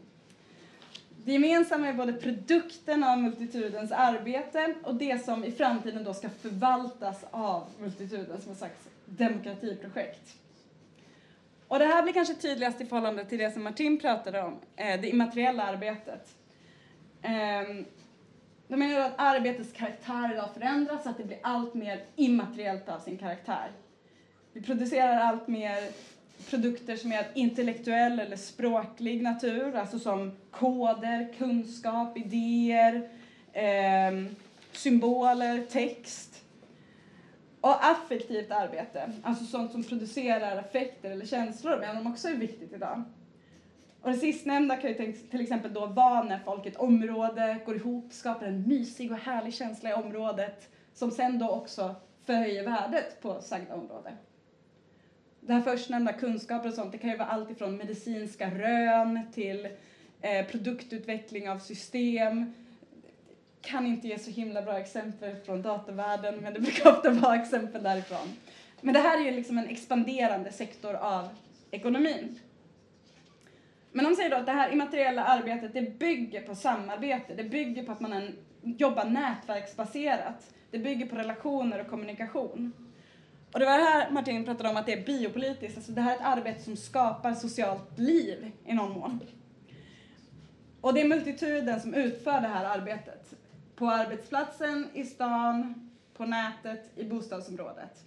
Det 1.25 1.33
gemensamma 1.33 1.89
är 1.89 1.93
både 1.93 2.13
produkten 2.13 3.05
av 3.05 3.19
multitudens 3.19 3.93
arbete 3.93 4.75
och 4.83 4.95
det 4.95 5.25
som 5.25 5.45
i 5.45 5.53
framtiden 5.53 6.05
då 6.05 6.15
ska 6.15 6.29
förvaltas 6.29 7.25
av 7.31 7.67
multituden 7.81 8.41
som 8.41 8.53
ett 8.53 8.59
slags 8.59 8.89
demokratiprojekt. 9.05 10.37
Och 11.69 11.79
det 11.79 11.85
här 11.85 12.03
blir 12.03 12.13
kanske 12.13 12.35
tydligast 12.35 12.81
i 12.81 12.87
förhållande 12.87 13.25
till 13.25 13.39
det 13.39 13.51
som 13.51 13.63
Martin 13.63 13.99
pratade 13.99 14.43
om, 14.43 14.59
eh, 14.77 15.01
det 15.01 15.09
immateriella 15.09 15.63
arbetet. 15.63 16.37
Ehm, 17.23 17.85
de 18.69 18.77
menar 18.77 19.01
att 19.01 19.15
arbetets 19.17 19.73
karaktär 19.73 20.33
idag 20.33 20.49
förändras 20.55 21.03
så 21.03 21.09
att 21.09 21.17
det 21.17 21.25
blir 21.25 21.39
allt 21.43 21.75
mer 21.75 22.05
immateriellt 22.17 22.89
av 22.89 22.99
sin 22.99 23.19
karaktär. 23.19 23.71
Vi 24.53 24.63
producerar 24.63 25.17
allt 25.21 25.49
mer 25.49 25.91
produkter 26.51 26.97
som 26.97 27.13
är 27.13 27.19
av 27.19 27.25
intellektuell 27.35 28.21
eller 28.21 28.37
språklig 28.37 29.23
natur, 29.23 29.77
alltså 29.77 29.99
som 29.99 30.33
koder, 30.51 31.33
kunskap, 31.39 32.19
idéer, 32.19 33.09
eh, 33.53 34.33
symboler, 34.73 35.67
text. 35.71 36.43
Och 37.61 37.85
affektivt 37.87 38.51
arbete, 38.51 39.13
alltså 39.23 39.45
sånt 39.45 39.73
som 39.73 39.85
producerar 39.85 40.57
affekter 40.57 41.11
eller 41.11 41.27
känslor, 41.27 41.81
menar 41.81 41.95
de 41.95 42.13
också 42.13 42.29
är 42.29 42.35
viktigt 42.35 42.73
idag. 42.73 43.03
Och 44.03 44.11
det 44.11 44.17
sistnämnda 44.17 44.77
kan 44.77 44.91
ju 44.91 44.97
till- 44.97 45.29
till 45.31 45.41
exempel 45.41 45.73
då 45.75 45.87
vara 45.87 46.23
när 46.23 46.39
folk 46.39 46.67
i 46.67 46.69
ett 46.69 46.77
område 46.77 47.57
går 47.67 47.77
ihop, 47.77 48.13
skapar 48.13 48.47
en 48.47 48.69
mysig 48.69 49.13
och 49.13 49.19
härlig 49.19 49.55
känsla 49.55 49.91
i 49.91 49.93
området 49.93 50.69
som 50.95 51.11
sen 51.11 51.39
då 51.39 51.49
också 51.49 51.95
förhöjer 52.25 52.65
värdet 52.65 53.23
på 53.23 53.41
sagda 53.43 53.75
område. 53.75 54.13
Det 55.41 55.53
här 55.53 55.61
förstnämnda 55.61 56.13
kunskaper 56.13 56.69
och 56.69 56.75
sånt, 56.75 56.93
det 56.93 56.99
kan 56.99 57.11
ju 57.11 57.17
vara 57.17 57.29
allt 57.29 57.51
ifrån 57.51 57.77
medicinska 57.77 58.51
rön 58.51 59.21
till 59.35 59.69
eh, 60.21 60.47
produktutveckling 60.47 61.51
av 61.51 61.59
system. 61.59 62.53
Kan 63.61 63.87
inte 63.87 64.09
ge 64.09 64.19
så 64.19 64.31
himla 64.31 64.63
bra 64.63 64.79
exempel 64.79 65.37
från 65.37 65.63
datavärlden, 65.63 66.37
men 66.37 66.55
det 66.55 66.61
brukar 66.61 66.91
ofta 66.97 67.11
vara 67.11 67.43
exempel 67.43 67.83
därifrån. 67.83 68.37
Men 68.81 68.95
det 68.95 69.01
här 69.01 69.21
är 69.21 69.25
ju 69.25 69.31
liksom 69.31 69.59
en 69.59 69.69
expanderande 69.69 70.53
sektor 70.53 70.95
av 70.95 71.29
ekonomin. 71.71 72.41
Men 73.93 74.05
de 74.05 74.17
säger 74.17 74.31
då 74.31 74.37
att 74.37 74.47
det 74.47 74.53
här 74.53 74.73
immateriella 74.73 75.25
arbetet 75.25 75.75
det 75.75 75.99
bygger 75.99 76.43
på 76.43 76.55
samarbete, 76.55 77.35
det 77.35 77.45
bygger 77.45 77.85
på 77.85 77.93
att 77.93 78.01
man 78.01 78.33
jobbar 78.63 79.05
nätverksbaserat, 79.05 80.55
det 80.71 80.79
bygger 80.79 81.07
på 81.07 81.17
relationer 81.17 81.81
och 81.81 81.89
kommunikation. 81.89 82.73
Och 83.53 83.59
det 83.59 83.67
var 83.67 83.79
det 83.79 83.85
här 83.85 84.11
Martin 84.11 84.45
pratade 84.45 84.69
om 84.69 84.77
att 84.77 84.87
det 84.87 84.93
är 84.93 85.07
biopolitiskt, 85.07 85.77
alltså 85.77 85.93
det 85.93 86.01
här 86.01 86.13
är 86.13 86.17
ett 86.17 86.39
arbete 86.39 86.61
som 86.63 86.77
skapar 86.77 87.35
socialt 87.35 87.99
liv 87.99 88.53
i 88.67 88.75
någon 88.75 88.93
mån. 88.93 89.21
Och 90.81 90.95
det 90.95 91.01
är 91.01 91.09
multituden 91.09 91.81
som 91.81 91.95
utför 91.95 92.41
det 92.41 92.49
här 92.49 92.65
arbetet. 92.65 93.35
På 93.77 93.91
arbetsplatsen, 93.91 94.89
i 94.95 95.05
stan, 95.05 95.91
på 96.17 96.27
nätet, 96.27 96.91
i 96.97 97.05
bostadsområdet. 97.05 98.05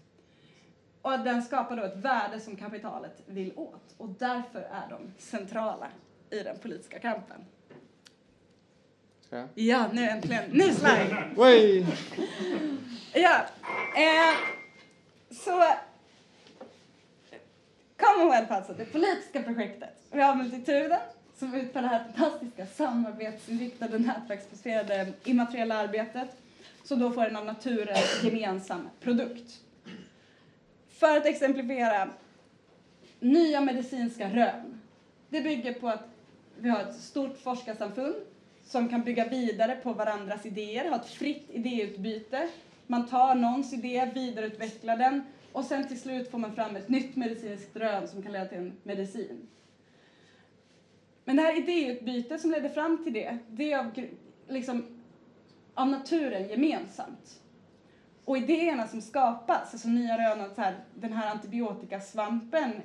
Och 1.01 1.19
den 1.19 1.41
skapar 1.41 1.77
då 1.77 1.83
ett 1.83 1.97
värde 1.97 2.39
som 2.39 2.55
kapitalet 2.55 3.21
vill 3.25 3.53
åt 3.55 3.95
och 3.97 4.09
därför 4.09 4.59
är 4.59 4.89
de 4.89 5.13
centrala 5.17 5.87
i 6.29 6.39
den 6.39 6.57
politiska 6.59 6.99
kampen. 6.99 7.45
Jag? 9.29 9.47
Ja, 9.55 9.85
nu 9.93 10.03
äntligen. 10.09 10.43
Ny 10.49 10.71
slide! 10.71 11.87
Ja, 13.13 13.35
eh, 13.95 14.62
så 15.34 15.63
Commonwealth 17.97 18.53
alltså, 18.53 18.73
det 18.73 18.86
politiska 18.86 19.43
projektet. 19.43 19.89
Vi 20.11 20.21
har 20.21 20.36
Multituden 20.36 20.99
som 21.38 21.53
utför 21.53 21.81
det 21.81 21.88
här 21.88 22.03
fantastiska 22.03 22.65
samarbetsinriktade 22.65 23.99
nätverksbaserade 23.99 25.13
immateriella 25.23 25.75
arbetet 25.75 26.29
som 26.84 26.99
då 26.99 27.11
får 27.11 27.25
en 27.25 27.36
av 27.36 27.45
naturen 27.45 27.97
gemensam 28.23 28.89
produkt. 28.99 29.59
För 30.89 31.17
att 31.17 31.25
exemplifiera, 31.25 32.09
nya 33.19 33.61
medicinska 33.61 34.29
rön. 34.29 34.81
Det 35.29 35.41
bygger 35.41 35.73
på 35.73 35.89
att 35.89 36.07
vi 36.57 36.69
har 36.69 36.79
ett 36.81 36.95
stort 36.95 37.38
forskarsamfund 37.38 38.15
som 38.65 38.89
kan 38.89 39.01
bygga 39.01 39.27
vidare 39.27 39.75
på 39.75 39.93
varandras 39.93 40.45
idéer, 40.45 40.89
ha 40.89 40.95
ett 40.95 41.09
fritt 41.09 41.49
idéutbyte. 41.49 42.49
Man 42.88 43.07
tar 43.07 43.36
någons 43.36 43.73
idé, 43.73 44.11
vidareutvecklar 44.13 44.97
den 44.97 45.21
och 45.53 45.65
sen 45.65 45.88
till 45.88 45.99
slut 45.99 46.31
får 46.31 46.39
man 46.39 46.55
fram 46.55 46.75
ett 46.75 46.89
nytt 46.89 47.15
medicinskt 47.15 47.75
rön 47.75 48.07
som 48.07 48.21
kan 48.21 48.31
leda 48.31 48.45
till 48.45 48.57
en 48.57 48.73
medicin. 48.84 49.47
Men 51.25 51.36
det 51.36 51.41
här 51.41 51.57
idéutbytet 51.57 52.41
som 52.41 52.51
leder 52.51 52.69
fram 52.69 53.03
till 53.03 53.13
det, 53.13 53.38
det 53.47 53.71
är 53.71 53.79
av, 53.79 53.91
liksom, 54.47 54.84
av 55.73 55.88
naturen 55.88 56.49
gemensamt. 56.49 57.41
Och 58.25 58.38
idéerna 58.38 58.88
som 58.88 59.01
skapas, 59.01 59.73
alltså 59.73 59.88
nya 59.88 60.17
rön 60.17 60.41
att 60.41 60.57
här, 60.57 60.75
den 60.95 61.13
här 61.13 61.29
antibiotikasvampen 61.29 62.81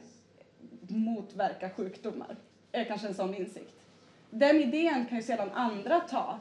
motverkar 0.88 1.68
sjukdomar, 1.68 2.36
är 2.72 2.84
kanske 2.84 3.06
en 3.06 3.14
sån 3.14 3.34
insikt. 3.34 3.74
Den 4.30 4.60
idén 4.60 5.04
kan 5.04 5.16
ju 5.18 5.22
sedan 5.22 5.50
andra 5.50 6.00
ta 6.00 6.38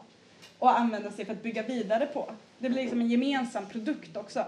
och 0.59 0.77
använda 0.77 1.11
sig 1.11 1.25
för 1.25 1.33
att 1.33 1.43
bygga 1.43 1.61
vidare 1.61 2.05
på. 2.05 2.25
Det 2.59 2.69
blir 2.69 2.81
liksom 2.81 3.01
en 3.01 3.07
gemensam 3.07 3.65
produkt 3.65 4.17
också. 4.17 4.45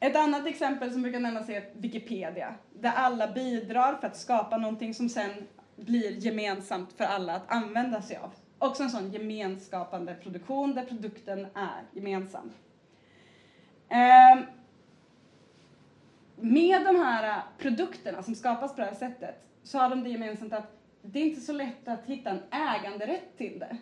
Ett 0.00 0.16
annat 0.16 0.46
exempel 0.46 0.92
som 0.92 1.02
brukar 1.02 1.20
nämnas 1.20 1.48
är 1.48 1.64
Wikipedia, 1.72 2.54
där 2.72 2.92
alla 2.92 3.32
bidrar 3.32 3.94
för 3.94 4.06
att 4.06 4.16
skapa 4.16 4.56
någonting 4.56 4.94
som 4.94 5.08
sen 5.08 5.30
blir 5.76 6.10
gemensamt 6.10 6.92
för 6.92 7.04
alla 7.04 7.34
att 7.34 7.52
använda 7.52 8.02
sig 8.02 8.16
av. 8.16 8.30
Också 8.58 8.82
en 8.82 8.90
sån 8.90 9.12
gemenskapande 9.12 10.14
produktion 10.14 10.74
där 10.74 10.84
produkten 10.84 11.46
är 11.54 11.82
gemensam. 11.92 12.50
Ehm, 13.88 14.42
med 16.36 16.84
de 16.84 16.96
här 16.96 17.42
produkterna 17.58 18.22
som 18.22 18.34
skapas 18.34 18.74
på 18.74 18.80
det 18.80 18.86
här 18.86 18.94
sättet 18.94 19.34
så 19.62 19.78
har 19.78 19.90
de 19.90 20.02
det 20.02 20.10
gemensamt 20.10 20.52
att 20.52 20.72
det 21.02 21.18
är 21.18 21.24
inte 21.24 21.40
så 21.40 21.52
lätt 21.52 21.88
att 21.88 22.06
hitta 22.06 22.30
en 22.30 22.42
äganderätt 22.50 23.38
till 23.38 23.58
det. 23.58 23.76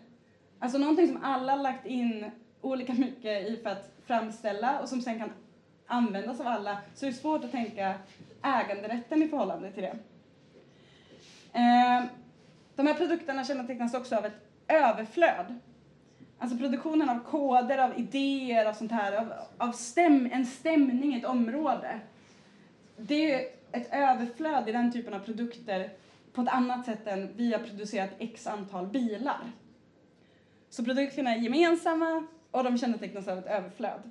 Alltså 0.60 0.78
någonting 0.78 1.08
som 1.08 1.24
alla 1.24 1.52
har 1.52 1.62
lagt 1.62 1.86
in 1.86 2.30
olika 2.60 2.94
mycket 2.94 3.48
i 3.48 3.60
för 3.62 3.70
att 3.70 3.92
framställa 4.06 4.80
och 4.80 4.88
som 4.88 5.00
sen 5.00 5.18
kan 5.18 5.32
användas 5.86 6.40
av 6.40 6.46
alla 6.46 6.78
så 6.94 7.06
är 7.06 7.10
det 7.10 7.16
svårt 7.16 7.44
att 7.44 7.52
tänka 7.52 7.94
äganderätten 8.42 9.22
i 9.22 9.28
förhållande 9.28 9.72
till 9.72 9.82
det. 9.82 9.98
Ehm, 11.52 12.06
de 12.76 12.86
här 12.86 12.94
produkterna 12.94 13.44
kännetecknas 13.44 13.94
också 13.94 14.16
av 14.16 14.26
ett 14.26 14.48
överflöd. 14.68 15.58
Alltså 16.38 16.58
produktionen 16.58 17.08
av 17.08 17.18
koder, 17.24 17.78
av 17.78 17.98
idéer, 17.98 18.66
av 18.66 18.72
sånt 18.72 18.92
här, 18.92 19.12
av, 19.12 19.32
av 19.58 19.72
stäm, 19.72 20.28
en 20.32 20.46
stämning 20.46 21.14
i 21.14 21.18
ett 21.18 21.24
område. 21.24 22.00
Det 22.96 23.34
är 23.34 23.48
ett 23.72 23.88
överflöd 23.92 24.68
i 24.68 24.72
den 24.72 24.92
typen 24.92 25.14
av 25.14 25.18
produkter 25.18 25.90
på 26.32 26.42
ett 26.42 26.48
annat 26.48 26.84
sätt 26.84 27.06
än 27.06 27.32
vi 27.36 27.52
har 27.52 27.60
producerat 27.60 28.10
x 28.18 28.46
antal 28.46 28.86
bilar. 28.86 29.40
Så 30.70 30.84
produkterna 30.84 31.34
är 31.34 31.38
gemensamma 31.38 32.26
och 32.50 32.64
de 32.64 32.78
kännetecknas 32.78 33.28
av 33.28 33.38
ett 33.38 33.46
överflöd. 33.46 34.10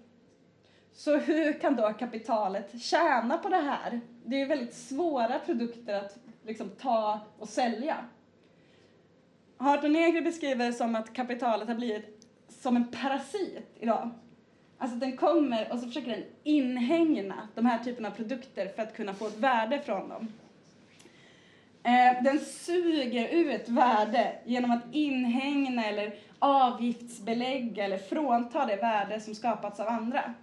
Så 0.93 1.17
hur 1.17 1.53
kan 1.53 1.75
då 1.75 1.93
kapitalet 1.93 2.81
tjäna 2.81 3.37
på 3.37 3.49
det 3.49 3.55
här? 3.55 4.01
Det 4.25 4.35
är 4.35 4.39
ju 4.39 4.45
väldigt 4.45 4.73
svåra 4.73 5.39
produkter 5.39 5.93
att 5.93 6.17
liksom 6.45 6.69
ta 6.69 7.19
och 7.37 7.49
sälja. 7.49 7.95
Harton 9.57 9.93
Negri 9.93 10.21
beskriver 10.21 10.65
det 10.65 10.73
som 10.73 10.95
att 10.95 11.13
kapitalet 11.13 11.67
har 11.67 11.75
blivit 11.75 12.27
som 12.49 12.75
en 12.75 12.91
parasit 12.91 13.77
idag. 13.79 14.09
Alltså 14.77 14.97
den 14.97 15.17
kommer 15.17 15.71
och 15.71 15.79
så 15.79 15.87
försöker 15.87 16.11
den 16.11 16.23
inhägna 16.43 17.47
de 17.55 17.65
här 17.65 17.83
typerna 17.83 18.07
av 18.07 18.11
produkter 18.11 18.67
för 18.67 18.83
att 18.83 18.95
kunna 18.95 19.13
få 19.13 19.27
ett 19.27 19.37
värde 19.37 19.81
från 19.81 20.09
dem. 20.09 20.27
Eh, 21.83 22.23
den 22.23 22.39
suger 22.39 23.27
ut 23.27 23.69
värde 23.69 24.35
genom 24.45 24.71
att 24.71 24.83
inhägna 24.91 25.85
eller 25.85 26.15
avgiftsbelägga 26.39 27.85
eller 27.85 27.97
frånta 27.97 28.65
det 28.65 28.75
värde 28.75 29.19
som 29.19 29.35
skapats 29.35 29.79
av 29.79 29.87
andra. 29.87 30.33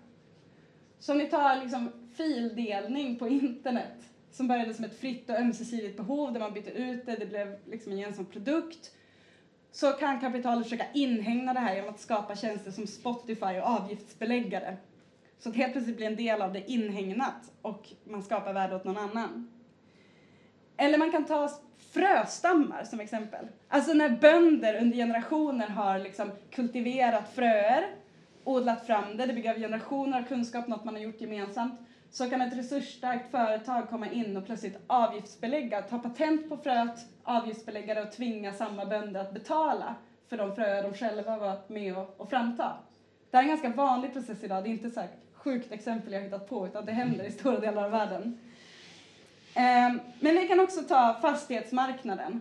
Så 0.99 1.13
om 1.13 1.19
ni 1.19 1.27
tar 1.27 1.63
liksom 1.63 1.93
fildelning 2.17 3.19
på 3.19 3.29
internet 3.29 4.03
som 4.31 4.49
började 4.49 4.75
som 4.75 4.85
ett 4.85 5.01
fritt 5.01 5.31
och 5.31 5.37
ömsesidigt 5.37 5.97
behov 5.97 6.33
där 6.33 6.41
man 6.41 6.53
bytte 6.53 6.71
ut 6.71 7.07
det, 7.07 7.17
det 7.17 7.27
blev 7.27 7.57
liksom 7.67 7.93
en 7.93 7.99
gemensam 7.99 8.27
produkt. 8.27 8.93
Så 9.73 9.93
kan 9.93 10.21
kapitalet 10.21 10.65
försöka 10.65 10.87
inhägna 10.95 11.55
det 11.55 11.61
här 11.61 11.75
genom 11.75 11.91
att 11.95 12.01
skapa 12.01 12.37
tjänster 12.37 12.71
som 12.71 12.87
Spotify 12.87 13.61
och 13.61 13.67
avgiftsbelägga 13.67 14.61
det. 14.61 14.77
Så 15.39 15.49
att 15.49 15.57
helt 15.57 15.73
plötsligt 15.73 15.97
blir 15.97 16.07
en 16.07 16.17
del 16.17 16.43
av 16.43 16.53
det 16.53 16.71
inhägnat 16.71 17.53
och 17.63 17.89
man 18.05 18.23
skapar 18.23 18.53
värde 18.53 18.77
åt 18.77 18.85
någon 18.85 18.99
annan. 18.99 19.56
Eller 20.77 20.99
man 20.99 21.11
kan 21.11 21.25
ta 21.25 21.49
fröstammar 21.79 22.85
som 22.85 23.01
exempel. 23.01 23.49
Alltså 23.69 23.93
när 23.93 24.09
bönder 24.09 24.81
under 24.81 24.97
generationer 24.97 25.69
har 25.69 25.99
liksom 25.99 26.33
kultiverat 26.51 27.29
fröer, 27.35 27.85
odlat 28.45 28.87
fram 28.87 29.17
det, 29.17 29.27
det 29.27 29.33
bygger 29.33 29.51
av 29.51 29.57
generationer 29.57 30.19
av 30.19 30.23
kunskap, 30.23 30.67
något 30.67 30.85
man 30.85 30.95
har 30.95 31.03
gjort 31.03 31.21
gemensamt, 31.21 31.75
så 32.11 32.29
kan 32.29 32.41
ett 32.41 32.53
resursstarkt 32.53 33.31
företag 33.31 33.89
komma 33.89 34.09
in 34.09 34.37
och 34.37 34.45
plötsligt 34.45 34.77
avgiftsbelägga, 34.87 35.83
ta 35.83 35.99
patent 35.99 36.49
på 36.49 36.57
fröet, 36.57 37.07
avgiftsbelägga 37.23 37.95
det 37.95 38.03
och 38.03 38.11
tvinga 38.11 38.53
samma 38.53 38.85
bönder 38.85 39.21
att 39.21 39.31
betala 39.31 39.95
för 40.29 40.37
de 40.37 40.53
fröer 40.53 40.83
de 40.83 40.95
själva 40.95 41.37
varit 41.37 41.69
med 41.69 41.95
och, 41.95 42.07
och 42.17 42.29
framta. 42.29 42.77
Det 43.31 43.37
här 43.37 43.43
är 43.43 43.45
en 43.45 43.49
ganska 43.49 43.69
vanlig 43.69 44.13
process 44.13 44.45
idag, 44.45 44.63
det 44.63 44.69
är 44.69 44.71
inte 44.71 44.91
så 44.91 45.01
här 45.01 45.09
sjukt 45.33 45.73
exempel 45.73 46.13
jag 46.13 46.21
har 46.21 46.23
hittat 46.23 46.47
på, 46.47 46.67
utan 46.67 46.85
det 46.85 46.93
händer 46.93 47.25
i 47.25 47.31
stora 47.31 47.59
delar 47.59 47.85
av 47.85 47.91
världen. 47.91 48.31
Ehm, 49.57 50.01
men 50.21 50.35
vi 50.35 50.49
kan 50.49 50.61
också 50.61 50.83
ta 50.83 51.19
fastighetsmarknaden. 51.23 52.41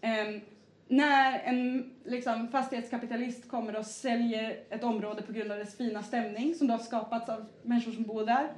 Ehm, 0.00 0.40
när 0.88 1.40
en 1.44 1.90
liksom, 2.04 2.48
fastighetskapitalist 2.48 3.48
kommer 3.48 3.76
och 3.76 3.86
säljer 3.86 4.56
ett 4.70 4.84
område 4.84 5.22
på 5.22 5.32
grund 5.32 5.52
av 5.52 5.58
dess 5.58 5.76
fina 5.76 6.02
stämning 6.02 6.54
som 6.54 6.66
då 6.66 6.74
har 6.74 6.78
skapats 6.78 7.28
av 7.28 7.44
människor 7.62 7.92
som 7.92 8.02
bor 8.02 8.26
där, 8.26 8.48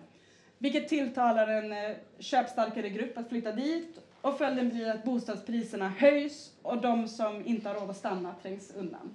vilket 0.59 0.89
tilltalar 0.89 1.49
en 1.49 1.73
eh, 1.73 1.97
köpstarkare 2.19 2.89
grupp 2.89 3.19
att 3.19 3.29
flytta 3.29 3.53
dit 3.53 3.99
och 4.21 4.39
följden 4.39 4.69
blir 4.69 4.91
att 4.91 5.05
bostadspriserna 5.05 5.89
höjs 5.89 6.53
och 6.63 6.81
de 6.81 7.09
som 7.09 7.47
inte 7.47 7.69
har 7.69 7.75
råd 7.75 7.91
att 7.91 7.97
stanna 7.97 8.35
trängs 8.43 8.75
undan. 8.77 9.15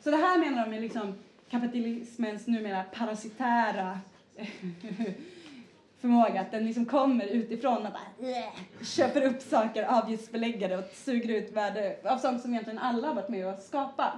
Så 0.00 0.10
det 0.10 0.16
här 0.16 0.38
menar 0.38 0.66
de 0.66 0.76
är 0.76 0.80
liksom 0.80 1.14
kapitalismens 1.50 2.46
numera 2.46 2.82
parasitära 2.82 4.00
förmåga, 6.02 6.40
att 6.40 6.50
den 6.50 6.66
liksom 6.66 6.86
kommer 6.86 7.26
utifrån 7.26 7.86
och 7.86 7.92
bara 7.92 8.28
"Äh", 8.30 8.84
köper 8.84 9.22
upp 9.22 9.42
saker, 9.42 9.84
avgiftsbelägger 9.84 10.68
det 10.68 10.78
och 10.78 10.90
suger 10.94 11.28
ut 11.28 11.52
värde 11.52 11.96
av 12.04 12.18
sånt 12.18 12.42
som 12.42 12.50
egentligen 12.50 12.78
alla 12.78 13.08
har 13.08 13.14
varit 13.14 13.28
med 13.28 13.46
och 13.46 13.60
skapat. 13.60 14.14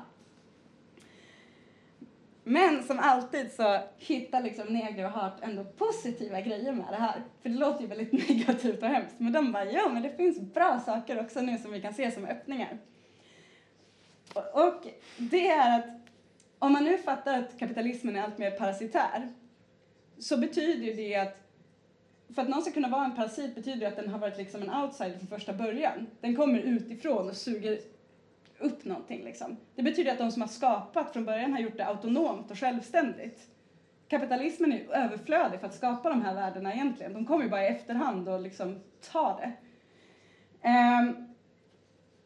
Men 2.45 2.83
som 2.83 2.99
alltid 2.99 3.53
så 3.53 3.81
hittar 3.99 4.43
liksom 4.43 4.67
Negro 4.67 5.05
och 5.05 5.11
Hart 5.11 5.37
ändå 5.43 5.65
positiva 5.65 6.41
grejer 6.41 6.73
med 6.73 6.87
det 6.91 6.97
här. 6.97 7.23
För 7.43 7.49
det 7.49 7.59
låter 7.59 7.81
ju 7.81 7.87
väldigt 7.87 8.13
negativt 8.29 8.83
och 8.83 8.89
hemskt. 8.89 9.15
Men 9.19 9.33
de 9.33 9.53
bara, 9.53 9.65
ja 9.65 9.89
men 9.89 10.03
det 10.03 10.17
finns 10.17 10.41
bra 10.41 10.81
saker 10.87 11.21
också 11.21 11.41
nu 11.41 11.59
som 11.59 11.73
vi 11.73 11.81
kan 11.81 11.95
se 11.95 12.11
som 12.11 12.25
öppningar. 12.25 12.79
Och, 14.35 14.67
och 14.67 14.87
det 15.17 15.49
är 15.49 15.79
att 15.79 15.87
om 16.59 16.73
man 16.73 16.85
nu 16.85 16.99
fattar 16.99 17.39
att 17.39 17.59
kapitalismen 17.59 18.17
är 18.17 18.23
allt 18.23 18.39
mer 18.39 18.51
parasitär 18.51 19.33
så 20.19 20.37
betyder 20.37 20.87
ju 20.87 20.93
det 20.93 21.17
att 21.17 21.44
för 22.35 22.43
att 22.43 22.49
någon 22.49 22.63
ska 22.63 22.71
kunna 22.71 22.89
vara 22.89 23.05
en 23.05 23.17
parasit 23.17 23.55
betyder 23.55 23.81
det 23.81 23.87
att 23.87 23.97
den 23.97 24.09
har 24.09 24.19
varit 24.19 24.39
liksom 24.39 24.63
en 24.63 24.75
outsider 24.75 25.19
från 25.19 25.29
första 25.29 25.53
början. 25.53 26.07
Den 26.21 26.37
kommer 26.37 26.59
utifrån 26.59 27.29
och 27.29 27.37
suger 27.37 27.79
upp 28.59 28.85
någonting. 28.85 29.25
Liksom. 29.25 29.57
Det 29.75 29.83
betyder 29.83 30.13
att 30.13 30.19
de 30.19 30.31
som 30.31 30.43
har 30.43 30.49
skapat 30.49 31.13
från 31.13 31.25
början 31.25 31.53
har 31.53 31.61
gjort 31.61 31.77
det 31.77 31.87
autonomt 31.87 32.51
och 32.51 32.59
självständigt. 32.59 33.49
Kapitalismen 34.09 34.73
är 34.73 34.93
överflödig 34.93 35.61
för 35.61 35.67
att 35.67 35.75
skapa 35.75 36.09
de 36.09 36.23
här 36.23 36.35
värdena 36.35 36.75
egentligen. 36.75 37.13
De 37.13 37.27
kommer 37.27 37.45
ju 37.45 37.51
bara 37.51 37.65
i 37.65 37.67
efterhand 37.67 38.29
och 38.29 38.41
liksom 38.41 38.81
tar 39.13 39.41
det. 39.41 39.53
Um, 40.69 41.35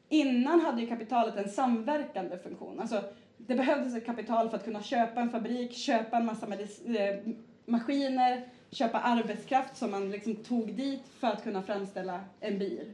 innan 0.08 0.60
hade 0.60 0.80
ju 0.80 0.86
kapitalet 0.86 1.36
en 1.36 1.48
samverkande 1.48 2.38
funktion. 2.38 2.80
Alltså, 2.80 3.02
det 3.36 3.54
behövdes 3.54 3.96
ett 3.96 4.06
kapital 4.06 4.50
för 4.50 4.56
att 4.56 4.64
kunna 4.64 4.82
köpa 4.82 5.20
en 5.20 5.30
fabrik, 5.30 5.72
köpa 5.72 6.16
en 6.16 6.26
massa 6.26 6.46
eh, 6.46 7.18
maskiner, 7.64 8.48
köpa 8.70 9.00
arbetskraft 9.00 9.76
som 9.76 9.90
man 9.90 10.10
liksom 10.10 10.36
tog 10.36 10.74
dit 10.74 11.02
för 11.20 11.28
att 11.28 11.42
kunna 11.42 11.62
framställa 11.62 12.24
en 12.40 12.58
bil. 12.58 12.92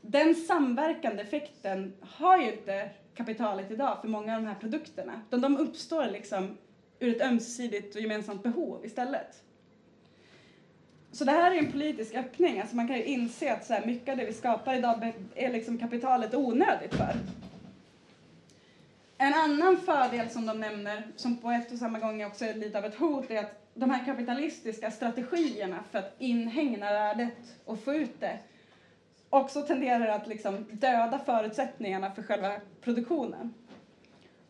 Den 0.00 0.34
samverkande 0.34 1.22
effekten 1.22 1.92
har 2.00 2.38
ju 2.38 2.52
inte 2.52 2.90
kapitalet 3.14 3.70
idag 3.70 4.00
för 4.00 4.08
många 4.08 4.36
av 4.36 4.42
de 4.42 4.48
här 4.48 4.54
produkterna. 4.60 5.20
Utan 5.28 5.40
de 5.40 5.56
uppstår 5.56 6.06
liksom 6.06 6.58
ur 6.98 7.16
ett 7.16 7.22
ömsesidigt 7.22 7.94
och 7.94 8.00
gemensamt 8.00 8.42
behov 8.42 8.84
istället. 8.84 9.42
Så 11.12 11.24
det 11.24 11.32
här 11.32 11.52
är 11.52 11.58
en 11.58 11.72
politisk 11.72 12.14
öppning. 12.14 12.60
Alltså 12.60 12.76
man 12.76 12.88
kan 12.88 12.96
ju 12.96 13.04
inse 13.04 13.52
att 13.52 13.66
så 13.66 13.72
här, 13.72 13.86
mycket 13.86 14.08
av 14.08 14.16
det 14.16 14.24
vi 14.24 14.32
skapar 14.32 14.74
idag 14.74 15.12
är 15.34 15.52
liksom 15.52 15.78
kapitalet 15.78 16.34
onödigt 16.34 16.94
för. 16.94 17.14
En 19.18 19.34
annan 19.34 19.76
fördel 19.76 20.30
som 20.30 20.46
de 20.46 20.60
nämner, 20.60 21.02
som 21.16 21.36
på 21.36 21.50
ett 21.50 21.72
och 21.72 21.78
samma 21.78 21.98
gång 21.98 22.24
också 22.24 22.44
är 22.44 22.54
lite 22.54 22.78
av 22.78 22.84
ett 22.84 22.94
hot, 22.94 23.30
är 23.30 23.38
att 23.38 23.59
de 23.74 23.90
här 23.90 24.04
kapitalistiska 24.04 24.90
strategierna 24.90 25.84
för 25.90 25.98
att 25.98 26.14
inhägna 26.18 26.92
värdet 26.92 27.58
och 27.64 27.80
få 27.80 27.94
ut 27.94 28.20
det 28.20 28.38
också 29.30 29.62
tenderar 29.62 30.08
att 30.08 30.26
liksom 30.26 30.66
döda 30.72 31.18
förutsättningarna 31.18 32.10
för 32.10 32.22
själva 32.22 32.52
produktionen. 32.80 33.54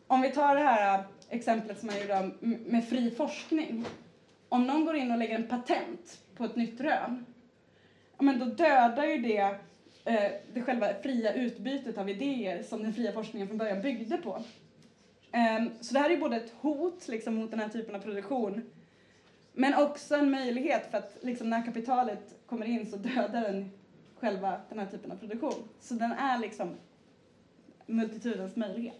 Om 0.07 0.21
vi 0.21 0.31
tar 0.31 0.55
det 0.55 0.61
här 0.61 0.99
äh, 0.99 1.05
exemplet 1.29 1.79
som 1.79 1.89
jag 1.89 2.01
gjorde 2.01 2.31
med 2.41 2.89
fri 2.89 3.11
forskning. 3.11 3.85
Om 4.49 4.67
någon 4.67 4.85
går 4.85 4.95
in 4.95 5.11
och 5.11 5.17
lägger 5.17 5.35
en 5.35 5.47
patent 5.47 6.21
på 6.35 6.45
ett 6.45 6.55
nytt 6.55 6.81
rön, 6.81 7.25
men 8.19 8.39
då 8.39 8.45
dödar 8.45 9.05
ju 9.05 9.17
det 9.17 9.55
äh, 10.05 10.31
det 10.53 10.61
själva 10.61 10.87
fria 11.03 11.33
utbytet 11.33 11.97
av 11.97 12.09
idéer 12.09 12.63
som 12.63 12.83
den 12.83 12.93
fria 12.93 13.11
forskningen 13.11 13.47
från 13.47 13.57
början 13.57 13.81
byggde 13.81 14.17
på. 14.17 14.43
Ehm, 15.31 15.69
så 15.81 15.93
det 15.93 15.99
här 15.99 16.09
är 16.09 16.17
både 16.17 16.35
ett 16.35 16.53
hot 16.61 17.07
liksom, 17.07 17.35
mot 17.35 17.51
den 17.51 17.59
här 17.59 17.69
typen 17.69 17.95
av 17.95 17.99
produktion 17.99 18.61
men 19.53 19.73
också 19.73 20.15
en 20.15 20.31
möjlighet 20.31 20.91
för 20.91 20.97
att 20.97 21.17
liksom, 21.21 21.49
när 21.49 21.65
kapitalet 21.65 22.39
kommer 22.45 22.65
in 22.65 22.91
så 22.91 22.97
dödar 22.97 23.41
den 23.41 23.71
själva 24.19 24.61
den 24.69 24.79
här 24.79 24.85
typen 24.85 25.11
av 25.11 25.15
produktion. 25.15 25.69
Så 25.79 25.93
den 25.93 26.11
är 26.11 26.37
liksom 26.37 26.75
multitudens 27.85 28.55
möjlighet. 28.55 28.99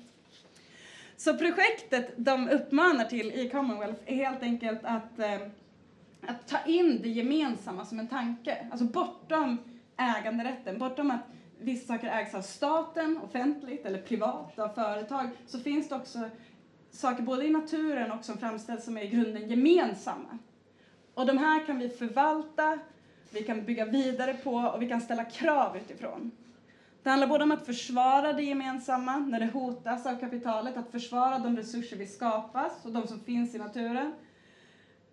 Så 1.18 1.38
projektet 1.38 2.14
de 2.18 2.50
uppmanar 2.50 3.06
till 3.06 3.32
i 3.32 3.50
Commonwealth 3.50 4.02
är 4.06 4.16
helt 4.16 4.44
enkelt 4.44 4.80
att, 4.84 5.20
eh, 5.20 5.42
att 6.22 6.48
ta 6.48 6.58
in 6.66 7.00
det 7.02 7.10
gemensamma 7.10 7.86
som 7.86 8.00
en 8.00 8.08
tanke. 8.08 8.68
Alltså 8.72 8.86
bortom 8.86 9.58
äganderätten, 9.98 10.80
bortom 10.80 11.12
att 11.12 11.22
vissa 11.60 11.88
saker 11.88 12.08
ägs 12.08 12.36
av 12.36 12.42
staten, 12.42 13.20
offentligt 13.24 13.86
eller 13.86 14.02
privat, 14.02 14.60
av 14.60 14.70
företag, 14.70 15.30
så 15.48 15.60
finns 15.60 15.90
det 15.90 15.96
också 15.96 16.30
saker 16.92 17.24
både 17.24 17.46
i 17.46 17.50
naturen 17.50 18.12
och 18.12 18.26
som 18.26 18.38
framställs 18.38 18.86
som 18.86 18.98
är 18.98 19.02
i 19.02 19.08
grunden 19.08 19.50
gemensamma. 19.50 20.38
Och 21.14 21.26
de 21.26 21.38
här 21.38 21.66
kan 21.66 21.80
vi 21.80 21.90
förvalta, 21.90 22.80
vi 23.30 23.44
kan 23.44 23.66
bygga 23.66 23.86
vidare 23.86 24.34
på 24.34 24.54
och 24.54 24.82
vi 24.82 24.88
kan 24.88 25.02
ställa 25.02 25.24
krav 25.24 25.78
utifrån. 25.78 26.32
Det 27.04 27.10
handlar 27.10 27.28
både 27.28 27.44
om 27.44 27.52
att 27.52 27.66
försvara 27.66 28.34
det 28.34 28.44
gemensamma 28.44 29.20
när 29.20 29.40
det 29.40 29.46
hotas 29.46 30.06
av 30.06 30.20
kapitalet, 30.20 30.78
att 30.78 30.92
försvara 30.92 31.40
de 31.40 31.58
resurser 31.58 31.98
vi 31.98 32.08
skapas 32.08 32.86
och 32.86 32.92
de 32.92 33.08
som 33.08 33.20
finns 33.20 33.56
i 33.56 33.58
naturen. 33.58 34.14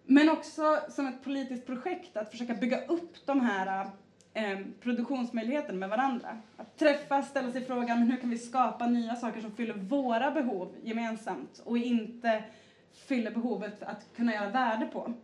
Men 0.06 0.28
också 0.28 0.78
som 0.88 1.06
ett 1.06 1.24
politiskt 1.24 1.66
projekt 1.66 2.16
att 2.16 2.30
försöka 2.30 2.54
bygga 2.54 2.86
upp 2.86 3.26
de 3.26 3.40
här 3.40 3.90
eh, 4.34 5.72
med 5.72 5.88
varandra. 5.88 6.38
Att 6.56 6.78
träffas, 6.78 7.28
ställa 7.28 7.52
sig 7.52 7.64
frågan 7.64 7.98
hur 7.98 8.16
kan 8.16 8.30
vi 8.30 8.38
skapa 8.38 8.86
nya 8.86 9.16
saker 9.16 9.40
som 9.40 9.56
fyller 9.56 9.74
våra 9.74 10.30
behov 10.30 10.74
gemensamt 10.82 11.62
och 11.64 11.78
inte 11.78 12.42
fyller 13.06 13.30
behovet 13.30 13.82
att 13.82 14.06
kunna 14.16 14.34
göra 14.34 14.50
värde 14.50 14.86
på. 14.86 15.14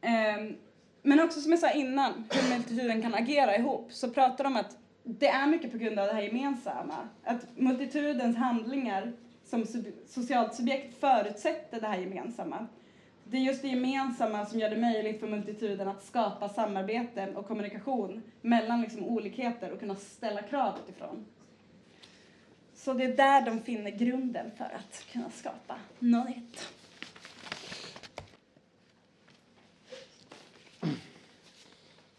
Eh, 0.00 0.54
men 1.02 1.20
också 1.20 1.40
som 1.40 1.50
jag 1.50 1.60
sa 1.60 1.70
innan, 1.70 2.24
hur 2.30 2.54
multituden 2.54 3.02
kan 3.02 3.14
agera 3.14 3.56
ihop, 3.56 3.92
så 3.92 4.10
pratar 4.10 4.44
de 4.44 4.52
om 4.52 4.56
att 4.56 4.76
det 5.02 5.28
är 5.28 5.46
mycket 5.46 5.72
på 5.72 5.78
grund 5.78 5.98
av 5.98 6.06
det 6.06 6.12
här 6.12 6.22
gemensamma. 6.22 7.08
Att 7.24 7.46
multitudens 7.56 8.36
handlingar 8.36 9.12
som 9.44 9.66
socialt 10.06 10.54
subjekt 10.54 11.00
förutsätter 11.00 11.80
det 11.80 11.86
här 11.86 11.98
gemensamma. 11.98 12.66
Det 13.30 13.36
är 13.36 13.40
just 13.40 13.62
det 13.62 13.68
gemensamma 13.68 14.46
som 14.46 14.58
gör 14.58 14.70
det 14.70 14.76
möjligt 14.76 15.20
för 15.20 15.26
multituden 15.28 15.88
att 15.88 16.04
skapa 16.04 16.48
samarbeten 16.48 17.36
och 17.36 17.46
kommunikation 17.46 18.22
mellan 18.40 18.80
liksom 18.80 19.04
olikheter 19.04 19.72
och 19.72 19.80
kunna 19.80 19.96
ställa 19.96 20.42
krav 20.42 20.74
utifrån. 20.88 21.26
Så 22.74 22.92
det 22.92 23.04
är 23.04 23.16
där 23.16 23.46
de 23.46 23.60
finner 23.60 23.90
grunden 23.90 24.50
för 24.56 24.64
att 24.64 25.06
kunna 25.12 25.30
skapa 25.30 25.78
något 25.98 26.28
nytt. 26.28 26.68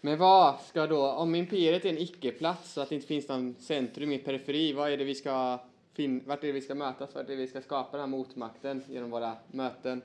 Men 0.02 0.18
vad 0.18 0.60
ska 0.62 0.88
då, 0.88 1.12
om 1.12 1.36
imperiet 1.36 1.86
är 1.86 1.90
en 1.90 1.98
icke-plats 1.98 2.74
så 2.74 2.82
att 2.82 2.90
det 2.90 2.96
inte 2.96 3.08
finns 3.08 3.28
någon 3.28 3.56
centrum 3.60 4.12
i 4.12 4.18
periferi, 4.18 4.74
vad 4.74 4.92
är 4.92 4.98
det 4.98 5.04
vi 5.04 5.16
ska 5.16 5.60
fin 5.94 6.24
vart 6.26 6.44
är 6.44 6.48
det 6.48 6.54
vi 6.54 6.62
ska 6.62 6.76
mötas, 6.76 7.16
vart 7.16 7.26
är 7.26 7.30
det 7.30 7.36
vi 7.36 7.48
ska 7.48 7.62
skapa 7.62 7.92
den 7.92 8.00
här 8.00 8.18
motmakten 8.18 8.84
genom 8.90 9.10
våra 9.10 9.36
möten? 9.52 10.02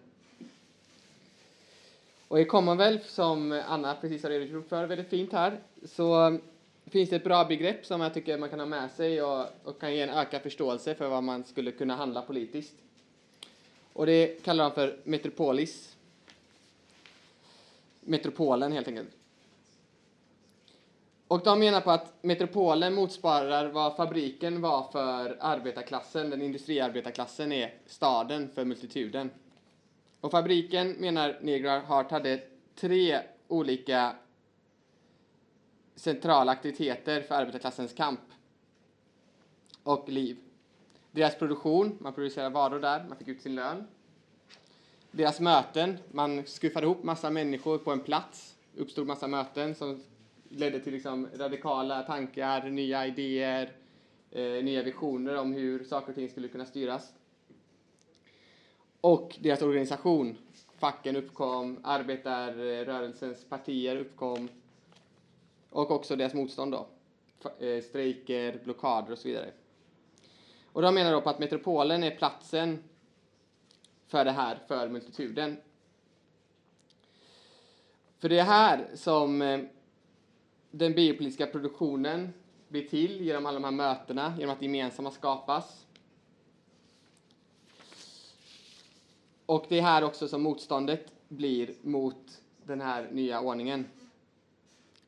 Och 2.29 2.41
i 2.41 2.45
Commonwealth, 2.45 3.07
som 3.07 3.63
Anna 3.67 3.95
precis 3.95 4.23
har 4.23 4.31
redogjort 4.31 4.69
för 4.69 4.87
väldigt 4.87 5.09
fint 5.09 5.33
här, 5.33 5.61
så 5.85 6.27
eh, 6.27 6.39
finns 6.87 7.11
det 7.11 7.17
ett 7.17 7.25
bra 7.25 7.45
begrepp 7.45 7.87
som 7.87 8.01
jag 8.01 8.15
tycker 8.15 8.39
man 8.39 8.49
kan 8.49 8.59
ha 8.59 8.67
med 8.67 8.91
sig 8.91 9.23
och, 9.23 9.47
och 9.65 9.81
kan 9.81 9.95
ge 9.95 10.01
en 10.01 10.11
ökad 10.11 10.43
förståelse 10.43 10.95
för 10.95 11.09
vad 11.09 11.23
man 11.23 11.45
skulle 11.45 11.73
kunna 11.73 11.97
handla 11.97 12.23
politiskt. 12.23 12.75
Och 13.93 14.07
det 14.07 14.45
kallar 14.45 14.65
de 14.65 14.75
för 14.75 14.99
metropolis. 15.05 15.97
Metropolen 18.01 18.73
helt 18.73 18.89
enkelt. 18.89 19.11
Och 21.29 21.41
de 21.45 21.59
menar 21.59 21.81
på 21.81 21.91
att 21.91 22.13
metropolen 22.23 22.95
motsvarar 22.95 23.69
vad 23.69 23.97
fabriken 23.97 24.61
var 24.61 24.83
för 24.93 25.37
arbetarklassen, 25.41 26.31
den 26.31 26.43
industriarbetarklassen 26.43 27.53
är 27.53 27.75
staden 27.87 28.51
för 28.55 28.65
multituden. 28.65 29.31
Och 30.21 30.31
fabriken, 30.31 30.93
menar 30.93 31.39
Negra 31.43 31.81
Hart, 31.81 32.11
hade 32.11 32.43
tre 32.75 33.21
olika 33.49 34.17
centrala 35.95 36.53
aktiviteter 36.53 37.23
för 37.23 37.35
arbetarklassens 37.35 37.93
kamp 37.93 38.21
och 39.83 40.09
liv. 40.09 40.37
Deras 41.11 41.39
produktion, 41.39 41.99
man 42.01 42.13
producerade 42.13 42.51
varor 42.51 42.81
där, 42.81 43.05
man 43.09 43.19
fick 43.19 43.29
ut 43.29 43.43
sin 43.43 43.55
lön. 43.55 43.85
Deras 45.11 45.41
möten, 45.41 45.99
man 46.13 46.47
skuffade 46.47 46.87
ihop 46.87 47.03
massa 47.03 47.31
människor 47.31 47.79
på 47.79 47.93
en 47.93 48.01
plats, 48.01 48.57
uppstod 48.77 49.07
massa 49.07 49.27
möten 49.27 49.75
som 49.75 50.03
ledde 50.49 50.81
till 50.81 50.93
liksom 50.93 51.29
radikala 51.35 52.03
tankar, 52.03 52.71
nya 52.71 53.07
idéer, 53.07 53.73
eh, 54.31 54.43
nya 54.43 54.83
visioner 54.83 55.37
om 55.37 55.53
hur 55.53 55.85
saker 55.85 56.09
och 56.09 56.15
ting 56.15 56.29
skulle 56.29 56.49
kunna 56.49 56.65
styras. 56.65 57.13
Och 59.01 59.37
deras 59.41 59.63
organisation, 59.63 60.37
facken 60.79 61.17
uppkom, 61.17 61.81
arbetarrörelsens 61.85 63.45
partier 63.45 63.97
uppkom 63.97 64.49
och 65.71 65.91
också 65.91 66.17
deras 66.17 66.35
motstånd 66.35 66.73
då, 66.73 66.87
eh, 67.67 67.83
strejker, 67.83 68.61
blockader 68.65 69.13
och 69.13 69.19
så 69.19 69.29
vidare. 69.29 69.51
Och 70.73 70.83
de 70.83 70.95
menar 70.95 71.13
då 71.13 71.21
på 71.21 71.31
att 71.31 71.39
metropolen 71.39 72.03
är 72.03 72.11
platsen 72.11 72.85
för 74.07 74.25
det 74.25 74.33
här, 74.33 74.59
för 74.69 74.89
multituden. 74.89 75.57
För 78.19 78.29
det 78.29 78.39
är 78.39 78.45
här 78.45 78.87
som 78.95 79.43
eh, 79.43 79.61
den 80.71 80.93
biopolitiska 80.93 81.47
produktionen 81.47 82.33
blir 82.69 82.89
till 82.89 83.21
genom 83.21 83.47
alla 83.47 83.55
de 83.55 83.65
här 83.65 83.71
mötena, 83.71 84.35
genom 84.39 84.55
att 84.55 84.63
gemensamma 84.63 85.11
skapas. 85.11 85.86
Och 89.47 89.67
det 89.69 89.79
är 89.79 89.83
här 89.83 90.05
också 90.05 90.29
som 90.29 90.43
motståndet 90.43 91.13
blir 91.29 91.75
mot 91.83 92.41
den 92.65 92.81
här 92.81 93.09
nya 93.13 93.41
ordningen. 93.41 93.87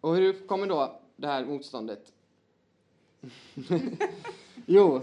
Och 0.00 0.16
hur 0.16 0.46
kommer 0.46 0.66
då 0.66 1.00
det 1.16 1.26
här 1.26 1.44
motståndet? 1.44 2.12
jo, 4.66 5.02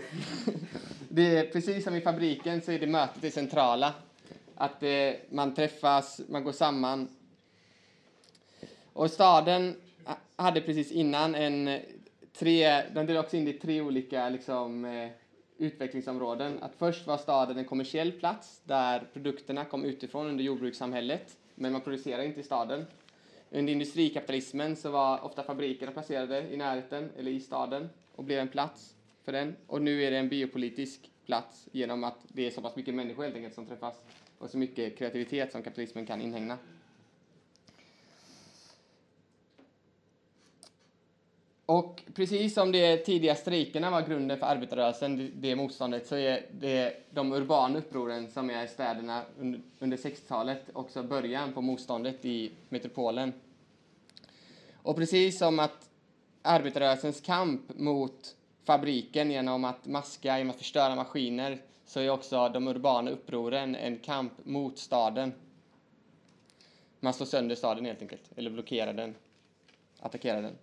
det 1.09 1.37
är 1.37 1.51
precis 1.51 1.83
som 1.83 1.95
i 1.95 2.01
fabriken 2.01 2.61
så 2.61 2.71
är 2.71 2.79
det 2.79 2.87
mötet 2.87 3.21
det 3.21 3.31
centrala. 3.31 3.93
Att 4.55 4.79
det, 4.79 5.13
eh, 5.13 5.15
man 5.29 5.55
träffas, 5.55 6.21
man 6.29 6.43
går 6.43 6.51
samman. 6.51 7.07
Och 8.93 9.11
staden 9.11 9.75
hade 10.35 10.61
precis 10.61 10.91
innan 10.91 11.35
en 11.35 11.67
eh, 11.67 11.81
tre, 12.33 12.81
den 12.93 13.05
delade 13.05 13.19
också 13.19 13.37
in 13.37 13.47
i 13.47 13.53
tre 13.53 13.81
olika 13.81 14.29
liksom, 14.29 14.85
eh, 14.85 15.09
utvecklingsområden. 15.57 16.63
Att 16.63 16.75
först 16.75 17.07
var 17.07 17.17
staden 17.17 17.57
en 17.57 17.65
kommersiell 17.65 18.11
plats 18.11 18.61
där 18.63 19.07
produkterna 19.13 19.65
kom 19.65 19.85
utifrån 19.85 20.27
under 20.27 20.43
jordbrukssamhället, 20.43 21.37
men 21.55 21.71
man 21.71 21.81
producerade 21.81 22.25
inte 22.25 22.39
i 22.39 22.43
staden. 22.43 22.85
Under 23.51 23.73
industrikapitalismen 23.73 24.75
så 24.75 24.91
var 24.91 25.25
ofta 25.25 25.43
fabrikerna 25.43 25.91
placerade 25.91 26.53
i 26.53 26.57
närheten 26.57 27.09
eller 27.17 27.31
i 27.31 27.39
staden 27.39 27.89
och 28.15 28.23
blev 28.23 28.39
en 28.39 28.47
plats. 28.47 28.95
för 29.25 29.31
den. 29.31 29.55
Och 29.67 29.81
nu 29.81 30.03
är 30.03 30.11
det 30.11 30.17
en 30.17 30.29
biopolitisk 30.29 31.11
plats 31.25 31.67
genom 31.71 32.03
att 32.03 32.19
det 32.27 32.47
är 32.47 32.51
så 32.51 32.61
pass 32.61 32.75
mycket 32.75 32.93
människor 32.93 33.23
helt 33.23 33.35
enkelt 33.35 33.55
som 33.55 33.65
träffas 33.65 33.95
och 34.37 34.49
så 34.49 34.57
mycket 34.57 34.97
kreativitet 34.97 35.51
som 35.51 35.63
kapitalismen 35.63 36.05
kan 36.05 36.21
inhägna. 36.21 36.57
Och 41.65 42.03
precis 42.13 42.53
som 42.53 42.71
de 42.71 42.97
tidiga 42.97 43.35
strejkerna 43.35 43.91
var 43.91 44.01
grunden 44.01 44.37
för 44.37 44.45
arbetarrörelsen, 44.45 45.31
det, 45.35 45.55
motståndet, 45.55 46.07
så 46.07 46.15
är 46.15 46.45
det 46.51 47.03
de 47.09 47.33
urbana 47.33 47.79
upproren 47.79 48.31
som 48.31 48.49
är 48.49 48.65
i 48.65 48.67
städerna 48.67 49.23
under, 49.39 49.61
under 49.79 49.97
60-talet 49.97 50.69
också 50.73 51.03
början 51.03 51.53
på 51.53 51.61
motståndet 51.61 52.25
i 52.25 52.51
metropolen. 52.69 53.33
Och 54.73 54.95
precis 54.95 55.37
som 55.37 55.59
att 55.59 55.89
arbetarrörelsens 56.41 57.21
kamp 57.21 57.61
mot 57.75 58.35
fabriken 58.63 59.31
genom 59.31 59.63
att 59.65 59.85
maska, 59.85 60.37
genom 60.37 60.51
att 60.51 60.57
förstöra 60.57 60.95
maskiner, 60.95 61.61
så 61.85 61.99
är 61.99 62.09
också 62.09 62.49
de 62.49 62.67
urbana 62.67 63.11
upproren 63.11 63.75
en 63.75 63.99
kamp 63.99 64.33
mot 64.43 64.79
staden. 64.79 65.33
Man 66.99 67.13
slår 67.13 67.27
sönder 67.27 67.55
staden 67.55 67.85
helt 67.85 68.01
enkelt, 68.01 68.31
eller 68.35 68.49
blockerar 68.49 68.93
den, 68.93 69.15
attackerar 69.99 70.41
den. 70.41 70.55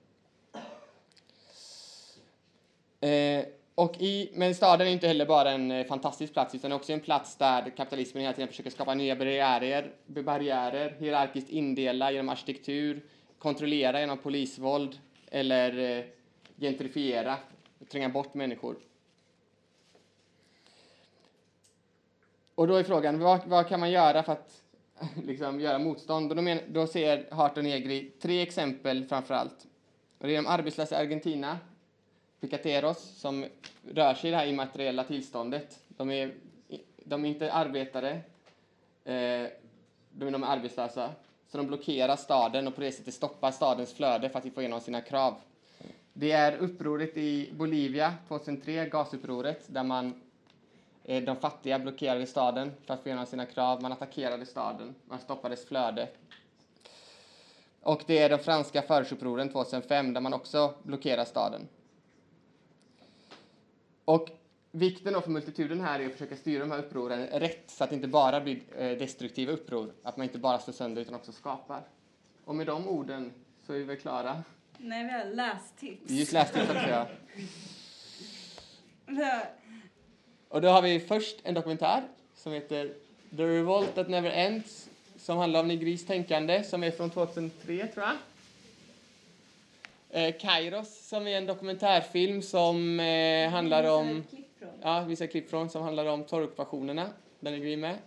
Eh, 3.03 3.45
och 3.75 4.01
i, 4.01 4.31
men 4.35 4.55
staden 4.55 4.87
är 4.87 4.91
inte 4.91 5.07
heller 5.07 5.27
bara 5.27 5.51
en 5.51 5.71
eh, 5.71 5.87
fantastisk 5.87 6.33
plats 6.33 6.55
utan 6.55 6.73
också 6.73 6.93
en 6.93 7.01
plats 7.01 7.37
där 7.37 7.71
kapitalismen 7.77 8.23
hela 8.23 8.33
tiden 8.33 8.49
försöker 8.49 8.71
skapa 8.71 8.95
nya 8.95 9.17
barriärer, 9.17 9.93
barriärer 10.07 10.97
hierarkiskt 10.99 11.51
indela 11.51 12.13
genom 12.13 12.29
arkitektur, 12.29 13.03
kontrollera 13.39 14.01
genom 14.01 14.19
polisvåld 14.19 14.99
eller 15.31 15.99
eh, 15.99 16.05
gentrifiera, 16.61 17.37
tränga 17.91 18.09
bort 18.09 18.35
människor. 18.35 18.77
Och 22.55 22.67
då 22.67 22.75
är 22.75 22.85
frågan, 22.85 23.19
vad, 23.19 23.41
vad 23.47 23.69
kan 23.69 23.81
man 23.81 23.91
göra 23.91 24.23
för 24.23 24.33
att 24.33 24.63
liksom, 25.27 25.61
göra 25.61 25.79
motstånd? 25.79 26.31
Och 26.31 26.37
då, 26.37 26.43
men, 26.43 26.59
då 26.69 26.87
ser 26.87 27.35
Hart 27.35 27.59
och 27.59 27.65
Negri 27.65 28.13
tre 28.21 28.43
exempel 28.43 29.05
framför 29.05 29.35
allt. 29.35 29.67
Och 30.19 30.27
det 30.27 30.33
är 30.33 30.43
de 30.43 30.47
arbetslösa 30.47 30.95
i 30.95 30.99
Argentina, 30.99 31.59
Picateros, 32.43 32.99
som 32.99 33.47
rör 33.95 34.14
sig 34.14 34.28
i 34.28 34.30
det 34.30 34.36
här 34.36 34.47
immateriella 34.47 35.05
tillståndet. 35.05 35.78
De 35.88 36.11
är, 36.11 36.34
de 37.05 37.24
är 37.24 37.28
inte 37.28 37.53
arbetare, 37.53 38.11
eh, 39.05 39.47
de 40.12 40.34
är 40.34 40.47
arbetslösa. 40.47 41.11
Så 41.49 41.57
de 41.57 41.66
blockerar 41.66 42.16
staden 42.16 42.68
och 42.68 42.74
på 42.74 42.80
det 42.80 42.93
sättet 42.93 43.14
stoppar 43.14 43.51
stadens 43.51 43.95
flöde 43.95 44.28
för 44.28 44.38
att 44.38 44.55
få 44.55 44.61
igenom 44.61 44.80
sina 44.80 45.01
krav. 45.01 45.34
Det 46.12 46.32
är 46.32 46.57
upproret 46.57 47.16
i 47.16 47.53
Bolivia 47.53 48.14
2003, 48.28 48.86
gasupproret, 48.86 49.64
där 49.66 49.82
man 49.84 50.22
eh, 51.05 51.22
de 51.22 51.36
fattiga 51.36 51.78
blockerade 51.78 52.26
staden 52.26 52.72
för 52.86 52.95
att 52.95 53.03
få 53.03 53.09
igenom 53.09 53.26
sina 53.26 53.47
krav. 53.47 53.82
Man 53.82 53.93
attackerade 53.93 54.47
staden, 54.47 54.95
man 55.05 55.18
stoppade 55.18 55.55
dess 55.55 55.66
flöde. 55.66 56.09
Och 57.82 58.03
det 58.07 58.18
är 58.18 58.30
de 58.30 58.38
franska 58.38 58.82
förortsupproren 58.82 59.53
2005 59.53 60.14
där 60.14 60.20
man 60.20 60.34
också 60.34 60.74
blockerar 60.82 61.24
staden. 61.24 61.68
Och 64.05 64.29
vikten 64.71 65.23
för 65.23 65.31
multituden 65.31 65.81
här 65.81 66.01
är 66.01 66.07
att 66.07 66.13
försöka 66.13 66.37
styra 66.37 66.61
de 66.61 66.71
här 66.71 66.79
upproren 66.79 67.27
rätt 67.27 67.71
så 67.71 67.85
att 67.85 67.91
det 67.91 67.97
inte 67.97 68.09
bara 68.09 68.41
blir 68.41 68.61
eh, 68.77 68.99
destruktiva 68.99 69.53
uppror, 69.53 69.93
att 70.03 70.17
man 70.17 70.25
inte 70.25 70.39
bara 70.39 70.59
slår 70.59 70.75
sönder 70.75 71.03
utan 71.03 71.15
också 71.15 71.33
skapar. 71.33 71.83
Och 72.45 72.55
med 72.55 72.67
de 72.67 72.89
orden 72.89 73.33
så 73.67 73.73
är 73.73 73.79
vi 73.79 73.85
väl 73.85 73.97
klara. 73.97 74.43
Nej, 74.79 75.05
vi 75.05 75.11
har 75.11 75.25
lästips. 75.25 76.11
Just 76.11 76.33
lästips 76.33 76.71
också, 76.71 76.89
ja. 76.89 77.07
Och 80.49 80.61
då 80.61 80.69
har 80.69 80.83
vi 80.83 81.01
först 81.01 81.37
en 81.43 81.55
dokumentär 81.55 82.03
som 82.35 82.53
heter 82.53 82.95
The 83.37 83.43
Revolt 83.43 83.95
That 83.95 84.09
Never 84.09 84.31
Ends 84.31 84.89
som 85.17 85.39
handlar 85.39 85.61
om 85.61 85.69
Nigris 85.69 86.07
tänkande 86.07 86.65
som 86.65 86.83
är 86.83 86.91
från 86.91 87.11
2003 87.11 87.87
tror 87.87 88.07
jag. 88.07 88.17
Eh, 90.15 90.35
Kairos 90.39 91.09
som 91.09 91.27
är 91.27 91.39
en 91.39 91.47
dokumentärfilm 91.47 92.43
som 92.43 93.01
eh, 93.01 93.51
handlar 93.51 93.91
om... 93.91 94.25
Ja, 94.83 95.05
vissa 95.09 95.27
klipp 95.27 95.51
från 95.51 95.71
som 95.71 95.83
handlar 95.83 96.07
om 96.07 96.25
torrockupationerna. 96.25 97.11
Den 97.41 97.55
är 97.55 97.59
vi 97.59 97.77
med. 97.77 97.99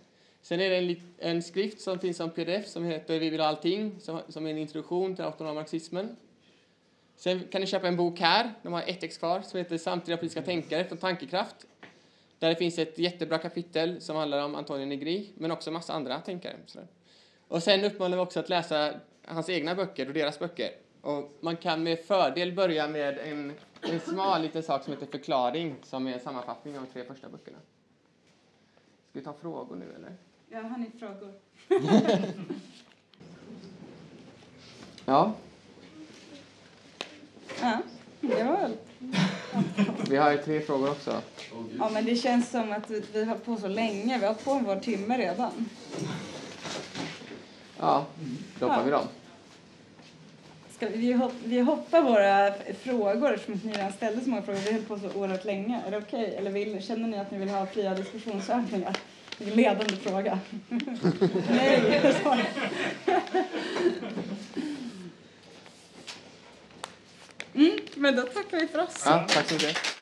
Sen 0.42 0.60
är 0.60 0.70
det 0.70 0.76
en, 0.76 0.96
en, 1.18 1.42
skrift 1.42 1.80
som 1.80 1.98
finns 1.98 2.16
som 2.16 2.30
pdf 2.30 2.66
som 2.66 2.84
heter 2.84 3.20
Vi 3.20 3.30
vill 3.30 3.40
ha 3.40 3.46
allting, 3.46 4.00
som, 4.00 4.20
som 4.28 4.46
är 4.46 4.50
en 4.50 4.58
introduktion 4.58 5.16
till 5.16 5.24
autonoma 5.24 5.54
marxismen. 5.54 6.16
Sen 7.16 7.40
kan 7.50 7.60
ni 7.60 7.66
köpa 7.66 7.88
en 7.88 7.96
bok 7.96 8.20
här, 8.20 8.54
de 8.62 8.72
har 8.72 8.82
ett 8.82 9.02
ex 9.02 9.18
kvar, 9.18 9.40
som 9.40 9.58
heter 9.58 9.78
Samtida 9.78 10.16
politiska 10.16 10.42
tänkare 10.42 10.84
från 10.84 10.98
Tankekraft. 10.98 11.56
Där 12.38 12.48
det 12.48 12.56
finns 12.56 12.78
ett 12.78 12.98
jättebra 12.98 13.38
kapitel 13.38 14.00
som 14.00 14.16
handlar 14.16 14.44
om 14.44 14.54
Antonio 14.54 14.86
Negri, 14.86 15.30
men 15.34 15.50
också 15.50 15.70
massa 15.70 15.92
andra 15.92 16.20
tänkare. 16.20 16.54
Och 17.48 17.62
sen 17.62 17.84
uppmanar 17.84 18.16
vi 18.16 18.22
också 18.22 18.40
att 18.40 18.48
läsa 18.48 18.94
hans 19.24 19.48
egna 19.48 19.74
böcker 19.74 20.06
och 20.06 20.14
deras 20.14 20.38
böcker. 20.38 20.70
Och 21.06 21.32
man 21.40 21.56
kan 21.56 21.82
med 21.82 21.98
fördel 21.98 22.52
börja 22.52 22.88
med 22.88 23.18
en, 23.18 23.52
en 23.80 24.00
smal 24.00 24.42
liten 24.42 24.62
sak 24.62 24.84
som 24.84 24.92
heter 24.92 25.06
förklaring, 25.06 25.76
som 25.82 26.06
är 26.06 26.12
en 26.12 26.20
sammanfattning 26.20 26.78
av 26.78 26.84
de 26.84 26.92
tre 26.92 27.04
första 27.04 27.28
böckerna. 27.28 27.58
Ska 29.10 29.18
vi 29.18 29.24
ta 29.24 29.32
frågor 29.32 29.76
nu 29.76 29.94
eller? 29.94 30.16
Ja, 30.48 30.68
har 30.68 30.78
ni 30.78 30.90
frågor? 30.98 31.32
ja. 35.04 35.32
Ja, 37.60 37.78
det 38.20 38.44
var 38.44 38.56
väl... 38.56 38.76
Vi 40.08 40.16
har 40.16 40.32
ju 40.32 40.38
tre 40.38 40.60
frågor 40.60 40.90
också. 40.90 41.22
Ja, 41.78 41.90
men 41.92 42.04
det 42.04 42.16
känns 42.16 42.50
som 42.50 42.72
att 42.72 42.90
vi 42.90 43.24
har 43.24 43.36
på 43.36 43.56
så 43.56 43.68
länge. 43.68 44.18
Vi 44.18 44.26
har 44.26 44.34
på 44.34 44.50
en 44.50 44.64
vår 44.64 44.76
timme 44.76 45.18
redan. 45.18 45.68
Ja, 47.78 48.06
då 48.58 48.66
hoppar 48.66 48.78
ja. 48.78 48.84
vi 48.84 48.90
dem. 48.90 49.06
Ska 50.76 50.88
vi, 50.88 51.12
hopp, 51.12 51.32
vi 51.44 51.60
hoppar 51.60 52.02
våra 52.02 52.52
frågor 52.82 53.34
eftersom 53.34 53.60
ni 53.64 53.72
redan 53.72 53.92
ställde 53.92 54.24
så 54.24 54.30
många 54.30 54.42
frågor. 54.42 54.60
Vi 54.60 54.72
höll 54.72 54.82
på 54.82 54.98
så 54.98 55.18
oerhört 55.18 55.44
länge. 55.44 55.82
Är 55.86 55.90
det 55.90 55.96
okej? 55.96 56.24
Okay? 56.24 56.34
Eller 56.34 56.50
vill, 56.50 56.82
känner 56.82 57.08
ni 57.08 57.18
att 57.18 57.30
ni 57.30 57.38
vill 57.38 57.48
ha 57.48 57.66
fria 57.66 57.94
diskussionsövningar? 57.94 58.96
Det 59.38 59.44
är 59.44 59.50
en 59.50 59.56
ledande 59.56 59.96
fråga. 59.96 60.38
Nej, 61.50 62.00
mm, 67.54 67.78
men 67.94 68.16
då 68.16 68.22
tackar 68.22 68.60
vi 68.60 68.66
för 68.66 68.78
oss. 68.78 69.02
Ja, 69.06 69.26
tack 69.28 69.48
så 69.48 69.54
mycket. 69.54 69.95